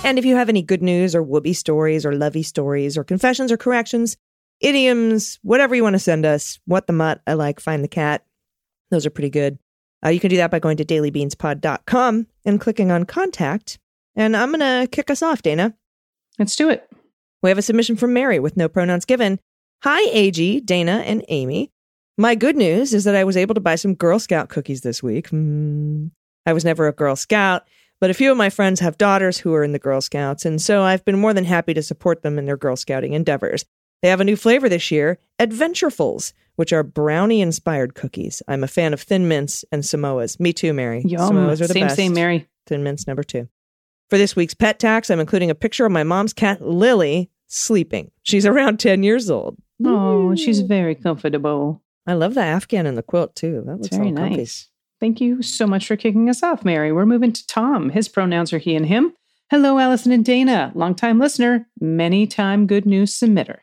And 0.04 0.18
if 0.20 0.24
you 0.24 0.36
have 0.36 0.48
any 0.48 0.62
good 0.62 0.82
news 0.82 1.16
or 1.16 1.22
whoopee 1.22 1.54
stories 1.54 2.06
or 2.06 2.14
lovey 2.14 2.44
stories 2.44 2.96
or 2.96 3.02
confessions 3.02 3.50
or 3.50 3.56
corrections, 3.56 4.16
idioms, 4.60 5.38
whatever 5.42 5.74
you 5.74 5.82
want 5.82 5.94
to 5.94 6.00
send 6.00 6.26
us, 6.26 6.58
what 6.66 6.86
the 6.86 6.92
mutt, 6.92 7.20
I 7.26 7.34
like, 7.34 7.60
find 7.60 7.84
the 7.84 7.88
cat. 7.88 8.24
Those 8.90 9.06
are 9.06 9.10
pretty 9.10 9.30
good. 9.30 9.58
Uh, 10.04 10.10
you 10.10 10.20
can 10.20 10.30
do 10.30 10.36
that 10.36 10.50
by 10.50 10.58
going 10.58 10.76
to 10.76 10.84
dailybeanspod.com 10.84 12.26
and 12.44 12.60
clicking 12.60 12.90
on 12.90 13.04
contact. 13.04 13.78
And 14.14 14.36
I'm 14.36 14.52
going 14.52 14.60
to 14.60 14.88
kick 14.90 15.10
us 15.10 15.22
off, 15.22 15.42
Dana. 15.42 15.74
Let's 16.38 16.56
do 16.56 16.68
it. 16.68 16.88
We 17.42 17.50
have 17.50 17.58
a 17.58 17.62
submission 17.62 17.96
from 17.96 18.12
Mary 18.12 18.38
with 18.38 18.56
no 18.56 18.68
pronouns 18.68 19.04
given. 19.04 19.38
Hi, 19.82 20.00
AG, 20.10 20.60
Dana, 20.60 21.02
and 21.04 21.24
Aimee. 21.28 21.70
My 22.18 22.34
good 22.34 22.56
news 22.56 22.94
is 22.94 23.04
that 23.04 23.14
I 23.14 23.24
was 23.24 23.36
able 23.36 23.54
to 23.54 23.60
buy 23.60 23.74
some 23.74 23.94
Girl 23.94 24.18
Scout 24.18 24.48
cookies 24.48 24.80
this 24.80 25.02
week. 25.02 25.28
Mm, 25.30 26.10
I 26.46 26.52
was 26.54 26.64
never 26.64 26.88
a 26.88 26.92
Girl 26.92 27.14
Scout, 27.14 27.66
but 28.00 28.08
a 28.08 28.14
few 28.14 28.30
of 28.30 28.38
my 28.38 28.48
friends 28.48 28.80
have 28.80 28.96
daughters 28.96 29.38
who 29.38 29.52
are 29.52 29.62
in 29.62 29.72
the 29.72 29.78
Girl 29.78 30.00
Scouts, 30.00 30.46
and 30.46 30.60
so 30.60 30.82
I've 30.82 31.04
been 31.04 31.18
more 31.18 31.34
than 31.34 31.44
happy 31.44 31.74
to 31.74 31.82
support 31.82 32.22
them 32.22 32.38
in 32.38 32.46
their 32.46 32.56
Girl 32.56 32.74
Scouting 32.74 33.12
endeavors. 33.12 33.66
They 34.02 34.08
have 34.08 34.20
a 34.20 34.24
new 34.24 34.36
flavor 34.36 34.68
this 34.68 34.90
year, 34.90 35.18
Adventurefuls, 35.38 36.32
which 36.56 36.72
are 36.72 36.82
brownie 36.82 37.40
inspired 37.40 37.94
cookies. 37.94 38.42
I'm 38.48 38.64
a 38.64 38.68
fan 38.68 38.92
of 38.92 39.00
Thin 39.00 39.28
Mints 39.28 39.64
and 39.72 39.82
Samoas. 39.82 40.38
Me 40.40 40.52
too, 40.52 40.72
Mary. 40.72 41.02
Yum. 41.04 41.20
Samoas 41.20 41.60
are 41.60 41.66
the 41.66 41.74
same, 41.74 41.86
best. 41.86 41.96
same, 41.96 42.14
Mary. 42.14 42.46
Thin 42.66 42.82
Mints 42.82 43.06
number 43.06 43.22
two. 43.22 43.48
For 44.08 44.18
this 44.18 44.36
week's 44.36 44.54
pet 44.54 44.78
tax, 44.78 45.10
I'm 45.10 45.20
including 45.20 45.50
a 45.50 45.54
picture 45.54 45.84
of 45.84 45.92
my 45.92 46.04
mom's 46.04 46.32
cat, 46.32 46.62
Lily, 46.62 47.30
sleeping. 47.46 48.10
She's 48.22 48.46
around 48.46 48.78
10 48.78 49.02
years 49.02 49.30
old. 49.30 49.56
Oh, 49.84 50.34
she's 50.34 50.60
very 50.60 50.94
comfortable. 50.94 51.82
I 52.06 52.14
love 52.14 52.34
the 52.34 52.40
Afghan 52.40 52.86
and 52.86 52.96
the 52.96 53.02
quilt 53.02 53.34
too. 53.34 53.62
That 53.66 53.80
looks 53.80 53.96
Very 53.96 54.12
nice. 54.12 54.70
Thank 55.00 55.20
you 55.20 55.42
so 55.42 55.66
much 55.66 55.86
for 55.86 55.96
kicking 55.96 56.30
us 56.30 56.42
off, 56.42 56.64
Mary. 56.64 56.92
We're 56.92 57.04
moving 57.04 57.32
to 57.32 57.46
Tom. 57.46 57.90
His 57.90 58.08
pronouns 58.08 58.52
are 58.52 58.58
he 58.58 58.74
and 58.74 58.86
him. 58.86 59.12
Hello, 59.50 59.78
Allison 59.78 60.12
and 60.12 60.24
Dana, 60.24 60.72
longtime 60.74 61.18
listener, 61.18 61.68
many 61.80 62.26
time 62.26 62.66
good 62.66 62.86
news 62.86 63.12
submitter. 63.12 63.58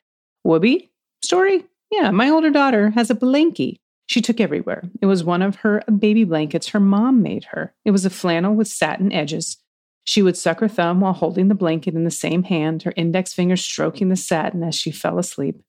Whoopi, 0.45 0.89
story? 1.23 1.65
Yeah, 1.91 2.11
my 2.11 2.29
older 2.29 2.49
daughter 2.49 2.89
has 2.91 3.09
a 3.09 3.15
blankie 3.15 3.77
she 4.05 4.21
took 4.21 4.39
everywhere. 4.39 4.83
It 5.01 5.05
was 5.05 5.23
one 5.23 5.41
of 5.41 5.57
her 5.57 5.81
baby 5.97 6.23
blankets 6.23 6.69
her 6.69 6.79
mom 6.79 7.21
made 7.21 7.45
her. 7.45 7.73
It 7.85 7.91
was 7.91 8.05
a 8.05 8.09
flannel 8.09 8.53
with 8.53 8.67
satin 8.67 9.11
edges. 9.11 9.57
She 10.03 10.21
would 10.21 10.35
suck 10.35 10.59
her 10.59 10.67
thumb 10.67 10.99
while 10.99 11.13
holding 11.13 11.47
the 11.47 11.55
blanket 11.55 11.95
in 11.95 12.03
the 12.03 12.11
same 12.11 12.43
hand, 12.43 12.83
her 12.83 12.93
index 12.97 13.33
finger 13.33 13.55
stroking 13.55 14.09
the 14.09 14.15
satin 14.15 14.63
as 14.63 14.75
she 14.75 14.91
fell 14.91 15.17
asleep. 15.17 15.61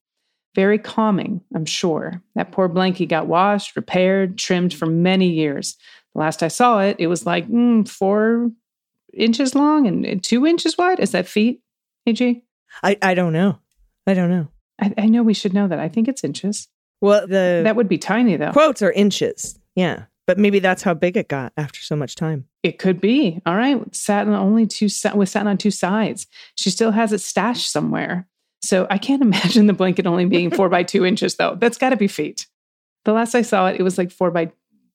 Very 0.54 0.78
calming, 0.78 1.40
I'm 1.54 1.64
sure. 1.64 2.22
That 2.34 2.52
poor 2.52 2.68
blanket 2.68 3.06
got 3.06 3.28
washed, 3.28 3.76
repaired, 3.76 4.36
trimmed 4.36 4.74
for 4.74 4.86
many 4.86 5.30
years. 5.30 5.76
The 6.14 6.20
last 6.20 6.42
I 6.42 6.48
saw 6.48 6.80
it, 6.80 6.96
it 6.98 7.06
was 7.06 7.26
like 7.26 7.48
mm, 7.48 7.88
four 7.88 8.50
inches 9.12 9.54
long 9.54 9.86
and 9.86 10.22
two 10.22 10.46
inches 10.46 10.76
wide. 10.76 11.00
Is 11.00 11.12
that 11.12 11.28
feet, 11.28 11.60
AG? 12.06 12.42
I, 12.82 12.98
I 13.00 13.14
don't 13.14 13.32
know. 13.32 13.58
I 14.06 14.14
don't 14.14 14.30
know. 14.30 14.48
I, 14.80 14.92
I 14.98 15.06
know 15.06 15.22
we 15.22 15.34
should 15.34 15.54
know 15.54 15.68
that. 15.68 15.78
I 15.78 15.88
think 15.88 16.08
it's 16.08 16.24
inches. 16.24 16.68
Well, 17.00 17.26
the 17.26 17.62
that 17.64 17.76
would 17.76 17.88
be 17.88 17.98
tiny 17.98 18.36
though. 18.36 18.52
Quotes 18.52 18.82
are 18.82 18.92
inches. 18.92 19.58
Yeah. 19.74 20.04
But 20.26 20.38
maybe 20.38 20.58
that's 20.58 20.82
how 20.82 20.94
big 20.94 21.18
it 21.18 21.28
got 21.28 21.52
after 21.56 21.80
so 21.80 21.96
much 21.96 22.14
time. 22.14 22.46
It 22.62 22.78
could 22.78 22.98
be. 22.98 23.42
All 23.44 23.56
right. 23.56 23.94
Sat 23.94 24.26
on 24.26 24.32
only 24.32 24.66
two 24.66 24.88
with 25.14 25.28
sat 25.28 25.46
on 25.46 25.58
two 25.58 25.70
sides. 25.70 26.26
She 26.56 26.70
still 26.70 26.92
has 26.92 27.12
it 27.12 27.20
stashed 27.20 27.70
somewhere. 27.70 28.26
So 28.62 28.86
I 28.88 28.96
can't 28.96 29.22
imagine 29.28 29.66
the 29.66 29.74
blanket 29.74 30.06
only 30.06 30.24
being 30.24 30.50
four 30.50 30.68
by 30.68 30.82
two 30.82 31.04
inches 31.04 31.36
though. 31.36 31.56
That's 31.56 31.78
gotta 31.78 31.96
be 31.96 32.08
feet. 32.08 32.46
The 33.04 33.12
last 33.12 33.34
I 33.34 33.42
saw 33.42 33.66
it, 33.68 33.78
it 33.78 33.82
was 33.82 33.98
like 33.98 34.10
four 34.10 34.30
by 34.30 34.50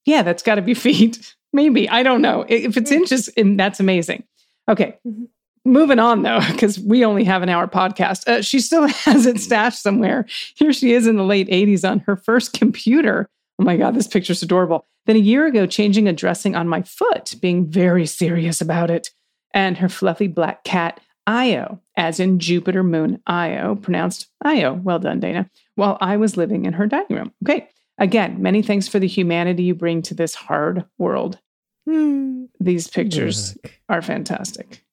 yeah, 0.06 0.24
that's 0.24 0.42
gotta 0.42 0.62
be 0.62 0.74
feet. 0.88 1.36
Maybe. 1.54 1.90
I 1.90 2.04
don't 2.04 2.22
know. 2.22 2.46
If 2.48 2.78
it's 2.78 2.90
hmm. 2.90 2.98
inches, 2.98 3.28
and 3.30 3.60
that's 3.60 3.80
amazing. 3.80 4.24
Okay. 4.68 4.98
Mm-hmm. 5.06 5.26
Moving 5.66 6.00
on 6.00 6.24
though, 6.24 6.40
because 6.52 6.80
we 6.80 7.06
only 7.06 7.24
have 7.24 7.42
an 7.42 7.50
hour 7.50 7.68
podcast. 7.68 8.28
Uh, 8.28 8.42
she 8.42 8.60
still 8.60 8.88
has 8.88 9.26
it 9.26 9.40
stashed 9.40 9.82
somewhere. 9.82 10.26
Here 10.56 10.74
she 10.74 10.94
is 10.94 11.08
in 11.08 11.18
the 11.18 11.24
late 11.24 11.48
80s 11.50 11.90
on 11.90 12.00
her 12.00 12.16
first 12.16 12.54
computer. 12.54 13.30
Oh 13.60 13.64
my 13.64 13.78
God, 13.78 13.96
this 13.96 14.08
picture's 14.08 14.42
adorable. 14.42 14.86
Then 15.06 15.16
a 15.16 15.20
year 15.20 15.48
ago, 15.48 15.66
changing 15.66 16.08
a 16.08 16.14
dressing 16.14 16.56
on 16.56 16.68
my 16.68 16.82
foot, 16.84 17.36
being 17.42 17.68
very 17.68 18.06
serious 18.06 18.62
about 18.62 18.92
it. 18.92 19.10
And 19.54 19.78
her 19.78 19.90
fluffy 19.90 20.28
black 20.28 20.64
cat, 20.64 21.00
Io, 21.26 21.80
as 21.98 22.20
in 22.20 22.40
Jupiter 22.40 22.84
Moon 22.84 23.22
Io, 23.28 23.76
pronounced 23.76 24.28
Io. 24.46 24.74
Well 24.74 25.00
done, 25.00 25.20
Dana. 25.20 25.50
While 25.76 25.98
I 26.00 26.18
was 26.18 26.38
living 26.38 26.66
in 26.66 26.74
her 26.74 26.86
dining 26.88 27.18
room. 27.18 27.34
Okay. 27.44 27.70
Again, 27.98 28.42
many 28.42 28.62
thanks 28.62 28.88
for 28.88 29.00
the 29.00 29.08
humanity 29.08 29.64
you 29.64 29.76
bring 29.76 30.02
to 30.04 30.14
this 30.14 30.34
hard 30.34 30.86
world. 30.98 31.40
Hmm. 31.86 32.46
These 32.60 32.88
pictures 32.88 33.58
are 33.90 34.02
fantastic. 34.02 34.84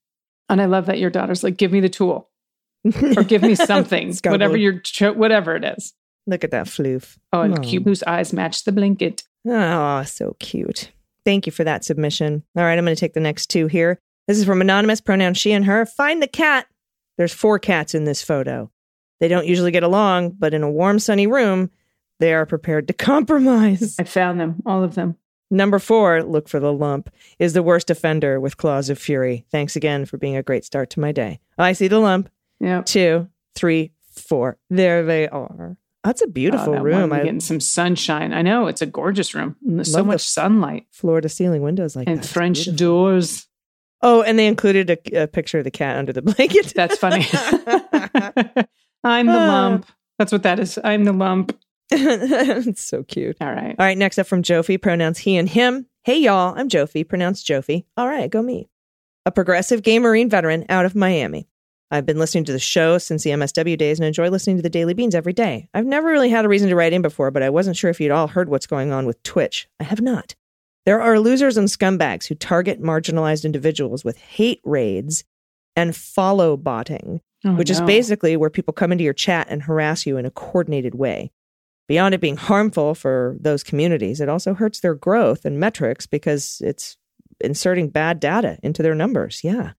And 0.49 0.61
I 0.61 0.67
love 0.67 0.87
that 0.87 0.99
your 0.99 1.11
daughter's 1.11 1.43
like, 1.43 1.57
give 1.57 1.73
me 1.73 1.81
the 1.81 1.89
tool 1.89 2.29
or 3.17 3.25
give 3.25 3.43
me 3.43 3.55
something, 3.55 4.15
whatever 4.25 4.57
your 4.57 4.79
cho- 4.81 5.13
whatever 5.13 5.57
it 5.57 5.65
is. 5.65 5.93
Look 6.27 6.45
at 6.45 6.51
that 6.51 6.67
floof. 6.67 7.17
Oh, 7.33 7.43
and 7.43 7.59
oh. 7.59 7.63
cute 7.63 7.85
whose 7.85 8.03
eyes 8.03 8.33
match 8.33 8.65
the 8.65 8.73
blanket. 8.73 9.23
Oh, 9.47 10.03
so 10.03 10.37
cute. 10.41 10.91
Thank 11.25 11.47
you 11.47 11.53
for 11.53 11.65
that 11.65 11.85
submission. 11.85 12.43
All 12.57 12.65
right, 12.65 12.79
I'm 12.79 12.85
going 12.85 12.95
to 12.95 13.01
take 13.01 13.15
the 13.15 13.21
next 13.21 13.47
two 13.49 13.67
here. 13.67 14.01
This 14.27 14.39
is 14.39 14.45
from 14.45 14.61
anonymous 14.61 15.01
pronoun 15.01 15.35
she 15.35 15.53
and 15.53 15.65
her. 15.65 15.87
Find 15.87 16.23
the 16.23 16.27
cat. 16.27 16.67
There's 17.17 17.33
four 17.33 17.59
cats 17.59 17.95
in 17.95 18.05
this 18.05 18.23
photo. 18.23 18.71
They 19.21 19.29
don't 19.29 19.47
usually 19.47 19.71
get 19.71 19.83
along, 19.83 20.31
but 20.39 20.53
in 20.53 20.63
a 20.63 20.71
warm, 20.71 20.99
sunny 20.99 21.27
room, 21.27 21.71
they 22.19 22.35
are 22.35 22.47
prepared 22.47 22.89
to 22.89 22.95
compromise. 22.95 23.97
I 23.99 24.05
found 24.05 24.41
them, 24.41 24.63
all 24.67 24.83
of 24.83 24.95
them. 24.95 25.17
Number 25.51 25.79
four, 25.79 26.23
look 26.23 26.49
for 26.49 26.59
the 26.59 26.73
lump, 26.73 27.11
is 27.39 27.53
the 27.53 27.63
worst 27.63 27.91
offender 27.91 28.41
with 28.41 28.57
claws 28.57 28.91
of 28.91 28.99
fury. 28.99 29.45
Thanks 29.51 29.77
again 29.77 30.05
for 30.05 30.19
being 30.19 30.37
a 30.37 30.43
great 30.43 30.65
start 30.65 30.91
to 30.91 31.01
my 31.01 31.13
day. 31.13 31.41
I 31.57 31.73
see 31.73 31.89
the 31.89 32.01
lump. 32.01 32.29
Yeah. 32.59 32.83
Two, 32.83 33.29
three, 33.55 33.93
four. 34.11 34.59
There 34.71 35.05
they 35.05 35.29
are. 35.29 35.77
That's 36.03 36.23
a 36.23 36.29
beautiful 36.29 36.71
oh, 36.71 36.77
that 36.77 36.83
room. 36.83 37.13
I'm 37.13 37.25
getting 37.25 37.41
some 37.41 37.59
sunshine. 37.59 38.33
I 38.33 38.43
know 38.43 38.69
it's 38.69 38.81
a 38.81 38.87
gorgeous 38.87 39.35
room. 39.35 39.57
Mm, 39.67 39.77
there's 39.77 39.93
so 39.93 40.05
much 40.05 40.21
sunlight. 40.21 40.87
Floor 40.93 41.21
to 41.21 41.29
ceiling 41.29 41.63
windows 41.63 41.97
like 41.97 42.09
and 42.09 42.23
that. 42.23 42.27
French 42.27 42.73
doors. 42.77 43.49
Oh, 44.03 44.23
and 44.23 44.39
they 44.39 44.47
included 44.47 44.91
a, 44.91 45.23
a, 45.23 45.27
picture 45.27 45.59
of 45.59 45.65
the 45.65 45.71
cat 45.71 45.97
under 45.97 46.13
the 46.13 46.23
blanket. 46.23 46.73
That's 46.77 46.97
funny. 46.97 47.27
I'm 49.05 49.27
the 49.27 49.33
ah. 49.33 49.47
lump. 49.47 49.87
That's 50.19 50.31
what 50.31 50.45
that 50.45 50.61
is. 50.61 50.79
I'm 50.83 51.05
the 51.05 51.13
lump. 51.13 51.59
it's 51.91 52.83
so 52.83 53.03
cute. 53.05 53.37
All 53.41 53.53
right. 53.53 53.77
All 53.79 53.87
right. 53.87 53.99
Next 53.99 54.19
up 54.19 54.27
from 54.27 54.43
Jofi, 54.43 54.81
pronouns 54.81 55.19
he 55.19 55.37
and 55.37 55.49
him. 55.49 55.87
Hey, 56.03 56.19
y'all. 56.19 56.55
I'm 56.57 56.69
Jofi, 56.69 57.09
pronounced 57.09 57.47
Jofi. 57.47 57.85
All 57.97 58.09
right. 58.09 58.31
Go 58.31 58.43
me. 58.43 58.69
A 59.25 59.31
progressive 59.31 59.83
gay 59.83 59.99
Marine 59.99 60.29
veteran 60.29 60.65
out 60.69 60.85
of 60.85 60.95
Miami. 60.95 61.49
I've 61.91 62.07
been 62.07 62.19
listening 62.19 62.45
to 62.45 62.53
the 62.53 62.59
show 62.59 62.99
since 62.99 63.23
the 63.23 63.31
MSW 63.31 63.79
days 63.79 64.01
and 64.01 64.07
enjoy 64.07 64.29
listening 64.29 64.57
to 64.57 64.63
the 64.63 64.71
Daily 64.71 64.95
Beans 64.95 65.15
every 65.15 65.33
day. 65.33 65.69
I've 65.73 65.87
never 65.87 66.09
really 66.09 66.31
had 66.31 66.45
a 66.45 66.49
reason 66.49 66.69
to 66.69 66.75
write 66.75 66.93
in 66.93 67.03
before, 67.03 67.31
but 67.31 67.45
I 67.45 67.51
wasn't 67.51 67.77
sure 67.77 67.91
if 67.91 68.01
you'd 68.01 68.11
all 68.11 68.27
heard 68.27 68.49
what's 68.49 68.67
going 68.67 68.93
on 68.93 69.07
with 69.07 69.23
Twitch. 69.23 69.69
I 69.79 69.85
have 69.85 70.01
not. 70.01 70.35
There 70.85 71.01
are 71.01 71.21
losers 71.21 71.57
and 71.57 71.69
scumbags 71.69 72.27
who 72.27 72.35
target 72.35 72.83
marginalized 72.83 73.45
individuals 73.45 74.05
with 74.05 74.19
hate 74.19 74.61
raids 74.65 75.25
and 75.77 75.95
follow 75.95 76.57
botting, 76.57 77.21
oh, 77.45 77.55
which 77.55 77.71
no. 77.71 77.75
is 77.75 77.81
basically 77.83 78.37
where 78.37 78.51
people 78.51 78.73
come 78.73 78.91
into 78.91 79.05
your 79.05 79.13
chat 79.13 79.47
and 79.51 79.63
harass 79.63 80.07
you 80.07 80.17
in 80.17 80.27
a 80.27 80.31
coordinated 80.31 80.95
way. 80.95 81.31
Beyond 81.89 82.15
it 82.15 82.21
being 82.21 82.37
harmful 82.37 82.95
for 82.95 83.37
those 83.41 83.63
communities, 83.63 84.21
it 84.21 84.29
also 84.29 84.55
hurts 84.55 84.81
their 84.81 84.95
growth 84.95 85.45
and 85.45 85.61
metrics 85.61 86.07
because 86.07 86.61
it's 86.65 86.97
inserting 87.41 87.91
bad 87.91 88.19
data 88.19 88.59
into 88.63 88.83
their 88.83 88.95
numbers. 88.95 89.43
Yeah. 89.45 89.73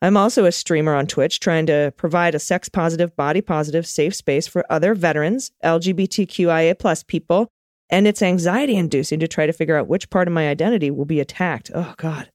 I'm 0.00 0.16
also 0.16 0.44
a 0.44 0.52
streamer 0.52 0.94
on 0.94 1.06
Twitch 1.06 1.40
trying 1.40 1.66
to 1.66 1.92
provide 1.96 2.34
a 2.34 2.38
sex 2.38 2.68
positive, 2.68 3.16
body 3.16 3.40
positive, 3.40 3.86
safe 3.86 4.14
space 4.14 4.46
for 4.46 4.64
other 4.70 4.94
veterans, 4.94 5.50
LGBTQIA 5.64 6.78
plus 6.78 7.02
people, 7.02 7.48
and 7.88 8.06
it's 8.06 8.22
anxiety 8.22 8.76
inducing 8.76 9.20
to 9.20 9.28
try 9.28 9.46
to 9.46 9.52
figure 9.52 9.76
out 9.76 9.88
which 9.88 10.10
part 10.10 10.28
of 10.28 10.34
my 10.34 10.48
identity 10.48 10.90
will 10.90 11.04
be 11.04 11.20
attacked. 11.20 11.70
Oh, 11.74 11.94
God. 11.96 12.30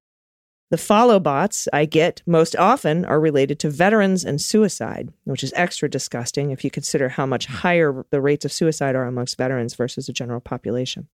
The 0.72 0.78
follow 0.78 1.20
bots 1.20 1.68
I 1.74 1.86
get 1.86 2.22
most 2.28 2.56
often 2.56 3.04
are 3.04 3.20
related 3.20 3.58
to 3.60 3.72
veterans 3.72 4.24
and 4.24 4.40
suicide, 4.40 5.12
which 5.24 5.44
is 5.44 5.52
extra 5.56 5.90
disgusting 5.90 6.52
if 6.52 6.64
you 6.64 6.70
consider 6.70 7.10
how 7.10 7.26
much 7.26 7.48
hmm. 7.48 7.54
higher 7.54 8.06
the 8.12 8.22
rates 8.22 8.46
of 8.46 8.54
suicide 8.54 8.96
are 8.96 9.06
amongst 9.06 9.38
veterans 9.38 9.74
versus 9.74 10.06
the 10.06 10.14
general 10.14 10.40
population. 10.40 11.08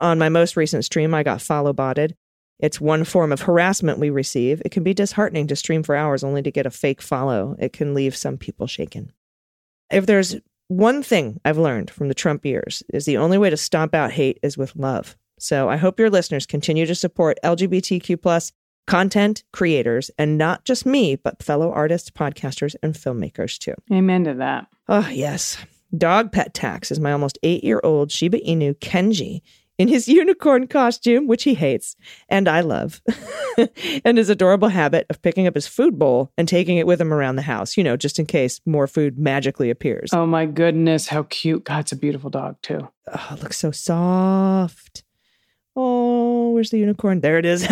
On 0.00 0.18
my 0.18 0.28
most 0.28 0.56
recent 0.56 0.84
stream, 0.84 1.14
I 1.14 1.24
got 1.24 1.42
follow 1.42 1.72
botted. 1.72 2.16
It's 2.60 2.80
one 2.80 3.04
form 3.04 3.32
of 3.32 3.42
harassment 3.42 3.98
we 3.98 4.08
receive. 4.08 4.62
It 4.64 4.70
can 4.70 4.84
be 4.84 4.94
disheartening 4.94 5.46
to 5.48 5.56
stream 5.56 5.82
for 5.82 5.96
hours 5.96 6.22
only 6.22 6.42
to 6.42 6.50
get 6.50 6.66
a 6.66 6.70
fake 6.70 7.02
follow. 7.02 7.56
It 7.58 7.72
can 7.72 7.92
leave 7.92 8.16
some 8.16 8.38
people 8.38 8.66
shaken. 8.66 9.12
If 9.90 10.06
there's 10.06 10.36
one 10.68 11.02
thing 11.02 11.40
I've 11.44 11.58
learned 11.58 11.90
from 11.90 12.08
the 12.08 12.14
Trump 12.14 12.44
years 12.44 12.82
is 12.92 13.04
the 13.04 13.18
only 13.18 13.36
way 13.36 13.50
to 13.50 13.56
stomp 13.56 13.94
out 13.94 14.12
hate 14.12 14.38
is 14.42 14.56
with 14.56 14.76
love. 14.76 15.16
So 15.38 15.68
I 15.68 15.76
hope 15.76 15.98
your 15.98 16.10
listeners 16.10 16.46
continue 16.46 16.86
to 16.86 16.94
support 16.94 17.38
LGBTQ 17.44 18.20
plus 18.22 18.52
content 18.86 19.44
creators, 19.52 20.10
and 20.18 20.38
not 20.38 20.64
just 20.64 20.86
me, 20.86 21.16
but 21.16 21.42
fellow 21.42 21.72
artists, 21.72 22.10
podcasters, 22.10 22.74
and 22.82 22.94
filmmakers 22.94 23.58
too. 23.58 23.74
Amen 23.92 24.24
to 24.24 24.34
that. 24.34 24.66
Oh, 24.88 25.08
yes. 25.08 25.58
Dog 25.96 26.32
pet 26.32 26.54
tax 26.54 26.90
is 26.90 27.00
my 27.00 27.12
almost 27.12 27.38
eight 27.42 27.64
year 27.64 27.80
old 27.84 28.10
Shiba 28.10 28.38
Inu 28.40 28.74
Kenji 28.74 29.42
in 29.78 29.88
his 29.88 30.08
unicorn 30.08 30.66
costume, 30.66 31.26
which 31.26 31.44
he 31.44 31.54
hates 31.54 31.96
and 32.28 32.48
I 32.48 32.60
love, 32.60 33.00
and 34.04 34.18
his 34.18 34.28
adorable 34.28 34.68
habit 34.68 35.06
of 35.10 35.22
picking 35.22 35.46
up 35.46 35.54
his 35.54 35.66
food 35.66 35.98
bowl 35.98 36.32
and 36.36 36.48
taking 36.48 36.76
it 36.76 36.86
with 36.86 37.00
him 37.00 37.12
around 37.12 37.36
the 37.36 37.42
house, 37.42 37.76
you 37.76 37.84
know, 37.84 37.96
just 37.96 38.18
in 38.18 38.26
case 38.26 38.60
more 38.66 38.86
food 38.86 39.18
magically 39.18 39.70
appears. 39.70 40.10
Oh 40.12 40.26
my 40.26 40.46
goodness, 40.46 41.08
how 41.08 41.24
cute. 41.24 41.64
God, 41.64 41.80
it's 41.80 41.92
a 41.92 41.96
beautiful 41.96 42.30
dog, 42.30 42.56
too. 42.62 42.88
Oh, 43.12 43.28
it 43.32 43.42
looks 43.42 43.58
so 43.58 43.70
soft. 43.70 45.04
Oh, 45.76 46.50
where's 46.50 46.70
the 46.70 46.78
unicorn? 46.78 47.20
There 47.20 47.38
it 47.38 47.44
is. 47.44 47.60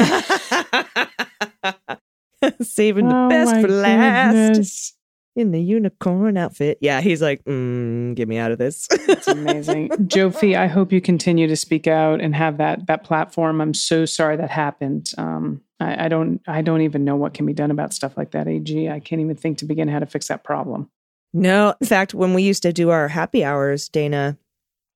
Saving 2.61 3.09
the 3.09 3.17
oh 3.17 3.29
best 3.31 3.61
for 3.61 3.69
last. 3.69 4.35
Goodness. 4.35 4.93
In 5.37 5.51
the 5.51 5.61
unicorn 5.61 6.37
outfit. 6.37 6.79
Yeah, 6.81 7.01
he's 7.01 7.21
like, 7.21 7.43
mm, 7.45 8.15
get 8.15 8.29
me 8.29 8.37
out 8.37 8.53
of 8.53 8.59
this. 8.59 8.87
It's 8.91 9.27
amazing. 9.27 9.89
Jofi, 10.07 10.57
I 10.57 10.69
hope 10.69 10.93
you 10.93 11.01
continue 11.01 11.49
to 11.49 11.57
speak 11.57 11.89
out 11.89 12.21
and 12.21 12.37
have 12.37 12.59
that 12.59 12.87
that 12.87 13.03
platform. 13.03 13.61
I'm 13.61 13.75
so 13.75 14.05
sorry 14.05 14.37
that 14.37 14.51
happened. 14.51 15.11
Um, 15.19 15.63
I, 15.81 16.05
I 16.05 16.09
don't 16.09 16.41
I 16.47 16.63
don't 16.63 16.83
even 16.83 17.05
know 17.05 17.17
what 17.17 17.35
can 17.35 17.47
be 17.47 17.53
done 17.53 17.73
about 17.73 17.93
stuff 17.93 18.17
like 18.17 18.31
that, 18.31 18.47
AG. 18.47 18.89
I 18.89 19.01
can't 19.01 19.21
even 19.21 19.35
think 19.35 19.59
to 19.59 19.65
begin 19.65 19.89
how 19.89 19.99
to 19.99 20.07
fix 20.07 20.29
that 20.29 20.45
problem. 20.45 20.89
No, 21.33 21.75
in 21.81 21.87
fact, 21.89 22.15
when 22.15 22.33
we 22.33 22.45
used 22.45 22.63
to 22.63 22.73
do 22.73 22.91
our 22.91 23.09
happy 23.09 23.43
hours, 23.43 23.89
Dana, 23.89 24.39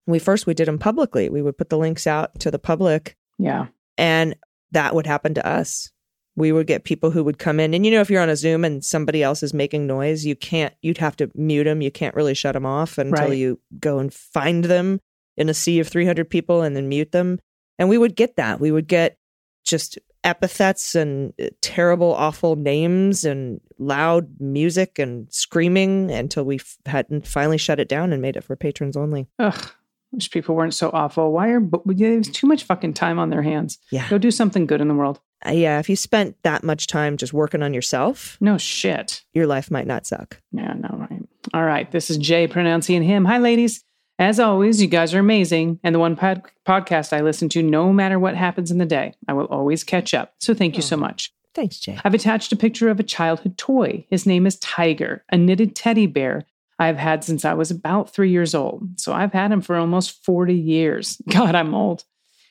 we 0.08 0.18
first 0.18 0.46
we 0.46 0.54
did 0.54 0.68
them 0.68 0.78
publicly. 0.78 1.28
We 1.28 1.42
would 1.42 1.58
put 1.58 1.70
the 1.70 1.78
links 1.78 2.06
out 2.06 2.38
to 2.40 2.50
the 2.50 2.58
public. 2.58 3.16
Yeah. 3.38 3.66
And 3.96 4.34
that 4.72 4.94
would 4.94 5.06
happen 5.06 5.34
to 5.34 5.46
us 5.46 5.90
we 6.36 6.52
would 6.52 6.68
get 6.68 6.84
people 6.84 7.10
who 7.10 7.24
would 7.24 7.38
come 7.38 7.58
in 7.58 7.74
and 7.74 7.84
you 7.84 7.90
know 7.90 8.00
if 8.00 8.08
you're 8.08 8.22
on 8.22 8.28
a 8.28 8.36
zoom 8.36 8.64
and 8.64 8.84
somebody 8.84 9.24
else 9.24 9.42
is 9.42 9.52
making 9.52 9.88
noise 9.88 10.24
you 10.24 10.36
can't 10.36 10.72
you'd 10.82 10.98
have 10.98 11.16
to 11.16 11.28
mute 11.34 11.64
them 11.64 11.82
you 11.82 11.90
can't 11.90 12.14
really 12.14 12.34
shut 12.34 12.52
them 12.52 12.64
off 12.64 12.96
until 12.96 13.28
right. 13.28 13.36
you 13.36 13.58
go 13.80 13.98
and 13.98 14.14
find 14.14 14.66
them 14.66 15.00
in 15.36 15.48
a 15.48 15.54
sea 15.54 15.80
of 15.80 15.88
300 15.88 16.30
people 16.30 16.62
and 16.62 16.76
then 16.76 16.88
mute 16.88 17.10
them 17.12 17.38
And 17.78 17.88
we 17.88 17.98
would 17.98 18.16
get 18.16 18.36
that. 18.36 18.60
We 18.60 18.70
would 18.70 18.88
get 18.88 19.16
just 19.64 19.98
epithets 20.24 20.94
and 20.94 21.32
uh, 21.40 21.46
terrible, 21.60 22.12
awful 22.12 22.56
names 22.56 23.24
and 23.24 23.60
loud 23.78 24.40
music 24.40 24.98
and 24.98 25.32
screaming 25.32 26.10
until 26.10 26.44
we 26.44 26.56
f- 26.56 26.76
had 26.86 27.06
finally 27.26 27.58
shut 27.58 27.78
it 27.78 27.88
down 27.88 28.12
and 28.12 28.20
made 28.20 28.36
it 28.36 28.44
for 28.44 28.56
patrons 28.56 28.96
only. 28.96 29.28
Ugh. 29.38 29.70
Wish 30.12 30.30
people 30.30 30.54
weren't 30.54 30.74
so 30.74 30.90
awful. 30.92 31.32
Why 31.32 31.48
are 31.48 31.60
but 31.60 31.82
there's 31.86 32.28
too 32.28 32.46
much 32.46 32.64
fucking 32.64 32.94
time 32.94 33.18
on 33.18 33.30
their 33.30 33.42
hands? 33.42 33.78
Yeah. 33.90 34.08
Go 34.08 34.18
do 34.18 34.30
something 34.30 34.66
good 34.66 34.80
in 34.80 34.88
the 34.88 34.94
world. 34.94 35.20
Uh, 35.46 35.50
yeah. 35.52 35.78
If 35.78 35.88
you 35.88 35.96
spent 35.96 36.36
that 36.42 36.64
much 36.64 36.86
time 36.86 37.16
just 37.16 37.32
working 37.32 37.62
on 37.62 37.74
yourself, 37.74 38.36
No 38.40 38.58
shit. 38.58 39.22
your 39.34 39.46
life 39.46 39.70
might 39.70 39.86
not 39.86 40.06
suck. 40.06 40.40
Yeah, 40.52 40.72
no, 40.72 41.06
right. 41.10 41.22
All 41.54 41.64
right. 41.64 41.90
This 41.92 42.10
is 42.10 42.16
Jay 42.16 42.46
pronouncing 42.48 43.02
him. 43.02 43.24
Hi, 43.26 43.38
ladies. 43.38 43.84
As 44.18 44.40
always, 44.40 44.82
you 44.82 44.88
guys 44.88 45.14
are 45.14 45.20
amazing. 45.20 45.78
And 45.84 45.94
the 45.94 45.98
one 46.00 46.16
pod- 46.16 46.42
podcast 46.66 47.12
I 47.16 47.20
listen 47.20 47.48
to, 47.50 47.62
no 47.62 47.92
matter 47.92 48.18
what 48.18 48.34
happens 48.34 48.70
in 48.72 48.78
the 48.78 48.86
day, 48.86 49.14
I 49.28 49.32
will 49.34 49.44
always 49.46 49.84
catch 49.84 50.12
up. 50.12 50.34
So 50.38 50.54
thank 50.54 50.74
you 50.74 50.82
so 50.82 50.96
much. 50.96 51.32
Thanks, 51.54 51.78
Jay. 51.78 51.98
I've 52.04 52.14
attached 52.14 52.52
a 52.52 52.56
picture 52.56 52.88
of 52.88 52.98
a 52.98 53.04
childhood 53.04 53.56
toy. 53.58 54.06
His 54.10 54.26
name 54.26 54.46
is 54.46 54.58
Tiger, 54.58 55.24
a 55.30 55.36
knitted 55.36 55.76
teddy 55.76 56.06
bear 56.06 56.46
I've 56.78 56.96
had 56.96 57.24
since 57.24 57.44
I 57.44 57.54
was 57.54 57.70
about 57.70 58.12
three 58.12 58.30
years 58.30 58.54
old. 58.54 59.00
So 59.00 59.12
I've 59.12 59.32
had 59.32 59.50
him 59.50 59.60
for 59.60 59.76
almost 59.76 60.24
40 60.24 60.54
years. 60.54 61.20
God, 61.28 61.54
I'm 61.54 61.74
old. 61.74 62.04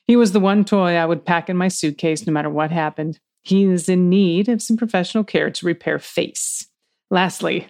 He 0.05 0.15
was 0.15 0.32
the 0.32 0.39
one 0.39 0.65
toy 0.65 0.95
I 0.95 1.05
would 1.05 1.25
pack 1.25 1.49
in 1.49 1.57
my 1.57 1.67
suitcase 1.67 2.25
no 2.25 2.34
matter 2.34 2.49
what 2.49 2.71
happened. 2.71 3.19
He 3.43 3.63
is 3.63 3.88
in 3.88 4.09
need 4.09 4.49
of 4.49 4.61
some 4.61 4.78
professional 4.78 5.23
care 5.23 5.49
to 5.49 5.65
repair 5.65 5.99
face. 5.99 6.67
Lastly, 7.09 7.67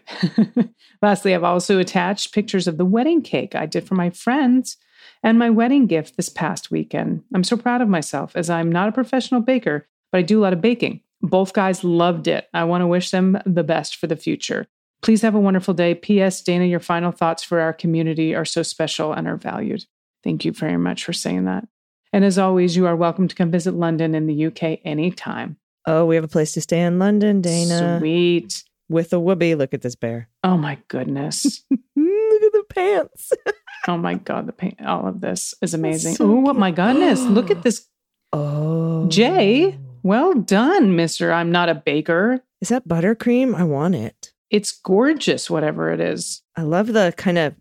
lastly, 1.01 1.36
I've 1.36 1.43
also 1.43 1.78
attached 1.78 2.34
pictures 2.34 2.68
of 2.68 2.78
the 2.78 2.86
wedding 2.86 3.22
cake 3.22 3.53
I 3.53 3.68
did 3.68 3.88
for 3.88 3.93
my 3.93 4.10
friends 4.10 4.78
and 5.22 5.38
my 5.38 5.51
wedding 5.51 5.86
gift 5.86 6.18
this 6.18 6.30
past 6.30 6.72
weekend. 6.72 7.24
I'm 7.34 7.43
so 7.43 7.58
proud 7.58 7.82
of 7.82 7.88
myself 7.88 8.36
as 8.36 8.49
I'm 8.49 8.72
not 8.72 8.89
a 8.89 8.93
professional 8.93 9.41
baker, 9.41 9.88
but 10.12 10.20
I 10.20 10.22
do 10.24 10.39
a 10.39 10.43
lot 10.43 10.53
of 10.53 10.62
baking. 10.62 11.01
Both 11.22 11.53
guys 11.53 11.84
loved 11.84 12.28
it. 12.28 12.47
I 12.53 12.64
want 12.64 12.82
to 12.82 12.88
wish 12.88 13.12
them 13.12 13.39
the 13.45 13.64
best 13.64 13.95
for 13.95 14.08
the 14.08 14.16
future. 14.16 14.68
Please 15.02 15.22
have 15.22 15.36
a 15.36 15.39
wonderful 15.39 15.74
day. 15.74 15.95
P.S. 15.95 16.41
Dana, 16.41 16.66
your 16.66 16.80
final 16.80 17.12
thoughts 17.12 17.43
for 17.43 17.60
our 17.60 17.74
community 17.74 18.36
are 18.36 18.45
so 18.45 18.64
special 18.64 19.14
and 19.14 19.28
are 19.28 19.38
valued. 19.38 19.86
Thank 20.24 20.43
you 20.43 20.52
very 20.52 20.78
much 20.78 21.04
for 21.04 21.14
saying 21.14 21.45
that. 21.45 21.68
And 22.12 22.26
as 22.26 22.38
always, 22.38 22.76
you 22.76 22.86
are 22.88 22.95
welcome 22.95 23.28
to 23.28 23.36
come 23.36 23.52
visit 23.52 23.74
London 23.74 24.16
in 24.16 24.28
the 24.28 24.45
UK 24.48 24.80
anytime. 24.84 25.58
Oh, 25.86 26.06
we 26.06 26.16
have 26.16 26.24
a 26.24 26.30
place 26.30 26.52
to 26.54 26.62
stay 26.62 26.82
in 26.82 27.00
London, 27.00 27.41
Dana. 27.41 28.00
Sweet. 28.00 28.64
With 28.89 29.14
a 29.14 29.20
whoopee. 29.20 29.56
Look 29.56 29.74
at 29.74 29.82
this 29.82 29.95
bear. 29.95 30.30
Oh 30.43 30.58
my 30.58 30.78
goodness. 30.88 31.64
Look 31.72 32.43
at 32.43 32.52
the 32.52 32.64
pants. 32.70 33.32
oh 33.88 33.98
my 33.98 34.16
God. 34.16 34.48
The 34.48 34.54
paint, 34.54 34.84
all 34.86 35.08
of 35.08 35.22
this 35.22 35.54
is 35.62 35.74
amazing. 35.74 36.16
so 36.16 36.26
oh, 36.26 36.39
what 36.39 36.56
my 36.56 36.72
goodness. 36.72 37.22
Look 37.22 37.52
at 37.52 37.64
this. 37.64 37.88
Oh. 38.34 39.08
Jay, 39.08 39.80
well 40.04 40.34
done, 40.34 40.98
Mr. 40.98 41.34
I'm 41.34 41.50
not 41.50 41.70
a 41.70 41.76
baker. 41.76 42.43
Is 42.60 42.68
that 42.68 42.86
buttercream? 42.86 43.56
I 43.56 43.64
want 43.64 43.95
it. 43.95 44.34
It's 44.50 44.72
gorgeous, 44.72 45.50
whatever 45.50 45.91
it 45.91 46.00
is. 46.00 46.41
I 46.56 46.62
love 46.62 46.88
the 46.88 47.14
kind 47.18 47.38
of 47.38 47.56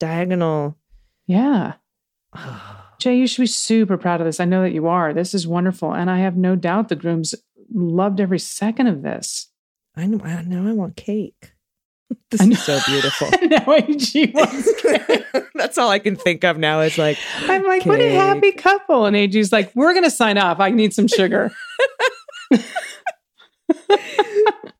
diagonal. 0.00 0.78
Yeah. 1.26 1.74
Jay, 2.98 3.16
you 3.16 3.26
should 3.26 3.42
be 3.42 3.46
super 3.46 3.98
proud 3.98 4.20
of 4.20 4.26
this. 4.26 4.40
I 4.40 4.44
know 4.44 4.62
that 4.62 4.72
you 4.72 4.86
are. 4.86 5.12
This 5.12 5.34
is 5.34 5.46
wonderful. 5.46 5.92
And 5.92 6.10
I 6.10 6.20
have 6.20 6.36
no 6.36 6.56
doubt 6.56 6.88
the 6.88 6.96
grooms 6.96 7.34
loved 7.72 8.20
every 8.20 8.38
second 8.38 8.86
of 8.86 9.02
this. 9.02 9.50
I 9.96 10.06
know. 10.06 10.24
I 10.24 10.42
know. 10.42 10.68
I 10.68 10.72
want 10.72 10.96
cake. 10.96 11.52
This 12.30 12.40
is 12.40 12.62
so 12.64 12.80
beautiful. 12.86 13.28
now 13.42 13.72
AG 13.74 14.32
wants 14.34 14.82
cake. 14.82 15.24
That's 15.54 15.78
all 15.78 15.88
I 15.88 16.00
can 16.00 16.16
think 16.16 16.42
of 16.42 16.58
now. 16.58 16.80
Is 16.80 16.98
like 16.98 17.16
I'm 17.42 17.64
like, 17.64 17.86
what 17.86 18.00
a 18.00 18.12
happy 18.12 18.50
couple. 18.52 19.06
And 19.06 19.14
AG's 19.14 19.52
like, 19.52 19.70
we're 19.74 19.92
going 19.92 20.04
to 20.04 20.10
sign 20.10 20.36
off. 20.36 20.58
I 20.58 20.70
need 20.70 20.92
some 20.92 21.06
sugar. 21.06 21.52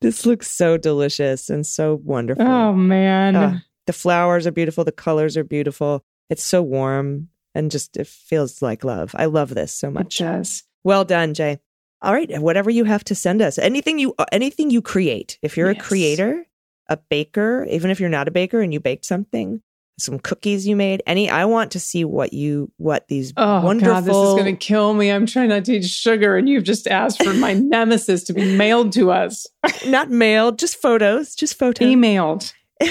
This 0.05 0.23
looks 0.23 0.51
so 0.51 0.77
delicious 0.77 1.49
and 1.49 1.65
so 1.65 1.99
wonderful. 2.03 2.45
oh, 2.45 2.73
man. 2.73 3.35
Ah, 3.35 3.61
the 3.87 3.93
flowers 3.93 4.45
are 4.45 4.51
beautiful. 4.51 4.83
The 4.83 4.91
colors 4.91 5.35
are 5.35 5.43
beautiful. 5.43 6.03
It's 6.29 6.43
so 6.43 6.61
warm 6.61 7.29
and 7.55 7.71
just 7.71 7.97
it 7.97 8.05
feels 8.05 8.61
like 8.61 8.83
love. 8.83 9.15
I 9.17 9.25
love 9.25 9.55
this 9.55 9.73
so 9.73 9.87
it 9.87 9.91
much. 9.93 10.19
does. 10.19 10.63
Well 10.83 11.05
done, 11.05 11.33
Jay. 11.33 11.57
All 12.03 12.13
right, 12.13 12.39
whatever 12.39 12.69
you 12.69 12.83
have 12.83 13.03
to 13.05 13.15
send 13.15 13.41
us, 13.41 13.57
anything 13.57 13.97
you 13.97 14.13
anything 14.31 14.69
you 14.69 14.83
create. 14.83 15.39
If 15.41 15.57
you're 15.57 15.71
a 15.71 15.75
creator, 15.75 16.45
a 16.87 16.97
baker, 16.97 17.65
even 17.67 17.89
if 17.89 17.99
you're 17.99 18.09
not 18.09 18.27
a 18.27 18.31
baker 18.31 18.61
and 18.61 18.71
you 18.71 18.79
baked 18.79 19.05
something, 19.05 19.63
some 19.97 20.19
cookies 20.19 20.67
you 20.67 20.75
made, 20.75 21.01
any 21.07 21.29
I 21.29 21.45
want 21.45 21.71
to 21.71 21.79
see 21.79 22.03
what 22.03 22.33
you 22.33 22.71
what 22.77 23.07
these 23.07 23.33
Oh, 23.37 23.61
wonderful 23.61 23.93
God, 23.93 24.03
this 24.03 24.15
is 24.15 24.33
going 24.33 24.45
to 24.45 24.55
kill 24.55 24.93
me. 24.93 25.09
I'm 25.09 25.25
trying 25.25 25.49
not 25.49 25.65
to 25.65 25.73
eat 25.77 25.85
sugar. 25.85 26.37
And 26.37 26.49
you've 26.49 26.63
just 26.63 26.87
asked 26.87 27.23
for 27.23 27.33
my 27.33 27.53
nemesis 27.53 28.23
to 28.25 28.33
be 28.33 28.55
mailed 28.57 28.91
to 28.93 29.11
us. 29.11 29.47
not 29.87 30.09
mailed, 30.09 30.59
just 30.59 30.81
photos, 30.81 31.35
just 31.35 31.57
photos. 31.57 31.87
Emailed. 31.87 32.53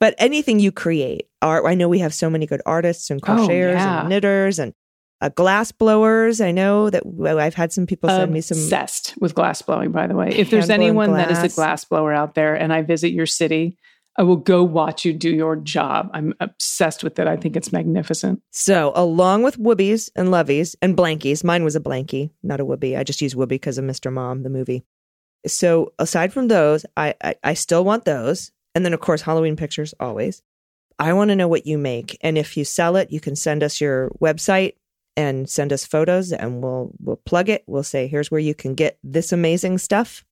but 0.00 0.14
anything 0.18 0.60
you 0.60 0.70
create, 0.72 1.28
art. 1.42 1.64
I 1.66 1.74
know 1.74 1.88
we 1.88 1.98
have 1.98 2.14
so 2.14 2.30
many 2.30 2.46
good 2.46 2.62
artists 2.64 3.10
and 3.10 3.20
Oh, 3.22 3.26
crocheters 3.26 3.72
yeah. 3.74 4.00
and 4.00 4.08
knitters 4.08 4.58
and 4.58 4.72
uh, 5.20 5.30
glass 5.30 5.72
blowers. 5.72 6.40
I 6.40 6.52
know 6.52 6.90
that 6.90 7.04
well, 7.04 7.40
I've 7.40 7.54
had 7.54 7.72
some 7.72 7.86
people 7.86 8.08
send 8.08 8.32
me 8.32 8.40
some. 8.40 8.58
Obsessed 8.58 9.14
with 9.20 9.34
glass 9.34 9.62
blowing, 9.62 9.90
by 9.90 10.06
the 10.06 10.14
way. 10.14 10.28
If 10.30 10.50
there's 10.50 10.70
anyone 10.70 11.12
that 11.14 11.30
is 11.30 11.42
a 11.42 11.54
glass 11.56 11.84
blower 11.84 12.12
out 12.12 12.34
there 12.34 12.54
and 12.54 12.72
I 12.72 12.82
visit 12.82 13.12
your 13.12 13.26
city, 13.26 13.78
I 14.18 14.22
will 14.22 14.36
go 14.36 14.64
watch 14.64 15.04
you 15.04 15.12
do 15.12 15.30
your 15.30 15.56
job. 15.56 16.10
I'm 16.14 16.34
obsessed 16.40 17.04
with 17.04 17.18
it. 17.18 17.26
I 17.26 17.36
think 17.36 17.56
it's 17.56 17.72
magnificent. 17.72 18.42
So, 18.50 18.92
along 18.94 19.42
with 19.42 19.58
whoobies 19.58 20.10
and 20.16 20.28
loveys 20.28 20.74
and 20.80 20.96
blankies, 20.96 21.44
mine 21.44 21.64
was 21.64 21.76
a 21.76 21.80
blankie, 21.80 22.30
not 22.42 22.60
a 22.60 22.64
whoobie. 22.64 22.98
I 22.98 23.04
just 23.04 23.20
use 23.20 23.34
whoobie 23.34 23.48
because 23.48 23.78
of 23.78 23.84
Mr. 23.84 24.12
Mom, 24.12 24.42
the 24.42 24.50
movie. 24.50 24.84
So, 25.46 25.92
aside 25.98 26.32
from 26.32 26.48
those, 26.48 26.86
I, 26.96 27.14
I 27.22 27.34
I 27.44 27.54
still 27.54 27.84
want 27.84 28.04
those, 28.04 28.52
and 28.74 28.84
then 28.84 28.94
of 28.94 29.00
course 29.00 29.22
Halloween 29.22 29.56
pictures 29.56 29.94
always. 30.00 30.42
I 30.98 31.12
want 31.12 31.28
to 31.28 31.36
know 31.36 31.48
what 31.48 31.66
you 31.66 31.76
make, 31.76 32.18
and 32.22 32.38
if 32.38 32.56
you 32.56 32.64
sell 32.64 32.96
it, 32.96 33.12
you 33.12 33.20
can 33.20 33.36
send 33.36 33.62
us 33.62 33.80
your 33.80 34.10
website 34.20 34.74
and 35.16 35.48
send 35.48 35.72
us 35.72 35.84
photos, 35.84 36.32
and 36.32 36.62
we'll 36.62 36.92
we'll 37.00 37.16
plug 37.16 37.48
it. 37.48 37.64
We'll 37.66 37.82
say 37.82 38.06
here's 38.06 38.30
where 38.30 38.40
you 38.40 38.54
can 38.54 38.74
get 38.74 38.98
this 39.04 39.32
amazing 39.32 39.78
stuff. 39.78 40.24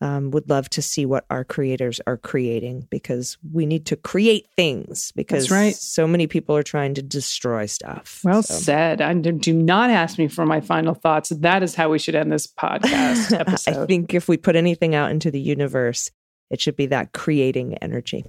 Um, 0.00 0.32
would 0.32 0.50
love 0.50 0.68
to 0.70 0.82
see 0.82 1.06
what 1.06 1.24
our 1.30 1.44
creators 1.44 1.98
are 2.06 2.18
creating 2.18 2.86
because 2.90 3.38
we 3.52 3.64
need 3.64 3.86
to 3.86 3.96
create 3.96 4.46
things 4.54 5.12
because 5.12 5.50
right. 5.50 5.74
so 5.74 6.06
many 6.06 6.26
people 6.26 6.54
are 6.56 6.62
trying 6.64 6.92
to 6.94 7.02
destroy 7.02 7.64
stuff. 7.64 8.20
Well 8.22 8.42
So- 8.42 8.54
said. 8.54 9.00
I 9.00 9.14
do 9.14 9.32
do 9.32 9.54
not 9.54 9.88
ask 9.90 10.18
me 10.18 10.28
for 10.28 10.44
my 10.44 10.60
final 10.60 10.94
thoughts. 10.94 11.30
That 11.30 11.62
is 11.62 11.74
how 11.74 11.88
we 11.90 11.98
should 11.98 12.16
end 12.16 12.30
this 12.32 12.46
podcast 12.46 13.32
episode. 13.38 13.76
I 13.84 13.86
think 13.86 14.12
if 14.12 14.28
we 14.28 14.36
put 14.36 14.56
anything 14.56 14.94
out 14.94 15.10
into 15.10 15.30
the 15.30 15.40
universe, 15.40 16.10
it 16.50 16.60
should 16.60 16.76
be 16.76 16.86
that 16.86 17.12
creating 17.12 17.78
energy. 17.78 18.24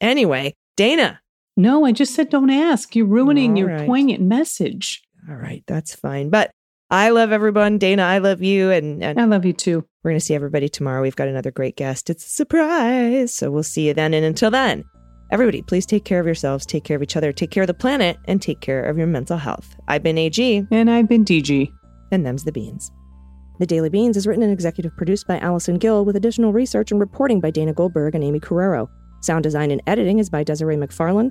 Anyway, 0.00 0.54
Dana. 0.76 1.20
no, 1.56 1.86
I 1.86 1.92
just 1.92 2.14
said 2.14 2.28
don't 2.28 2.50
ask. 2.50 2.94
You're 2.94 3.06
ruining 3.06 3.52
All 3.52 3.58
your 3.58 3.68
right. 3.68 3.86
poignant 3.86 4.20
message. 4.22 5.02
All 5.30 5.36
right, 5.36 5.62
that's 5.66 5.94
fine. 5.94 6.28
But 6.30 6.50
I 6.90 7.10
love 7.10 7.32
everyone. 7.32 7.78
Dana, 7.78 8.02
I 8.04 8.18
love 8.18 8.42
you. 8.42 8.70
And, 8.70 9.02
and 9.02 9.20
I 9.20 9.24
love 9.24 9.44
you 9.44 9.52
too. 9.52 9.84
we're 10.04 10.12
going 10.12 10.20
to 10.20 10.24
see 10.24 10.34
everybody 10.34 10.68
tomorrow. 10.68 11.02
We've 11.02 11.16
got 11.16 11.28
another 11.28 11.50
great 11.50 11.76
guest. 11.76 12.08
It's 12.10 12.24
a 12.24 12.28
surprise. 12.30 13.34
So 13.34 13.50
we'll 13.50 13.64
see 13.64 13.88
you 13.88 13.94
then. 13.94 14.14
And 14.14 14.24
until 14.24 14.52
then, 14.52 14.84
everybody, 15.32 15.62
please 15.62 15.84
take 15.84 16.04
care 16.04 16.20
of 16.20 16.26
yourselves, 16.26 16.64
take 16.64 16.84
care 16.84 16.96
of 16.96 17.02
each 17.02 17.16
other, 17.16 17.32
take 17.32 17.50
care 17.50 17.64
of 17.64 17.66
the 17.66 17.74
planet, 17.74 18.16
and 18.26 18.40
take 18.40 18.60
care 18.60 18.84
of 18.84 18.96
your 18.96 19.08
mental 19.08 19.36
health. 19.36 19.74
I've 19.88 20.04
been 20.04 20.16
AG, 20.18 20.64
And 20.70 20.88
I've 20.90 21.08
been 21.08 21.24
DG. 21.24 21.68
and 22.12 22.24
them's 22.24 22.44
the 22.44 22.52
beans. 22.52 22.90
The 23.58 23.66
Daily 23.66 23.88
Beans 23.88 24.16
is 24.18 24.26
written 24.26 24.42
and 24.42 24.52
executive 24.52 24.94
produced 24.96 25.26
by 25.26 25.38
Allison 25.38 25.78
Gill 25.78 26.04
with 26.04 26.14
additional 26.14 26.52
research 26.52 26.90
and 26.92 27.00
reporting 27.00 27.40
by 27.40 27.50
Dana 27.50 27.72
Goldberg 27.72 28.14
and 28.14 28.22
Aimee 28.22 28.38
Carrero. 28.38 28.86
Sound 29.22 29.42
design 29.42 29.70
and 29.70 29.82
editing 29.86 30.18
is 30.18 30.28
by 30.28 30.44
Desiree 30.44 30.76
McFarlane, 30.76 31.30